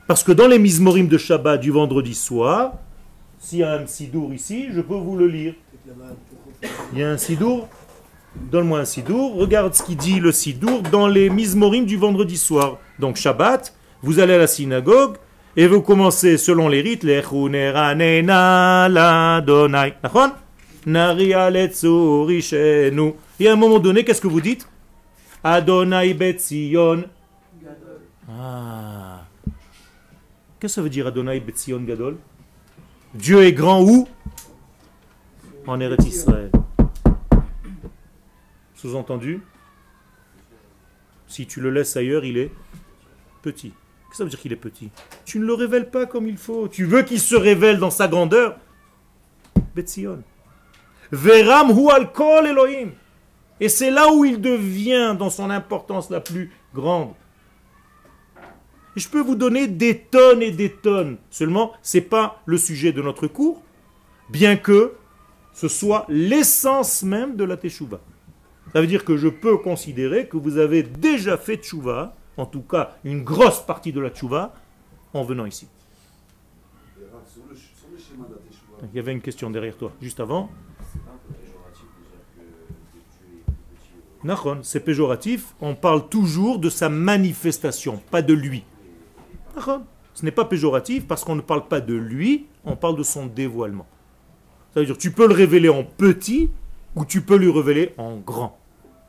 Parce 0.07 0.23
que 0.23 0.31
dans 0.31 0.47
les 0.47 0.59
mismorim 0.59 1.07
de 1.07 1.17
Shabbat 1.17 1.59
du 1.59 1.71
vendredi 1.71 2.13
soir, 2.13 2.73
s'il 3.39 3.59
y 3.59 3.63
a 3.63 3.73
un 3.73 3.87
sidour 3.87 4.33
ici, 4.33 4.67
je 4.71 4.81
peux 4.81 4.95
vous 4.95 5.17
le 5.17 5.27
lire. 5.27 5.55
Il 6.93 6.99
y 6.99 7.03
a 7.03 7.09
un 7.09 7.17
sidour? 7.17 7.67
Donne-moi 8.51 8.79
un 8.79 8.85
sidour. 8.85 9.35
Regarde 9.35 9.73
ce 9.73 9.83
qu'il 9.83 9.97
dit 9.97 10.19
le 10.19 10.31
sidour 10.31 10.81
dans 10.83 11.07
les 11.07 11.29
mismorim 11.29 11.85
du 11.85 11.97
vendredi 11.97 12.37
soir. 12.37 12.77
Donc 12.99 13.15
Shabbat, 13.15 13.73
vous 14.01 14.19
allez 14.19 14.33
à 14.33 14.37
la 14.37 14.47
synagogue 14.47 15.17
et 15.57 15.67
vous 15.67 15.81
commencez 15.81 16.37
selon 16.37 16.67
les 16.67 16.81
rites. 16.81 17.03
Neranena 17.03 18.89
ladonai. 18.89 19.93
Nachon 20.03 20.31
Nari 20.85 21.33
aletzu 21.33 22.25
rishenu. 22.25 23.13
Et 23.39 23.47
à 23.47 23.53
un 23.53 23.55
moment 23.55 23.79
donné, 23.79 24.03
qu'est-ce 24.03 24.21
que 24.21 24.27
vous 24.27 24.41
dites? 24.41 24.67
Adonai 25.43 26.13
Betzion. 26.13 27.05
Ah. 28.29 29.25
Qu'est-ce 30.59 30.73
que 30.73 30.75
ça 30.75 30.81
veut 30.81 30.89
dire 30.89 31.07
Adonai 31.07 31.39
Betzion 31.39 31.81
Gadol? 31.81 32.17
Dieu 33.13 33.43
est 33.43 33.53
grand 33.53 33.83
où? 33.83 34.07
En 35.67 35.79
Eretz 35.79 36.05
Israël. 36.05 36.51
Sous-entendu 38.75 39.41
Si 41.27 41.47
tu 41.47 41.61
le 41.61 41.71
laisses 41.71 41.95
ailleurs, 41.97 42.25
il 42.25 42.37
est 42.37 42.51
petit. 43.41 43.69
Qu'est-ce 43.69 44.09
que 44.09 44.17
ça 44.17 44.23
veut 44.23 44.29
dire 44.29 44.39
qu'il 44.39 44.53
est 44.53 44.57
petit? 44.57 44.91
Tu 45.25 45.39
ne 45.39 45.45
le 45.45 45.53
révèles 45.53 45.89
pas 45.89 46.05
comme 46.05 46.27
il 46.27 46.37
faut. 46.37 46.67
Tu 46.67 46.85
veux 46.85 47.01
qu'il 47.01 47.19
se 47.19 47.35
révèle 47.35 47.79
dans 47.79 47.89
sa 47.89 48.07
grandeur? 48.07 48.57
Betzion. 49.75 50.23
Veram 51.11 51.71
hu 51.71 51.89
al 51.89 52.11
kol 52.11 52.47
Elohim. 52.47 52.91
Et 53.59 53.69
c'est 53.69 53.91
là 53.91 54.11
où 54.11 54.25
il 54.25 54.41
devient 54.41 55.15
dans 55.17 55.29
son 55.29 55.49
importance 55.49 56.09
la 56.09 56.19
plus 56.19 56.51
grande. 56.73 57.13
Je 58.95 59.07
peux 59.09 59.21
vous 59.21 59.35
donner 59.35 59.67
des 59.67 59.97
tonnes 59.99 60.41
et 60.41 60.51
des 60.51 60.71
tonnes. 60.71 61.17
Seulement, 61.29 61.73
ce 61.81 61.97
n'est 61.97 62.03
pas 62.03 62.41
le 62.45 62.57
sujet 62.57 62.93
de 62.93 63.01
notre 63.01 63.27
cours, 63.27 63.61
bien 64.29 64.55
que 64.55 64.93
ce 65.53 65.67
soit 65.67 66.05
l'essence 66.09 67.03
même 67.03 67.35
de 67.35 67.43
la 67.43 67.57
teshuva. 67.57 67.99
Ça 68.73 68.81
veut 68.81 68.87
dire 68.87 69.05
que 69.05 69.15
je 69.15 69.27
peux 69.27 69.57
considérer 69.57 70.27
que 70.27 70.37
vous 70.37 70.57
avez 70.57 70.83
déjà 70.83 71.37
fait 71.37 71.57
teshuva, 71.57 72.15
en 72.37 72.45
tout 72.45 72.61
cas 72.61 72.95
une 73.03 73.23
grosse 73.23 73.65
partie 73.65 73.93
de 73.93 73.99
la 73.99 74.09
teshuva, 74.09 74.53
en 75.13 75.23
venant 75.23 75.45
ici. 75.45 75.67
Teshuvah, 76.97 78.25
Il 78.91 78.95
y 78.95 78.99
avait 78.99 79.13
une 79.13 79.21
question 79.21 79.49
derrière 79.49 79.77
toi, 79.77 79.91
juste 80.01 80.19
avant. 80.19 80.49
Nachon, 84.25 84.59
c'est 84.63 84.79
péjoratif. 84.79 85.53
On 85.61 85.75
parle 85.75 86.09
toujours 86.09 86.57
de 86.59 86.69
sa 86.69 86.89
manifestation, 86.89 88.01
pas 88.09 88.21
de 88.23 88.33
lui. 88.33 88.63
Ce 90.13 90.25
n'est 90.25 90.31
pas 90.31 90.45
péjoratif 90.45 91.07
parce 91.07 91.23
qu'on 91.23 91.35
ne 91.35 91.41
parle 91.41 91.67
pas 91.67 91.79
de 91.79 91.93
lui, 91.93 92.47
on 92.65 92.75
parle 92.75 92.97
de 92.97 93.03
son 93.03 93.27
dévoilement. 93.27 93.85
Ça 94.73 94.79
veut 94.79 94.85
dire 94.85 94.97
tu 94.97 95.11
peux 95.11 95.27
le 95.27 95.33
révéler 95.33 95.69
en 95.69 95.83
petit 95.83 96.49
ou 96.95 97.05
tu 97.05 97.21
peux 97.21 97.37
lui 97.37 97.51
révéler 97.51 97.93
en 97.97 98.17
grand. 98.17 98.57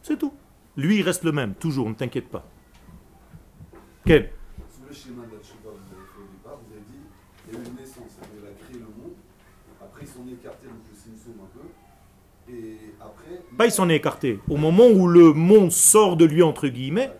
C'est 0.02 0.18
tout. 0.18 0.34
Lui, 0.76 0.98
il 0.98 1.02
reste 1.02 1.24
le 1.24 1.32
même, 1.32 1.54
toujours, 1.54 1.88
ne 1.88 1.94
t'inquiète 1.94 2.28
pas. 2.28 2.44
Quel 4.04 4.30
le 4.86 4.94
schéma 4.94 5.22
vous 5.24 5.34
avez 5.34 6.80
dit 6.92 7.00
a 7.24 7.44
a 7.44 7.56
donc 7.56 7.66
le 7.78 7.86
Simpson 10.94 11.34
un 11.42 11.58
peu, 11.58 11.66
et 12.48 12.76
après. 13.00 13.40
Pas 13.56 13.66
il 13.66 13.72
s'en 13.72 13.88
est 13.88 13.96
écarté. 13.96 14.38
Au 14.48 14.56
moment 14.56 14.86
où 14.88 15.08
le 15.08 15.32
monde 15.32 15.72
sort 15.72 16.16
de 16.16 16.24
lui, 16.24 16.42
entre 16.42 16.68
guillemets, 16.68 17.10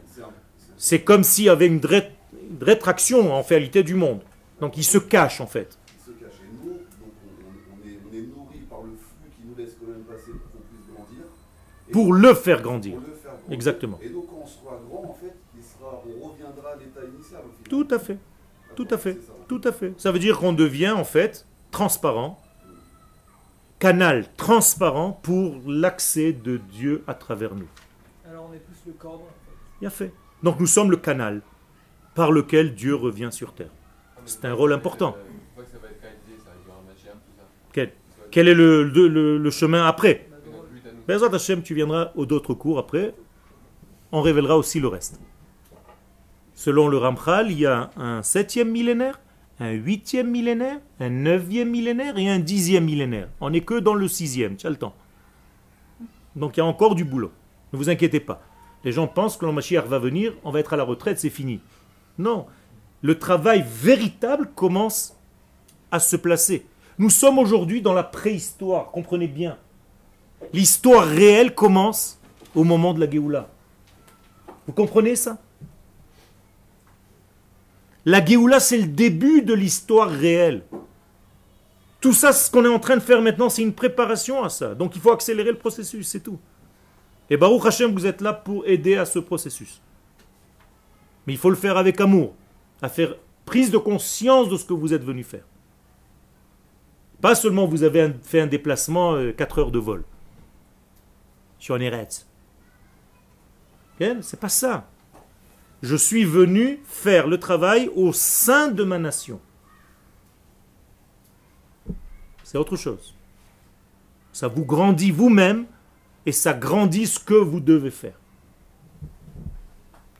C'est 0.79 1.01
comme 1.03 1.24
s'il 1.24 1.45
y 1.47 1.49
avait 1.49 1.66
une 1.66 1.85
ré- 1.85 2.12
une 2.51 2.62
rétraction 2.62 3.33
en 3.33 3.41
réalité 3.43 3.83
du 3.83 3.95
monde. 3.95 4.20
Donc 4.61 4.77
il 4.77 4.85
se 4.85 4.99
cache 4.99 5.41
en 5.41 5.47
fait. 5.47 5.79
il 5.99 6.05
se 6.05 6.11
cache. 6.20 6.35
Et 6.43 6.64
nous, 6.64 6.70
donc 6.74 6.81
on, 7.03 7.89
est, 7.89 7.99
on 8.05 8.14
est 8.14 8.27
nourris 8.37 8.61
par 8.68 8.83
le 8.83 8.91
flux 8.91 9.31
qui 9.35 9.47
nous 9.49 9.55
laisse 9.57 9.74
quand 9.81 9.87
même 9.91 10.03
passer 10.05 10.33
pour 10.33 10.51
qu'on 10.53 10.66
puisse 10.68 10.87
grandir. 10.95 11.24
Et 11.89 11.93
Pour 11.93 12.12
le 12.12 12.35
faire 12.35 12.61
grandir. 12.61 12.93
pour 12.99 13.01
le 13.09 13.14
faire 13.14 13.33
grandir. 13.33 13.53
Exactement. 13.55 13.99
Et 14.03 14.11
donc 14.11 14.27
quand 14.29 14.43
on 14.43 14.47
sera 14.47 14.79
grand, 14.87 15.05
en 15.11 15.14
fait, 15.14 15.33
il 15.57 15.62
sera, 15.64 16.03
on 16.05 16.29
reviendra 16.29 16.70
à 16.72 16.77
l'état 16.77 17.01
initial 17.16 17.41
au 17.41 17.51
final. 17.64 17.68
Tout 17.70 17.89
à 17.95 17.99
fait. 17.99 18.18
Tout 18.74 18.89
à 18.91 18.99
fait. 18.99 19.18
Tout 19.49 19.61
à 19.64 19.72
fait. 19.72 19.95
Ça 19.97 20.12
veut 20.12 20.18
dire 20.18 20.39
qu'on 20.39 20.53
devient 20.53 20.91
en 20.91 21.05
fait 21.05 21.47
transparent, 21.70 22.39
canal 23.79 24.27
transparent 24.37 25.12
pour 25.22 25.61
l'accès 25.66 26.33
de 26.33 26.57
Dieu 26.57 27.03
à 27.07 27.14
travers 27.14 27.55
nous. 27.55 27.68
Alors 28.29 28.49
on 28.51 28.55
est 28.55 28.59
plus 28.59 28.77
le 28.87 28.93
cordon. 28.93 29.24
en 29.24 29.27
fait. 29.27 29.57
Il 29.83 29.87
a 29.87 29.91
fait. 29.91 30.12
Donc 30.43 30.59
nous 30.61 30.66
sommes 30.66 30.91
le 30.91 30.97
canal 30.97 31.43
par 32.14 32.33
lequel 32.33 32.74
Dieu 32.74 32.95
revient 32.95 33.29
sur 33.31 33.53
terre. 33.55 33.70
C'est 34.24 34.45
un 34.45 34.55
rôle 34.55 34.72
important. 34.72 35.16
Euh. 35.18 35.22
Quel, 38.31 38.49
est 38.49 38.55
le, 38.55 38.83
le- 38.85 39.09
le- 39.09 39.39
le 39.39 39.51
chemin 39.51 39.87
après? 39.87 40.29
Hashem, 41.09 41.62
tu 41.62 41.74
viendras 41.74 42.11
aux 42.16 42.27
d'autres 42.27 42.55
cours 42.55 42.79
après. 42.79 43.14
On 44.12 44.20
révélera 44.20 44.57
aussi 44.59 44.81
le 44.81 44.89
reste. 44.89 45.20
Selon 46.55 46.89
le 46.89 46.99
Ramchal, 46.99 47.51
il 47.53 47.61
y 47.61 47.66
a 47.66 47.91
un 47.97 48.22
septième 48.22 48.70
millénaire, 48.70 49.20
un 49.59 49.71
huitième 49.73 50.31
millénaire, 50.31 50.79
un 51.01 51.09
neuvième 51.09 51.71
millénaire 51.71 52.19
et 52.19 52.29
un 52.29 52.39
dixième 52.39 52.85
millénaire. 52.85 53.29
On 53.41 53.51
n'est 53.51 53.63
que 53.63 53.79
dans 53.79 53.95
le 53.95 54.09
sixième, 54.09 54.57
tu 54.57 54.69
le 54.69 54.77
temps. 54.77 54.95
Donc 56.35 56.57
il 56.57 56.61
y 56.61 56.63
a 56.63 56.67
encore 56.67 56.95
du 56.95 57.05
boulot. 57.05 57.33
Ne 57.73 57.79
vous 57.79 57.89
inquiétez 57.89 58.21
pas. 58.21 58.43
Les 58.85 58.93
gens 58.93 59.07
pensent 59.07 59.37
que 59.37 59.47
le 59.47 59.53
Mashiach 59.53 59.87
va 59.87 59.99
venir, 59.99 60.35
on 60.45 60.51
va 60.51 60.61
être 60.61 60.75
à 60.75 60.77
la 60.77 60.85
retraite, 60.85 61.19
c'est 61.19 61.31
fini. 61.31 61.61
Non. 62.19 62.47
Le 63.03 63.19
travail 63.19 63.65
véritable 63.67 64.51
commence 64.55 65.17
à 65.91 65.99
se 65.99 66.17
placer. 66.17 66.67
Nous 66.99 67.11
sommes 67.11 67.39
aujourd'hui 67.39 67.83
dans 67.83 67.93
la 67.93 68.03
préhistoire, 68.03 68.91
comprenez 68.91 69.29
bien. 69.29 69.57
L'histoire 70.53 71.07
réelle 71.07 71.55
commence 71.55 72.21
au 72.55 72.65
moment 72.65 72.95
de 72.95 73.01
la 73.01 73.11
Géoula. 73.11 73.49
Vous 74.67 74.73
comprenez 74.73 75.17
ça? 75.17 75.39
La 78.07 78.25
Géoula, 78.25 78.61
c'est 78.61 78.79
le 78.79 78.87
début 78.87 79.43
de 79.43 79.53
l'histoire 79.53 80.09
réelle. 80.09 80.65
Tout 82.01 82.13
ça, 82.13 82.33
ce 82.33 82.49
qu'on 82.49 82.65
est 82.65 82.69
en 82.69 82.79
train 82.79 82.95
de 82.95 83.03
faire 83.03 83.21
maintenant, 83.21 83.49
c'est 83.49 83.63
une 83.63 83.75
préparation 83.75 84.45
à 84.45 84.49
ça. 84.49 84.77
Donc 84.77 84.95
il 84.95 85.03
faut 85.03 85.11
accélérer 85.11 85.51
le 85.51 85.59
processus, 85.59 86.07
c'est 86.07 86.21
tout. 86.21 86.39
Et 87.29 87.37
Baruch 87.37 87.67
Hashem, 87.67 87.93
vous 87.93 88.07
êtes 88.07 88.21
là 88.21 88.33
pour 88.33 88.65
aider 88.65 88.97
à 88.97 89.05
ce 89.05 89.19
processus. 89.19 89.83
Mais 91.27 91.33
il 91.33 91.39
faut 91.39 91.51
le 91.51 91.57
faire 91.57 91.77
avec 91.77 92.01
amour, 92.01 92.35
à 92.81 92.89
faire 92.89 93.17
prise 93.45 93.73
de 93.73 93.79
conscience 93.79 94.49
de 94.49 94.57
ce 94.57 94.65
que 94.65 94.73
vous 94.73 94.95
êtes 94.95 95.03
venu 95.03 95.25
faire. 95.25 95.45
Pas 97.21 97.35
seulement 97.35 97.67
vous 97.67 97.83
avez 97.83 98.13
fait 98.23 98.41
un 98.41 98.47
déplacement 98.47 99.17
4 99.37 99.59
heures 99.59 99.71
de 99.73 99.81
vol 99.81 100.05
sur 101.59 101.75
un 101.75 101.81
Eretz. 101.81 102.25
Ok? 103.99 104.07
C'est 104.21 104.39
pas 104.39 104.49
ça. 104.49 104.89
Je 105.83 105.97
suis 105.97 106.24
venu 106.24 106.81
faire 106.85 107.27
le 107.27 107.39
travail 107.39 107.91
au 107.95 108.12
sein 108.12 108.68
de 108.68 108.83
ma 108.83 108.99
nation. 108.99 109.41
C'est 112.43 112.59
autre 112.59 112.77
chose. 112.77 113.14
Ça 114.33 114.49
vous 114.49 114.64
grandit 114.64 115.11
vous-même 115.11 115.66
et 116.24 116.33
ça 116.33 116.53
grandit 116.53 117.07
ce 117.07 117.18
que 117.18 117.35
vous 117.35 117.61
devez 117.61 117.91
faire. 117.91 118.18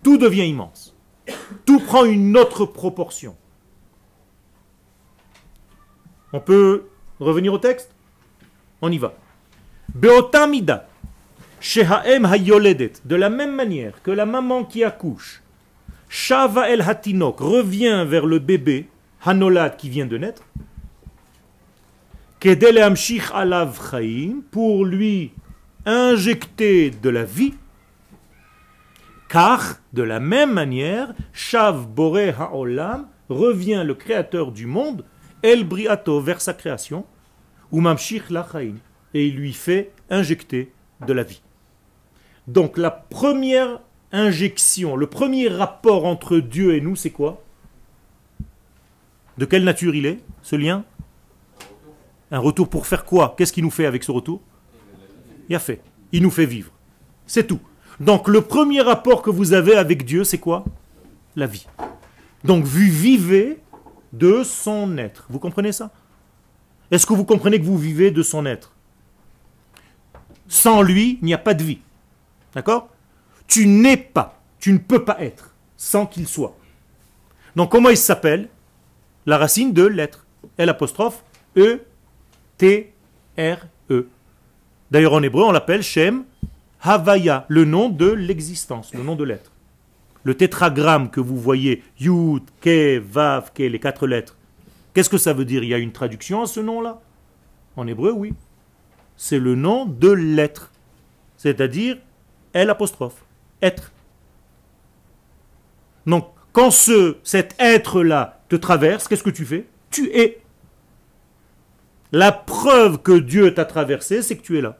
Tout 0.03 0.19
devient 0.19 0.49
immense. 0.49 0.95
Tout 1.65 1.81
prend 1.81 2.05
une 2.05 2.37
autre 2.37 2.65
proportion. 2.65 3.37
On 6.33 6.41
peut 6.41 6.87
revenir 7.19 7.53
au 7.53 7.59
texte? 7.59 7.95
On 8.83 8.93
y 8.93 8.99
va. 8.99 9.15
Beotamida, 9.95 10.89
shehaem 11.61 12.27
hayoledet, 12.27 12.93
de 13.05 13.17
la 13.17 13.31
même 13.31 13.55
manière 13.55 14.03
que 14.03 14.11
la 14.11 14.27
maman 14.27 14.65
qui 14.65 14.85
accouche, 14.85 15.43
shava 16.09 16.71
el 16.71 16.83
hatinok, 16.83 17.41
revient 17.41 18.05
vers 18.07 18.27
le 18.27 18.39
bébé, 18.39 18.89
hanolad 19.25 19.77
qui 19.77 19.89
vient 19.89 20.07
de 20.07 20.19
naître, 20.19 20.43
kedele 22.41 22.79
amshich 22.79 23.31
alav 23.33 23.79
chaim, 23.91 24.43
pour 24.51 24.85
lui 24.85 25.33
injecter 25.85 26.91
de 26.91 27.09
la 27.09 27.25
vie, 27.25 27.55
car, 29.29 29.81
de 29.93 30.03
la 30.03 30.21
même 30.21 30.53
manière, 30.53 31.13
Shav 31.33 31.87
Bore 31.87 32.19
Haolam 32.39 33.09
revient 33.29 33.83
le 33.85 33.95
créateur 33.95 34.53
du 34.53 34.67
monde, 34.67 35.05
El 35.43 35.65
Briato, 35.65 36.21
vers 36.21 36.41
sa 36.41 36.55
création, 36.55 37.05
ou 37.73 37.81
Mamshich 37.81 38.31
Lachaim, 38.31 38.77
et 39.15 39.27
il 39.27 39.37
lui 39.37 39.53
fait 39.53 39.93
injecter 40.11 40.73
de 41.07 41.13
la 41.13 41.23
vie. 41.23 41.43
Donc 42.47 42.79
la 42.79 42.91
première 42.91 43.81
injection, 44.13 44.97
le 44.97 45.07
premier 45.07 45.49
rapport 45.49 46.05
entre 46.05 46.39
Dieu 46.39 46.75
et 46.75 46.81
nous, 46.81 46.97
c'est 46.97 47.11
quoi? 47.11 47.43
De 49.39 49.45
quelle 49.45 49.65
nature 49.65 49.95
il 49.95 50.07
est, 50.07 50.21
ce 50.43 50.57
lien? 50.57 50.85
Un 52.31 52.39
retour 52.39 52.69
pour 52.69 52.87
faire 52.87 53.05
quoi? 53.05 53.35
Qu'est-ce 53.37 53.53
qu'il 53.53 53.65
nous 53.65 53.71
fait 53.71 53.87
avec 53.87 54.03
ce 54.03 54.11
retour? 54.11 54.41
Il 55.49 55.55
a 55.55 55.59
fait. 55.59 55.81
Il 56.13 56.23
nous 56.23 56.31
fait 56.31 56.47
vivre. 56.47 56.73
C'est 57.27 57.47
tout. 57.47 57.61
Donc 58.01 58.29
le 58.29 58.41
premier 58.41 58.81
rapport 58.81 59.23
que 59.23 59.31
vous 59.31 59.53
avez 59.53 59.75
avec 59.75 60.05
Dieu, 60.05 60.25
c'est 60.25 60.39
quoi? 60.39 60.65
La 61.35 61.47
vie. 61.47 61.67
Donc 62.45 62.65
vous 62.65 62.91
vivez 62.91 63.59
de 64.13 64.43
son 64.43 64.97
être. 64.99 65.27
Vous 65.29 65.39
comprenez 65.39 65.73
ça? 65.73 65.91
Est-ce 66.91 67.07
que 67.07 67.15
vous 67.15 67.25
comprenez 67.25 67.59
que 67.59 67.65
vous 67.65 67.79
vivez 67.79 68.11
de 68.11 68.23
son 68.23 68.47
être? 68.47 68.73
Sans 70.49 70.83
lui, 70.83 71.19
il 71.21 71.27
n'y 71.27 71.35
a 71.35 71.39
pas 71.39 71.55
de 71.55 71.65
vie. 71.65 71.81
D'accord? 72.55 72.89
Tu 73.47 73.67
n'es 73.67 73.97
pas, 73.97 74.41
tu 74.59 74.73
ne 74.73 74.79
peux 74.79 75.05
pas 75.05 75.21
être 75.21 75.55
sans 75.77 76.07
qu'il 76.07 76.27
soit. 76.27 76.57
Donc 77.55 77.71
comment 77.71 77.91
il 77.91 77.97
s'appelle? 77.97 78.49
La 79.25 79.39
racine 79.39 79.73
de 79.73 79.85
l'être. 79.85 80.27
L 80.59 80.69
apostrophe 80.69 81.25
E 81.57 81.81
T 82.59 82.93
R 83.39 83.67
E. 83.91 84.09
D'ailleurs 84.91 85.15
en 85.15 85.23
hébreu 85.23 85.45
on 85.45 85.53
l'appelle 85.53 85.83
Shem 85.83 86.25
Havaya, 86.81 87.47
le 87.49 87.65
nom 87.65 87.89
de 87.89 88.11
l'existence, 88.11 88.95
le 88.95 89.03
nom 89.03 89.17
de 89.17 89.25
l'être. 89.25 89.51
Le 90.23 90.35
tétragramme 90.37 91.11
que 91.11 91.21
vous 91.21 91.37
voyez, 91.37 91.83
Yud, 91.99 92.43
Ke, 92.61 92.99
Vav, 92.99 93.53
Ke, 93.53 93.61
les 93.61 93.81
quatre 93.81 94.07
lettres, 94.07 94.37
qu'est-ce 94.93 95.11
que 95.11 95.19
ça 95.19 95.33
veut 95.33 95.45
dire? 95.45 95.63
Il 95.63 95.69
y 95.69 95.75
a 95.75 95.79
une 95.79 95.93
traduction 95.93 96.43
à 96.43 96.47
ce 96.47 96.61
nom-là? 96.61 97.01
En 97.77 97.87
hébreu, 97.87 98.13
oui. 98.13 98.35
C'est 99.17 99.39
le 99.39 99.55
nom 99.55 99.87
de 99.87 100.11
l'être. 100.11 100.73
C'est-à-dire 101.37 101.99
L 102.53 102.71
apostrophe, 102.71 103.25
être. 103.63 103.93
Donc, 106.07 106.29
quand 106.53 106.71
ce, 106.71 107.17
cet 107.23 107.55
être-là 107.59 108.41
te 108.49 108.57
traverse, 108.57 109.09
qu'est-ce 109.09 109.23
que 109.23 109.31
tu 109.31 109.45
fais? 109.45 109.67
Tu 109.91 110.11
es. 110.17 110.41
La 112.13 112.33
preuve 112.33 113.03
que 113.03 113.19
Dieu 113.19 113.53
t'a 113.53 113.65
traversé, 113.65 114.23
c'est 114.23 114.37
que 114.37 114.43
tu 114.43 114.57
es 114.59 114.63
là. 114.63 114.79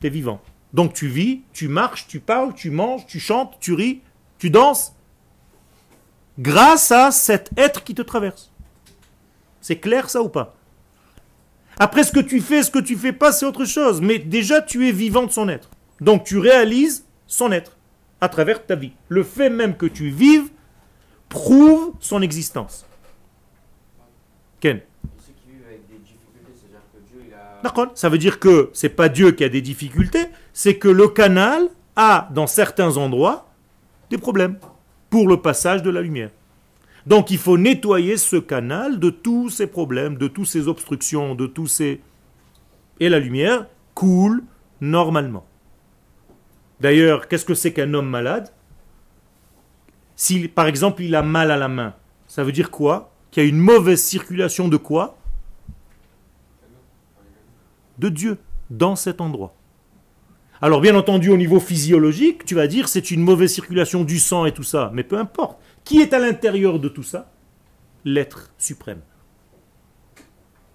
Tu 0.00 0.06
es 0.06 0.10
vivant. 0.10 0.40
Donc 0.72 0.94
tu 0.94 1.06
vis, 1.06 1.42
tu 1.52 1.68
marches, 1.68 2.06
tu 2.08 2.18
parles, 2.18 2.54
tu 2.54 2.70
manges, 2.70 3.06
tu 3.06 3.20
chantes, 3.20 3.58
tu 3.60 3.74
ris, 3.74 4.00
tu 4.38 4.48
danses, 4.50 4.94
grâce 6.38 6.90
à 6.90 7.10
cet 7.10 7.50
être 7.56 7.84
qui 7.84 7.94
te 7.94 8.02
traverse. 8.02 8.50
C'est 9.60 9.76
clair 9.76 10.08
ça 10.08 10.22
ou 10.22 10.28
pas? 10.28 10.56
Après 11.78 12.04
ce 12.04 12.12
que 12.12 12.20
tu 12.20 12.40
fais, 12.40 12.62
ce 12.62 12.70
que 12.70 12.78
tu 12.78 12.96
fais 12.96 13.12
pas, 13.12 13.32
c'est 13.32 13.46
autre 13.46 13.64
chose. 13.64 14.00
Mais 14.00 14.18
déjà 14.18 14.62
tu 14.62 14.88
es 14.88 14.92
vivant 14.92 15.24
de 15.24 15.30
son 15.30 15.48
être. 15.48 15.70
Donc 16.00 16.24
tu 16.24 16.38
réalises 16.38 17.04
son 17.32 17.50
être 17.50 17.78
à 18.20 18.28
travers 18.28 18.66
ta 18.66 18.76
vie. 18.76 18.92
Le 19.08 19.22
fait 19.22 19.48
même 19.48 19.74
que 19.76 19.86
tu 19.86 20.10
vives 20.10 20.50
prouve 21.30 21.94
son 21.98 22.20
existence. 22.20 22.86
Ken. 24.60 24.80
Ça 27.94 28.08
veut 28.10 28.18
dire 28.18 28.38
que 28.38 28.70
c'est 28.74 28.90
pas 28.90 29.08
Dieu 29.08 29.32
qui 29.32 29.44
a 29.44 29.48
des 29.48 29.62
difficultés, 29.62 30.26
c'est 30.52 30.76
que 30.76 30.88
le 30.88 31.08
canal 31.08 31.68
a, 31.96 32.28
dans 32.34 32.46
certains 32.46 32.98
endroits, 32.98 33.48
des 34.10 34.18
problèmes 34.18 34.58
pour 35.08 35.26
le 35.26 35.40
passage 35.40 35.82
de 35.82 35.90
la 35.90 36.02
lumière. 36.02 36.30
Donc 37.06 37.30
il 37.30 37.38
faut 37.38 37.56
nettoyer 37.56 38.18
ce 38.18 38.36
canal 38.36 38.98
de 38.98 39.08
tous 39.08 39.48
ces 39.48 39.66
problèmes, 39.66 40.18
de 40.18 40.28
toutes 40.28 40.48
ces 40.48 40.68
obstructions, 40.68 41.34
de 41.34 41.46
tous 41.46 41.66
ces... 41.66 42.00
Et 43.00 43.08
la 43.08 43.18
lumière 43.18 43.66
coule 43.94 44.44
normalement. 44.80 45.46
D'ailleurs, 46.82 47.28
qu'est-ce 47.28 47.44
que 47.44 47.54
c'est 47.54 47.72
qu'un 47.72 47.94
homme 47.94 48.08
malade? 48.08 48.52
Si, 50.16 50.48
par 50.48 50.66
exemple, 50.66 51.02
il 51.04 51.14
a 51.14 51.22
mal 51.22 51.52
à 51.52 51.56
la 51.56 51.68
main, 51.68 51.94
ça 52.26 52.42
veut 52.42 52.50
dire 52.50 52.72
quoi? 52.72 53.12
Qu'il 53.30 53.44
y 53.44 53.46
a 53.46 53.48
une 53.48 53.58
mauvaise 53.58 54.02
circulation 54.02 54.66
de 54.66 54.76
quoi? 54.76 55.16
De 57.98 58.08
Dieu 58.08 58.36
dans 58.68 58.96
cet 58.96 59.20
endroit. 59.20 59.54
Alors 60.60 60.80
bien 60.80 60.96
entendu 60.96 61.30
au 61.30 61.36
niveau 61.36 61.60
physiologique, 61.60 62.44
tu 62.44 62.56
vas 62.56 62.66
dire 62.66 62.88
c'est 62.88 63.12
une 63.12 63.20
mauvaise 63.20 63.52
circulation 63.52 64.02
du 64.02 64.18
sang 64.18 64.44
et 64.44 64.52
tout 64.52 64.64
ça, 64.64 64.90
mais 64.92 65.04
peu 65.04 65.18
importe. 65.18 65.60
Qui 65.84 66.00
est 66.00 66.12
à 66.12 66.18
l'intérieur 66.18 66.80
de 66.80 66.88
tout 66.88 67.04
ça? 67.04 67.30
L'être 68.04 68.52
suprême. 68.58 69.02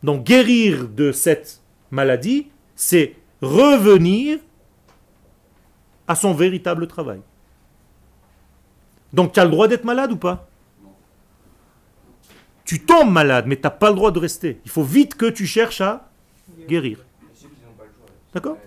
Donc 0.04 0.24
guérir 0.24 0.88
de 0.88 1.12
cette 1.12 1.62
maladie, 1.92 2.48
c'est 2.76 3.16
revenir 3.42 4.40
à 6.08 6.16
son 6.16 6.34
véritable 6.34 6.88
travail. 6.88 7.22
Donc 9.14 9.34
tu 9.34 9.40
as 9.40 9.46
le 9.46 9.52
droit 9.52 9.68
d'être 9.68 9.84
malade 9.84 10.12
ou 10.12 10.18
pas? 10.18 10.48
Tu 12.66 12.82
tombes 12.82 13.12
malade, 13.12 13.46
mais 13.48 13.56
tu 13.56 13.64
n'as 13.64 13.70
pas 13.70 13.90
le 13.90 13.96
droit 13.96 14.12
de 14.12 14.20
rester. 14.20 14.60
Il 14.66 14.72
faut 14.72 14.84
vite 14.84 15.16
que 15.16 15.26
tu 15.26 15.46
cherches 15.46 15.82
à 15.82 16.10
guérir. 16.68 17.00
D'accord? 18.34 18.58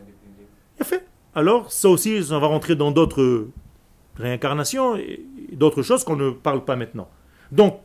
Fait. 0.83 1.07
Alors, 1.35 1.71
ça 1.71 1.89
aussi, 1.89 2.25
ça 2.25 2.39
va 2.39 2.47
rentrer 2.47 2.75
dans 2.75 2.91
d'autres 2.91 3.49
réincarnations 4.17 4.97
et 4.97 5.23
d'autres 5.53 5.83
choses 5.83 6.05
qu'on 6.05 6.17
ne 6.17 6.31
parle 6.31 6.65
pas 6.65 6.75
maintenant. 6.77 7.09
Donc, 7.53 7.81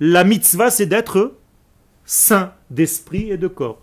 la 0.00 0.24
mitzvah, 0.24 0.70
c'est 0.70 0.86
d'être 0.86 1.34
saint 2.04 2.52
d'esprit 2.70 3.30
et 3.30 3.36
de 3.36 3.48
corps. 3.48 3.80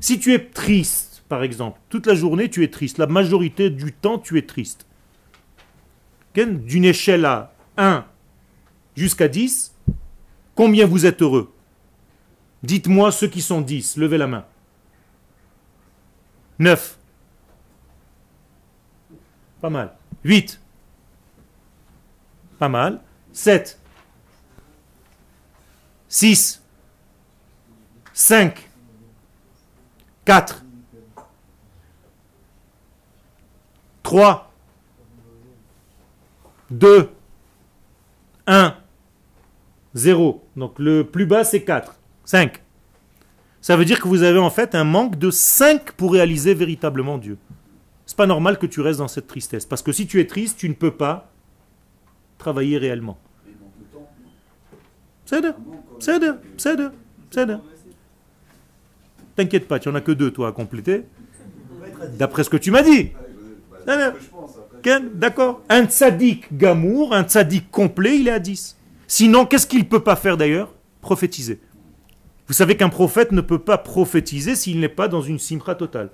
Si 0.00 0.18
tu 0.18 0.32
es 0.32 0.38
triste, 0.38 1.13
par 1.28 1.42
exemple, 1.42 1.80
toute 1.88 2.06
la 2.06 2.14
journée, 2.14 2.50
tu 2.50 2.62
es 2.64 2.68
triste. 2.70 2.98
La 2.98 3.06
majorité 3.06 3.70
du 3.70 3.92
temps, 3.92 4.18
tu 4.18 4.38
es 4.38 4.42
triste. 4.42 4.86
D'une 6.34 6.84
échelle 6.84 7.24
à 7.24 7.52
1 7.76 8.04
jusqu'à 8.96 9.28
10, 9.28 9.74
combien 10.54 10.86
vous 10.86 11.06
êtes 11.06 11.22
heureux? 11.22 11.52
Dites-moi 12.62 13.12
ceux 13.12 13.28
qui 13.28 13.40
sont 13.40 13.60
10, 13.60 13.96
levez 13.98 14.18
la 14.18 14.26
main. 14.26 14.44
9. 16.58 16.98
Pas 19.60 19.70
mal. 19.70 19.96
8. 20.24 20.60
Pas 22.58 22.68
mal. 22.68 23.00
7. 23.32 23.78
6. 26.08 26.62
5. 28.12 28.70
4. 30.24 30.63
3. 34.04 34.52
2. 36.70 37.08
1. 38.46 38.76
0. 39.94 40.44
Donc 40.56 40.78
le 40.78 41.04
plus 41.04 41.26
bas 41.26 41.42
c'est 41.42 41.64
4. 41.64 41.98
5. 42.24 42.62
Ça 43.60 43.76
veut 43.76 43.84
dire 43.84 44.00
que 44.00 44.06
vous 44.06 44.22
avez 44.22 44.38
en 44.38 44.50
fait 44.50 44.74
un 44.74 44.84
manque 44.84 45.18
de 45.18 45.30
5 45.30 45.92
pour 45.92 46.12
réaliser 46.12 46.54
véritablement 46.54 47.18
Dieu. 47.18 47.38
C'est 48.06 48.16
pas 48.16 48.26
normal 48.26 48.58
que 48.58 48.66
tu 48.66 48.80
restes 48.80 48.98
dans 48.98 49.08
cette 49.08 49.26
tristesse. 49.26 49.64
Parce 49.64 49.82
que 49.82 49.90
si 49.90 50.06
tu 50.06 50.20
es 50.20 50.26
triste, 50.26 50.58
tu 50.58 50.68
ne 50.68 50.74
peux 50.74 50.90
pas 50.90 51.30
travailler 52.36 52.76
réellement. 52.76 53.18
C'est 55.24 55.40
de, 55.40 55.54
c'est 55.98 56.18
de, 56.18 56.34
c'est 56.58 56.76
de, 56.76 56.90
c'est 57.30 57.46
de. 57.46 57.56
T'inquiète 59.34 59.66
pas, 59.66 59.78
tu 59.78 59.88
n'en 59.88 59.94
as 59.94 60.02
que 60.02 60.12
deux, 60.12 60.30
toi, 60.30 60.48
à 60.48 60.52
compléter. 60.52 61.06
D'après 62.18 62.44
ce 62.44 62.50
que 62.50 62.58
tu 62.58 62.70
m'as 62.70 62.82
dit. 62.82 63.12
D'accord. 65.14 65.62
Un 65.68 65.84
tzaddik 65.86 66.56
gamour, 66.56 67.14
un 67.14 67.24
tzaddik 67.24 67.70
complet, 67.70 68.18
il 68.18 68.28
est 68.28 68.32
à 68.32 68.38
10. 68.38 68.76
Sinon, 69.06 69.46
qu'est-ce 69.46 69.66
qu'il 69.66 69.80
ne 69.80 69.84
peut 69.84 70.02
pas 70.02 70.16
faire 70.16 70.36
d'ailleurs? 70.36 70.74
Prophétiser. 71.00 71.60
Vous 72.46 72.54
savez 72.54 72.76
qu'un 72.76 72.90
prophète 72.90 73.32
ne 73.32 73.40
peut 73.40 73.58
pas 73.58 73.78
prophétiser 73.78 74.54
s'il 74.54 74.80
n'est 74.80 74.88
pas 74.88 75.08
dans 75.08 75.22
une 75.22 75.38
simra 75.38 75.74
totale. 75.74 76.10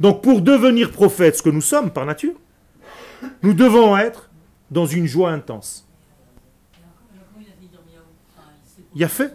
Donc 0.00 0.22
pour 0.22 0.42
devenir 0.42 0.90
prophète, 0.90 1.36
ce 1.36 1.42
que 1.42 1.48
nous 1.48 1.62
sommes 1.62 1.90
par 1.90 2.04
nature, 2.04 2.34
nous 3.42 3.54
devons 3.54 3.96
être 3.96 4.30
dans 4.70 4.84
une 4.84 5.06
joie 5.06 5.30
intense. 5.30 5.88
Il 8.94 9.04
a 9.04 9.08
fait. 9.08 9.34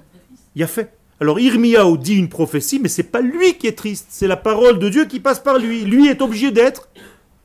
Il 0.56 0.64
a 0.64 0.68
fait. 0.68 0.94
Alors 1.20 1.40
Irmiyahu 1.40 1.98
dit 1.98 2.16
une 2.16 2.30
prophétie, 2.30 2.80
mais 2.80 2.90
c'est 2.90 3.04
pas 3.04 3.22
lui 3.22 3.56
qui 3.58 3.68
est 3.68 3.78
triste, 3.78 4.08
c'est 4.10 4.28
la 4.28 4.38
parole 4.38 4.80
de 4.80 4.90
Dieu 4.90 5.06
qui 5.06 5.20
passe 5.20 5.40
par 5.40 5.60
lui. 5.60 5.86
Lui 5.86 6.08
est 6.08 6.22
obligé 6.22 6.52
d'être 6.52 6.90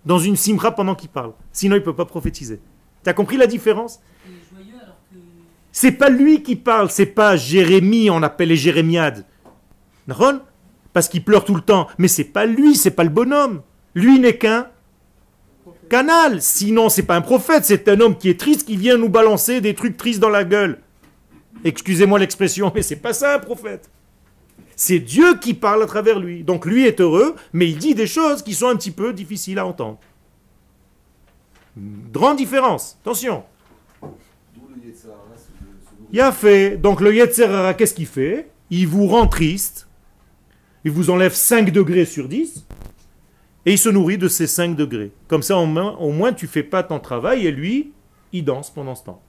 dans 0.07 0.19
une 0.19 0.37
simra 0.37 0.75
pendant 0.75 0.95
qu'il 0.95 1.11
parle. 1.11 1.33
Sinon, 1.53 1.77
il 1.77 1.81
ne 1.81 1.85
peut 1.85 1.95
pas 1.95 2.07
prophétiser. 2.07 2.61
Tu 3.05 3.11
as 3.11 3.13
compris 3.13 3.37
la 3.37 3.47
différence? 3.47 4.01
C'est 5.73 5.93
pas 5.93 6.09
lui 6.09 6.43
qui 6.43 6.57
parle, 6.57 6.91
c'est 6.91 7.05
pas 7.05 7.37
Jérémie, 7.37 8.09
on 8.09 8.23
appelle 8.23 8.49
les 8.49 8.57
Jérémiades. 8.57 9.27
Parce 10.95 11.09
qu'il 11.09 11.23
pleure 11.23 11.45
tout 11.45 11.55
le 11.55 11.61
temps. 11.61 11.89
Mais 11.99 12.09
c'est 12.09 12.25
pas 12.25 12.47
lui, 12.47 12.77
c'est 12.77 12.93
pas 12.93 13.05
le 13.05 13.11
bonhomme. 13.11 13.61
Lui 13.95 14.19
n'est 14.19 14.39
qu'un 14.39 14.69
canal. 15.91 16.41
Sinon, 16.41 16.89
c'est 16.89 17.03
pas 17.03 17.17
un 17.17 17.21
prophète, 17.21 17.65
c'est 17.67 17.89
un 17.89 18.01
homme 18.01 18.17
qui 18.17 18.31
est 18.31 18.41
triste, 18.41 18.67
qui 18.67 18.77
vient 18.77 18.97
nous 18.97 19.11
balancer 19.11 19.61
des 19.61 19.75
trucs 19.75 19.97
tristes 19.97 20.21
dans 20.21 20.31
la 20.31 20.45
gueule. 20.45 20.79
Excusez-moi 21.65 22.19
l'expression, 22.19 22.73
mais 22.75 22.83
c'est 22.83 22.97
pas 22.97 23.13
ça 23.13 23.35
un 23.35 23.39
prophète. 23.39 23.91
C'est 24.77 25.01
Dieu 25.01 25.39
qui 25.39 25.55
parle 25.55 25.83
à 25.83 25.87
travers 25.87 26.20
lui. 26.20 26.45
Donc 26.45 26.66
lui 26.66 26.87
est 26.87 27.01
heureux, 27.01 27.35
mais 27.55 27.68
il 27.68 27.79
dit 27.79 27.95
des 27.95 28.07
choses 28.07 28.43
qui 28.43 28.53
sont 28.53 28.68
un 28.68 28.77
petit 28.77 28.91
peu 28.91 29.14
difficiles 29.14 29.59
à 29.59 29.66
entendre. 29.66 29.99
Grande 32.12 32.37
différence. 32.37 32.99
Attention. 33.01 33.43
Il 36.12 36.20
a 36.20 36.31
fait. 36.31 36.77
Donc 36.77 37.01
le 37.01 37.14
Yetzerara, 37.14 37.74
qu'est-ce 37.74 37.95
qu'il 37.95 38.07
fait? 38.07 38.51
Il 38.70 38.87
vous 38.87 39.07
rend 39.07 39.27
triste. 39.27 39.89
Il 40.85 40.91
vous 40.91 41.11
enlève 41.11 41.35
5 41.35 41.72
degrés 41.72 42.05
sur 42.05 42.29
10. 42.29 42.66
Et 43.64 43.72
il 43.72 43.79
se 43.79 43.89
nourrit 43.89 44.18
de 44.18 44.29
ces 44.29 44.47
5 44.47 44.77
degrés. 44.77 45.11
Comme 45.27 45.43
ça, 45.43 45.57
au 45.57 45.66
moins, 45.66 45.97
au 45.97 46.12
moins 46.12 46.33
tu 46.33 46.47
fais 46.47 46.62
pas 46.62 46.83
ton 46.83 47.01
travail 47.01 47.47
et 47.47 47.51
lui, 47.51 47.93
il 48.33 48.45
danse 48.45 48.70
pendant 48.70 48.95
ce 48.95 49.05
temps. 49.05 49.22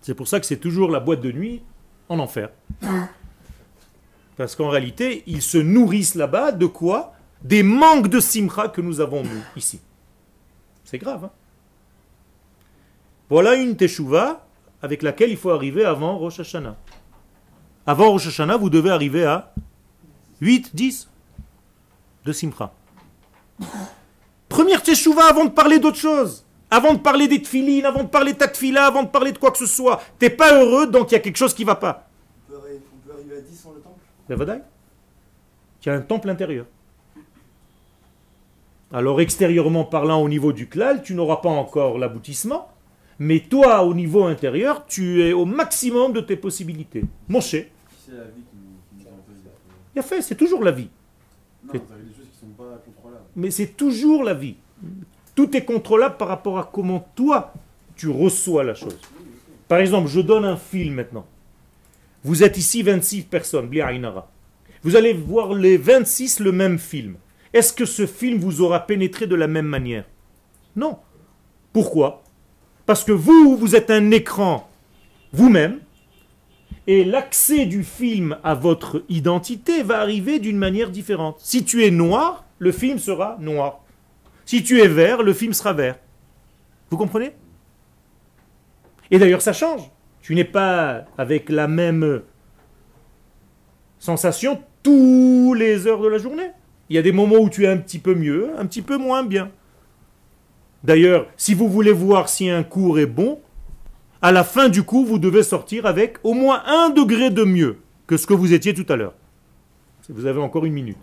C'est 0.00 0.14
pour 0.14 0.26
ça 0.26 0.40
que 0.40 0.46
c'est 0.46 0.56
toujours 0.56 0.90
la 0.90 0.98
boîte 0.98 1.20
de 1.20 1.30
nuit 1.30 1.62
en 2.08 2.18
enfer. 2.18 2.50
Parce 4.36 4.56
qu'en 4.56 4.68
réalité, 4.68 5.22
ils 5.26 5.42
se 5.42 5.58
nourrissent 5.58 6.14
là-bas 6.14 6.52
de 6.52 6.66
quoi? 6.66 7.14
Des 7.42 7.62
manques 7.62 8.08
de 8.08 8.20
simra 8.20 8.68
que 8.68 8.80
nous 8.80 9.00
avons 9.00 9.22
nous 9.22 9.42
ici. 9.56 9.80
C'est 10.84 10.98
grave. 10.98 11.24
Hein 11.24 11.30
voilà 13.32 13.54
une 13.54 13.76
teshuva 13.76 14.46
avec 14.82 15.02
laquelle 15.02 15.30
il 15.30 15.38
faut 15.38 15.48
arriver 15.48 15.86
avant 15.86 16.18
Rosh 16.18 16.40
Hashanah. 16.40 16.76
Avant 17.86 18.10
Rosh 18.10 18.26
Hashanah, 18.26 18.58
vous 18.58 18.68
devez 18.68 18.90
arriver 18.90 19.24
à 19.24 19.54
8, 20.42 20.76
10 20.76 21.08
de 22.26 22.32
simra. 22.32 22.74
Première 24.50 24.82
teshuva 24.82 25.30
avant 25.30 25.46
de 25.46 25.50
parler 25.50 25.78
d'autre 25.78 25.96
chose. 25.96 26.44
Avant 26.70 26.92
de 26.92 26.98
parler 26.98 27.26
des 27.26 27.40
tfilines, 27.40 27.86
avant 27.86 28.02
de 28.02 28.08
parler 28.08 28.34
de 28.34 28.38
ta 28.38 28.48
tfila, 28.48 28.84
avant 28.84 29.02
de 29.02 29.08
parler 29.08 29.32
de 29.32 29.38
quoi 29.38 29.50
que 29.50 29.56
ce 29.56 29.66
soit. 29.66 30.02
T'es 30.18 30.28
pas 30.28 30.54
heureux, 30.54 30.86
donc 30.86 31.10
il 31.10 31.14
y 31.14 31.16
a 31.16 31.20
quelque 31.20 31.38
chose 31.38 31.54
qui 31.54 31.64
va 31.64 31.76
pas. 31.76 32.08
On 32.50 32.60
peut 32.60 33.14
arriver 33.14 33.36
à 33.36 33.40
10 33.40 33.56
sans 33.56 33.72
le 33.72 33.80
temple 33.80 33.91
La 34.32 34.36
Vadaï 34.38 34.62
Tu 35.82 35.90
as 35.90 35.94
un 35.94 36.00
temple 36.00 36.30
intérieur. 36.30 36.64
Alors 38.90 39.20
extérieurement 39.20 39.84
parlant 39.84 40.22
au 40.22 40.28
niveau 40.28 40.54
du 40.54 40.68
klal, 40.68 41.02
tu 41.02 41.14
n'auras 41.14 41.36
pas 41.36 41.50
encore 41.50 41.98
l'aboutissement, 41.98 42.68
mais 43.18 43.40
toi 43.40 43.82
au 43.84 43.92
niveau 43.92 44.24
intérieur, 44.24 44.86
tu 44.86 45.22
es 45.22 45.34
au 45.34 45.44
maximum 45.44 46.14
de 46.14 46.20
tes 46.20 46.36
possibilités. 46.36 47.04
Mon 47.28 47.42
cher, 47.42 47.66
C'est 48.06 48.12
la 48.12 48.24
vie 48.24 48.40
qui 48.50 48.56
nous, 48.56 49.04
qui 49.04 49.06
il 49.94 49.98
a 49.98 50.02
fait, 50.02 50.22
c'est 50.22 50.34
toujours 50.34 50.62
la 50.64 50.70
vie. 50.72 50.88
Non, 51.64 51.72
C'est- 51.72 51.78
ça 51.78 51.94
veut 51.94 52.04
des 52.04 52.14
choses 52.14 52.28
qui 52.32 52.38
sont 52.40 52.46
pas 52.56 52.80
contrôlables. 52.86 53.24
Mais 53.36 53.50
c'est 53.50 53.76
toujours 53.76 54.24
la 54.24 54.32
vie. 54.32 54.56
Tout 55.34 55.54
est 55.54 55.64
contrôlable 55.66 56.16
par 56.16 56.28
rapport 56.28 56.58
à 56.58 56.70
comment 56.72 57.06
toi, 57.14 57.52
tu 57.96 58.08
reçois 58.08 58.64
la 58.64 58.74
chose. 58.74 58.98
Par 59.68 59.78
exemple, 59.78 60.08
je 60.08 60.20
donne 60.22 60.46
un 60.46 60.56
film 60.56 60.94
maintenant. 60.94 61.26
Vous 62.24 62.42
êtes 62.42 62.56
ici 62.56 62.82
26 62.82 63.22
personnes. 63.22 63.70
Vous 64.82 64.96
allez 64.96 65.12
voir 65.12 65.54
les 65.54 65.76
26 65.76 66.40
le 66.40 66.52
même 66.52 66.78
film. 66.78 67.16
Est-ce 67.52 67.72
que 67.72 67.84
ce 67.84 68.06
film 68.06 68.38
vous 68.38 68.60
aura 68.60 68.86
pénétré 68.86 69.26
de 69.26 69.34
la 69.34 69.46
même 69.46 69.66
manière? 69.66 70.04
Non. 70.76 70.98
Pourquoi? 71.72 72.22
Parce 72.86 73.04
que 73.04 73.12
vous, 73.12 73.56
vous 73.56 73.76
êtes 73.76 73.90
un 73.90 74.10
écran 74.10 74.68
vous-même, 75.32 75.80
et 76.86 77.04
l'accès 77.04 77.64
du 77.66 77.84
film 77.84 78.36
à 78.42 78.54
votre 78.54 79.04
identité 79.08 79.82
va 79.82 80.00
arriver 80.00 80.38
d'une 80.40 80.58
manière 80.58 80.90
différente. 80.90 81.38
Si 81.40 81.64
tu 81.64 81.84
es 81.84 81.90
noir, 81.90 82.44
le 82.58 82.72
film 82.72 82.98
sera 82.98 83.36
noir. 83.40 83.80
Si 84.44 84.62
tu 84.62 84.80
es 84.80 84.88
vert, 84.88 85.22
le 85.22 85.32
film 85.32 85.52
sera 85.52 85.72
vert. 85.72 85.96
Vous 86.90 86.96
comprenez? 86.96 87.32
Et 89.10 89.18
d'ailleurs, 89.18 89.42
ça 89.42 89.52
change. 89.52 89.82
Tu 90.22 90.34
n'es 90.34 90.44
pas 90.44 91.04
avec 91.18 91.50
la 91.50 91.68
même 91.68 92.22
sensation 93.98 94.62
tous 94.82 95.54
les 95.54 95.86
heures 95.86 96.00
de 96.00 96.08
la 96.08 96.18
journée. 96.18 96.50
Il 96.88 96.96
y 96.96 96.98
a 96.98 97.02
des 97.02 97.12
moments 97.12 97.38
où 97.38 97.48
tu 97.48 97.64
es 97.64 97.68
un 97.68 97.76
petit 97.76 97.98
peu 97.98 98.14
mieux, 98.14 98.50
un 98.56 98.66
petit 98.66 98.82
peu 98.82 98.96
moins 98.96 99.24
bien. 99.24 99.50
D'ailleurs, 100.84 101.26
si 101.36 101.54
vous 101.54 101.68
voulez 101.68 101.92
voir 101.92 102.28
si 102.28 102.48
un 102.48 102.62
cours 102.62 102.98
est 102.98 103.06
bon, 103.06 103.40
à 104.20 104.30
la 104.30 104.44
fin 104.44 104.68
du 104.68 104.84
cours, 104.84 105.04
vous 105.04 105.18
devez 105.18 105.42
sortir 105.42 105.86
avec 105.86 106.18
au 106.22 106.34
moins 106.34 106.62
un 106.66 106.90
degré 106.90 107.30
de 107.30 107.44
mieux 107.44 107.78
que 108.06 108.16
ce 108.16 108.26
que 108.26 108.34
vous 108.34 108.52
étiez 108.52 108.74
tout 108.74 108.90
à 108.92 108.96
l'heure. 108.96 109.14
Vous 110.08 110.26
avez 110.26 110.40
encore 110.40 110.64
une 110.64 110.72
minute. 110.72 110.98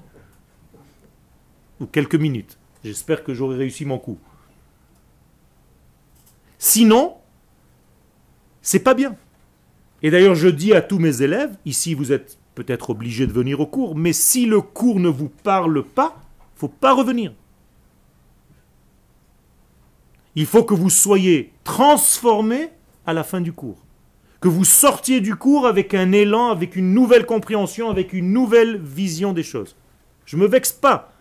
Ou 1.80 1.86
quelques 1.86 2.16
minutes. 2.16 2.58
J'espère 2.84 3.24
que 3.24 3.34
j'aurai 3.34 3.58
réussi 3.58 3.86
mon 3.86 3.98
coup. 3.98 4.18
Sinon, 6.58 7.16
c'est 8.70 8.84
pas 8.84 8.94
bien. 8.94 9.16
Et 10.04 10.12
d'ailleurs, 10.12 10.36
je 10.36 10.48
dis 10.48 10.76
à 10.76 10.82
tous 10.84 11.00
mes 11.00 11.24
élèves, 11.24 11.58
ici 11.66 11.96
vous 11.96 12.12
êtes 12.12 12.38
peut-être 12.54 12.92
obligés 12.92 13.26
de 13.26 13.32
venir 13.32 13.60
au 13.60 13.66
cours, 13.66 13.96
mais 13.96 14.14
si 14.14 14.46
le 14.46 14.62
cours 14.62 15.00
ne 15.00 15.10
vous 15.10 15.30
parle 15.30 15.84
pas, 15.84 16.22
faut 16.54 16.68
pas 16.68 16.94
revenir. 16.94 17.34
Il 20.36 20.46
faut 20.46 20.64
que 20.64 20.76
vous 20.76 20.92
soyez 20.92 21.52
transformés 21.64 22.70
à 23.08 23.14
la 23.14 23.24
fin 23.24 23.42
du 23.42 23.54
cours. 23.54 23.80
Que 24.40 24.48
vous 24.48 24.66
sortiez 24.66 25.20
du 25.20 25.36
cours 25.36 25.66
avec 25.66 25.96
un 25.96 26.12
élan, 26.12 26.50
avec 26.50 26.76
une 26.76 26.94
nouvelle 26.94 27.26
compréhension, 27.26 27.90
avec 27.90 28.14
une 28.14 28.32
nouvelle 28.32 28.78
vision 28.78 29.34
des 29.34 29.42
choses. 29.42 29.76
Je 30.26 30.38
me 30.38 30.46
vexe 30.46 30.72
pas. 30.72 31.12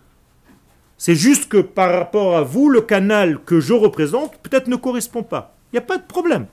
C'est 0.97 1.15
juste 1.15 1.49
que 1.49 1.57
par 1.57 1.91
rapport 1.93 2.37
à 2.37 2.43
vous, 2.43 2.69
le 2.69 2.81
canal 2.81 3.39
que 3.43 3.59
je 3.59 3.73
représente 3.73 4.37
peut-être 4.37 4.67
ne 4.67 4.75
correspond 4.75 5.23
pas. 5.23 5.55
Il 5.71 5.77
n'y 5.77 5.79
a 5.79 5.87
pas 5.87 5.97
de 5.97 6.05
problème. 6.05 6.45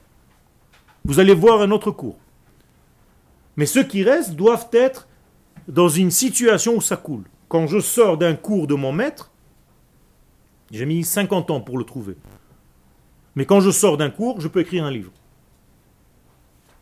Vous 1.07 1.21
allez 1.21 1.35
voir 1.35 1.61
un 1.61 1.71
autre 1.71 1.93
cours. 1.93 2.19
Mais 3.57 3.65
ceux 3.65 3.85
qui 3.85 4.03
restent 4.03 4.35
doivent 4.35 4.69
être 4.73 5.07
dans 5.69 5.89
une 5.89 6.11
situation 6.11 6.75
où 6.75 6.81
ça 6.81 6.97
coule. 6.97 7.25
Quand 7.49 7.69
je 7.69 7.79
sors 7.79 8.19
d'un 8.19 8.35
cours 8.35 8.67
de 8.67 8.75
mon 8.75 8.93
maître, 8.93 9.31
j'ai 10.73 10.85
mis 10.85 11.05
50 11.05 11.51
ans 11.53 11.61
pour 11.61 11.79
le 11.79 11.85
trouver. 11.85 12.17
Mais 13.37 13.47
quand 13.47 13.61
je 13.61 13.71
sors 13.71 13.97
d'un 13.97 14.11
cours, 14.11 14.41
je 14.41 14.49
peux 14.49 14.61
écrire 14.61 14.85
un 14.85 14.91
livre. 14.91 15.13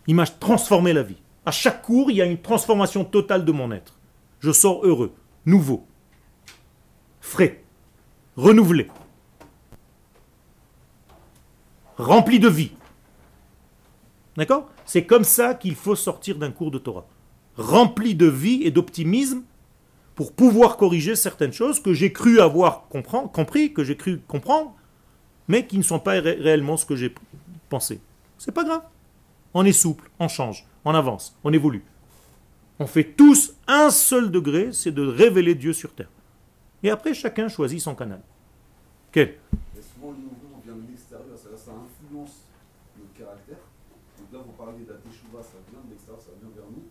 Il 0.07 0.15
m'a 0.15 0.27
transformé 0.27 0.95
la 0.95 1.03
vie. 1.03 1.21
À 1.45 1.51
chaque 1.51 1.83
cours, 1.83 2.11
il 2.11 2.17
y 2.17 2.23
a 2.23 2.25
une 2.25 2.41
transformation 2.41 3.05
totale 3.05 3.45
de 3.45 3.53
mon 3.53 3.71
être. 3.73 3.99
Je 4.41 4.53
sors 4.53 4.85
heureux, 4.87 5.13
nouveau, 5.45 5.87
frais, 7.21 7.63
renouvelé. 8.37 8.89
rempli 11.99 12.39
de 12.41 12.49
vie. 12.49 12.73
D'accord? 14.37 14.69
C'est 14.85 15.05
comme 15.05 15.25
ça 15.25 15.55
qu'il 15.55 15.75
faut 15.75 15.95
sortir 15.95 16.39
d'un 16.39 16.51
cours 16.51 16.71
de 16.71 16.79
Torah. 16.79 17.07
Rempli 17.57 18.15
de 18.15 18.27
vie 18.27 18.63
et 18.65 18.71
d'optimisme 18.71 19.43
pour 20.15 20.33
pouvoir 20.33 20.77
corriger 20.77 21.15
certaines 21.17 21.53
choses 21.53 21.81
que 21.81 21.93
j'ai 21.93 22.13
cru 22.13 22.41
avoir 22.41 22.89
compris, 22.89 23.73
que 23.73 23.85
j'ai 23.85 23.97
cru 23.97 24.21
comprendre, 24.27 24.75
mais 25.49 25.67
qui 25.67 25.79
ne 25.79 25.83
sont 25.83 25.99
pas 26.01 26.21
ré- 26.21 26.35
réellement 26.41 26.77
ce 26.77 26.87
que 26.87 26.97
j'ai 26.97 27.15
pensé. 27.69 28.01
C'est 28.39 28.53
pas 28.53 28.65
grave. 28.65 28.83
On 29.55 29.65
est 29.65 29.73
souple, 29.73 30.11
on 30.19 30.27
change, 30.29 30.67
on 30.85 30.95
avance, 30.95 31.37
on 31.45 31.53
évolue. 31.53 31.85
On 32.81 32.87
fait 32.87 33.05
tous 33.05 33.55
un 33.69 33.91
seul 33.91 34.33
degré, 34.33 34.73
c'est 34.73 34.91
de 34.91 35.07
révéler 35.07 35.55
Dieu 35.55 35.73
sur 35.73 35.93
terre. 35.95 36.11
Et 36.83 36.91
après, 36.91 37.15
chacun 37.15 37.49
choisit 37.49 37.81
son 37.81 37.95
canal. 37.95 38.21
Quel 39.13 39.37
souvent, 39.95 40.11
le 40.11 40.17
mouvement 40.19 40.61
vient 40.65 40.75
de 40.75 40.91
l'extérieur, 40.91 41.37
c'est-à-dire 41.37 41.59
ça 41.59 41.71
influence 41.71 42.43
notre 42.99 43.15
caractère. 43.17 43.63
Donc 44.19 44.27
là, 44.33 44.39
vous 44.45 44.53
parlez 44.53 44.85
de 44.85 44.91
la 44.91 44.99
teshuva, 44.99 45.41
ça 45.41 45.55
vient 45.71 45.81
de 45.87 45.91
l'extérieur, 45.91 46.21
ça 46.21 46.31
vient 46.41 46.51
vers 46.55 46.67
nous. 46.71 46.83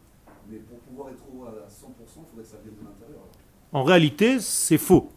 Mais 0.49 0.57
pour 0.57 0.79
pouvoir 0.79 1.09
être 1.09 1.23
à 1.47 1.67
100%, 1.67 1.69
il 1.69 2.29
faudrait 2.29 2.43
que 2.43 2.49
ça 2.49 2.57
vienne 2.63 2.75
de 2.79 2.85
l'intérieur. 2.85 3.21
En 3.71 3.83
réalité, 3.83 4.39
c'est 4.39 4.77
faux. 4.77 5.09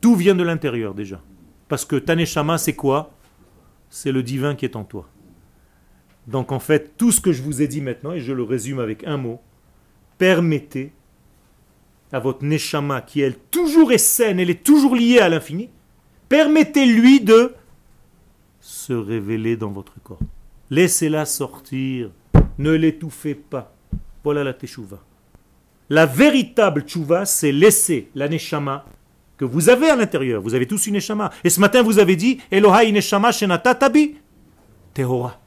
Tout 0.00 0.14
vient 0.14 0.34
de 0.34 0.42
l'intérieur 0.44 0.94
déjà? 0.94 1.20
Parce 1.68 1.84
que 1.84 1.96
Taneshama, 1.96 2.58
c'est 2.58 2.74
quoi? 2.74 3.10
C'est 3.90 4.12
le 4.12 4.22
divin 4.22 4.54
qui 4.54 4.64
est 4.64 4.76
en 4.76 4.84
toi. 4.84 5.08
Donc 6.26 6.52
en 6.52 6.58
fait, 6.58 6.96
tout 6.96 7.10
ce 7.10 7.20
que 7.20 7.32
je 7.32 7.42
vous 7.42 7.62
ai 7.62 7.68
dit 7.68 7.80
maintenant, 7.80 8.12
et 8.12 8.20
je 8.20 8.32
le 8.32 8.42
résume 8.42 8.78
avec 8.78 9.04
un 9.04 9.16
mot, 9.16 9.40
permettez 10.18 10.92
à 12.12 12.20
votre 12.20 12.44
Neshama, 12.44 13.00
qui 13.00 13.20
elle 13.20 13.38
toujours 13.38 13.92
est 13.92 13.98
saine, 13.98 14.38
elle 14.38 14.50
est 14.50 14.62
toujours 14.62 14.94
liée 14.94 15.18
à 15.18 15.28
l'infini, 15.28 15.70
permettez-lui 16.28 17.20
de 17.20 17.54
se 18.60 18.92
révéler 18.92 19.56
dans 19.56 19.70
votre 19.70 20.00
corps. 20.02 20.20
Laissez-la 20.70 21.24
sortir, 21.24 22.10
ne 22.58 22.72
l'étouffez 22.72 23.34
pas. 23.34 23.74
Voilà 24.28 24.44
la 24.44 24.52
Teshuvah. 24.52 24.98
La 25.88 26.04
véritable 26.04 26.82
tchouva, 26.82 27.24
c'est 27.24 27.50
laisser 27.50 28.10
la 28.14 28.28
neshama 28.28 28.84
que 29.38 29.46
vous 29.46 29.70
avez 29.70 29.88
à 29.88 29.96
l'intérieur. 29.96 30.42
Vous 30.42 30.54
avez 30.54 30.66
tous 30.66 30.86
une 30.86 30.96
neshama. 30.96 31.30
Et 31.44 31.48
ce 31.48 31.58
matin, 31.60 31.82
vous 31.82 31.98
avez 31.98 32.14
dit 32.14 32.38
Elohai 32.50 32.92
neshama 32.92 33.32
shenata 33.32 33.74
tabi 33.74 34.18
tehora. 34.92 35.40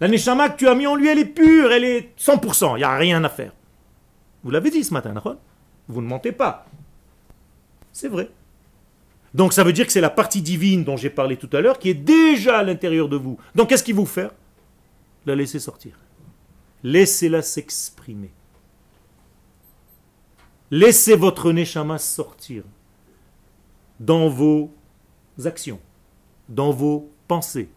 La 0.00 0.08
neshama 0.08 0.48
que 0.48 0.56
tu 0.56 0.66
as 0.66 0.74
mis 0.74 0.84
en 0.84 0.96
lui, 0.96 1.06
elle 1.06 1.20
est 1.20 1.26
pure, 1.26 1.70
elle 1.70 1.84
est 1.84 2.10
100%. 2.18 2.72
Il 2.74 2.78
n'y 2.78 2.82
a 2.82 2.96
rien 2.96 3.22
à 3.22 3.28
faire. 3.28 3.52
Vous 4.42 4.50
l'avez 4.50 4.72
dit 4.72 4.82
ce 4.82 4.92
matin, 4.92 5.14
Vous 5.86 6.02
ne 6.02 6.08
mentez 6.08 6.32
pas. 6.32 6.66
C'est 7.92 8.08
vrai. 8.08 8.30
Donc 9.32 9.52
ça 9.52 9.62
veut 9.62 9.72
dire 9.72 9.86
que 9.86 9.92
c'est 9.92 10.00
la 10.00 10.10
partie 10.10 10.42
divine 10.42 10.82
dont 10.82 10.96
j'ai 10.96 11.10
parlé 11.10 11.36
tout 11.36 11.50
à 11.52 11.60
l'heure 11.60 11.78
qui 11.78 11.88
est 11.88 11.94
déjà 11.94 12.58
à 12.58 12.64
l'intérieur 12.64 13.08
de 13.08 13.16
vous. 13.16 13.38
Donc 13.54 13.68
qu'est-ce 13.68 13.84
qu'il 13.84 13.94
vous 13.94 14.06
fait? 14.06 14.28
La 15.24 15.36
laisser 15.36 15.60
sortir. 15.60 15.92
Laissez-la 16.84 17.40
s'exprimer. 17.40 18.30
Laissez 20.70 21.16
votre 21.16 21.50
neshama 21.50 21.96
sortir 21.96 22.62
dans 23.98 24.28
vos 24.28 24.70
actions, 25.46 25.80
dans 26.50 26.72
vos 26.72 27.10
pensées, 27.26 27.70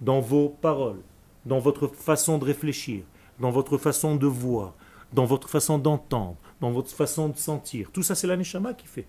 dans 0.00 0.20
vos 0.20 0.48
paroles, 0.48 1.02
dans 1.44 1.58
votre 1.58 1.88
façon 1.88 2.38
de 2.38 2.44
réfléchir, 2.44 3.02
dans 3.40 3.50
votre 3.50 3.78
façon 3.78 4.14
de 4.14 4.28
voir, 4.28 4.74
dans 5.12 5.24
votre 5.24 5.48
façon 5.50 5.78
d'entendre, 5.78 6.36
dans 6.60 6.70
votre 6.70 6.90
façon 6.90 7.30
de 7.30 7.36
sentir. 7.36 7.90
Tout 7.90 8.04
ça, 8.04 8.14
c'est 8.14 8.28
la 8.28 8.36
neshama 8.36 8.74
qui 8.74 8.86
fait. 8.86 9.08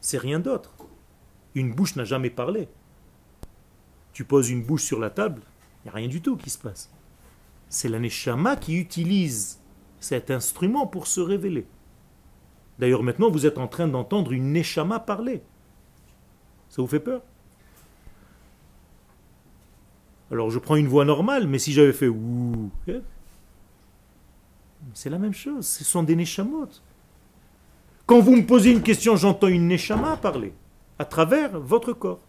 C'est 0.00 0.18
rien 0.18 0.40
d'autre. 0.40 0.74
Une 1.54 1.72
bouche 1.72 1.94
n'a 1.94 2.04
jamais 2.04 2.30
parlé. 2.30 2.68
Tu 4.12 4.24
poses 4.24 4.50
une 4.50 4.64
bouche 4.64 4.82
sur 4.82 4.98
la 4.98 5.10
table, 5.10 5.42
il 5.84 5.86
n'y 5.86 5.90
a 5.90 5.94
rien 5.94 6.08
du 6.08 6.20
tout 6.20 6.36
qui 6.36 6.50
se 6.50 6.58
passe. 6.58 6.90
C'est 7.74 7.88
la 7.88 7.98
neshama 7.98 8.54
qui 8.54 8.78
utilise 8.78 9.58
cet 9.98 10.30
instrument 10.30 10.86
pour 10.86 11.08
se 11.08 11.20
révéler. 11.20 11.66
D'ailleurs, 12.78 13.02
maintenant, 13.02 13.32
vous 13.32 13.46
êtes 13.46 13.58
en 13.58 13.66
train 13.66 13.88
d'entendre 13.88 14.30
une 14.30 14.52
neshama 14.52 15.00
parler. 15.00 15.42
Ça 16.68 16.82
vous 16.82 16.86
fait 16.86 17.00
peur? 17.00 17.20
Alors, 20.30 20.50
je 20.50 20.60
prends 20.60 20.76
une 20.76 20.86
voix 20.86 21.04
normale, 21.04 21.48
mais 21.48 21.58
si 21.58 21.72
j'avais 21.72 21.92
fait 21.92 22.06
ouh, 22.06 22.70
eh, 22.86 23.00
c'est 24.92 25.10
la 25.10 25.18
même 25.18 25.34
chose. 25.34 25.66
Ce 25.66 25.82
sont 25.82 26.04
des 26.04 26.14
neshamot. 26.14 26.68
Quand 28.06 28.20
vous 28.20 28.36
me 28.36 28.46
posez 28.46 28.70
une 28.70 28.82
question, 28.82 29.16
j'entends 29.16 29.48
une 29.48 29.66
neshama 29.66 30.16
parler 30.16 30.52
à 31.00 31.04
travers 31.04 31.58
votre 31.58 31.92
corps. 31.92 32.23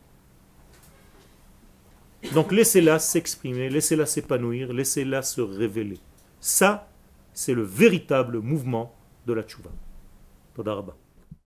Donc, 2.34 2.52
laissez-la 2.52 3.00
s'exprimer, 3.00 3.70
laissez-la 3.70 4.06
s'épanouir, 4.06 4.74
laissez-la 4.74 5.22
se 5.22 5.42
révéler. 5.42 6.00
Ça, 6.40 6.90
c'est 7.34 7.54
le 7.54 7.64
véritable 7.64 8.40
mouvement 8.40 8.96
de 9.26 9.34
la 9.34 9.44
tchouva. 9.44 9.72
Toda 10.54 10.74
rabba. 10.76 10.96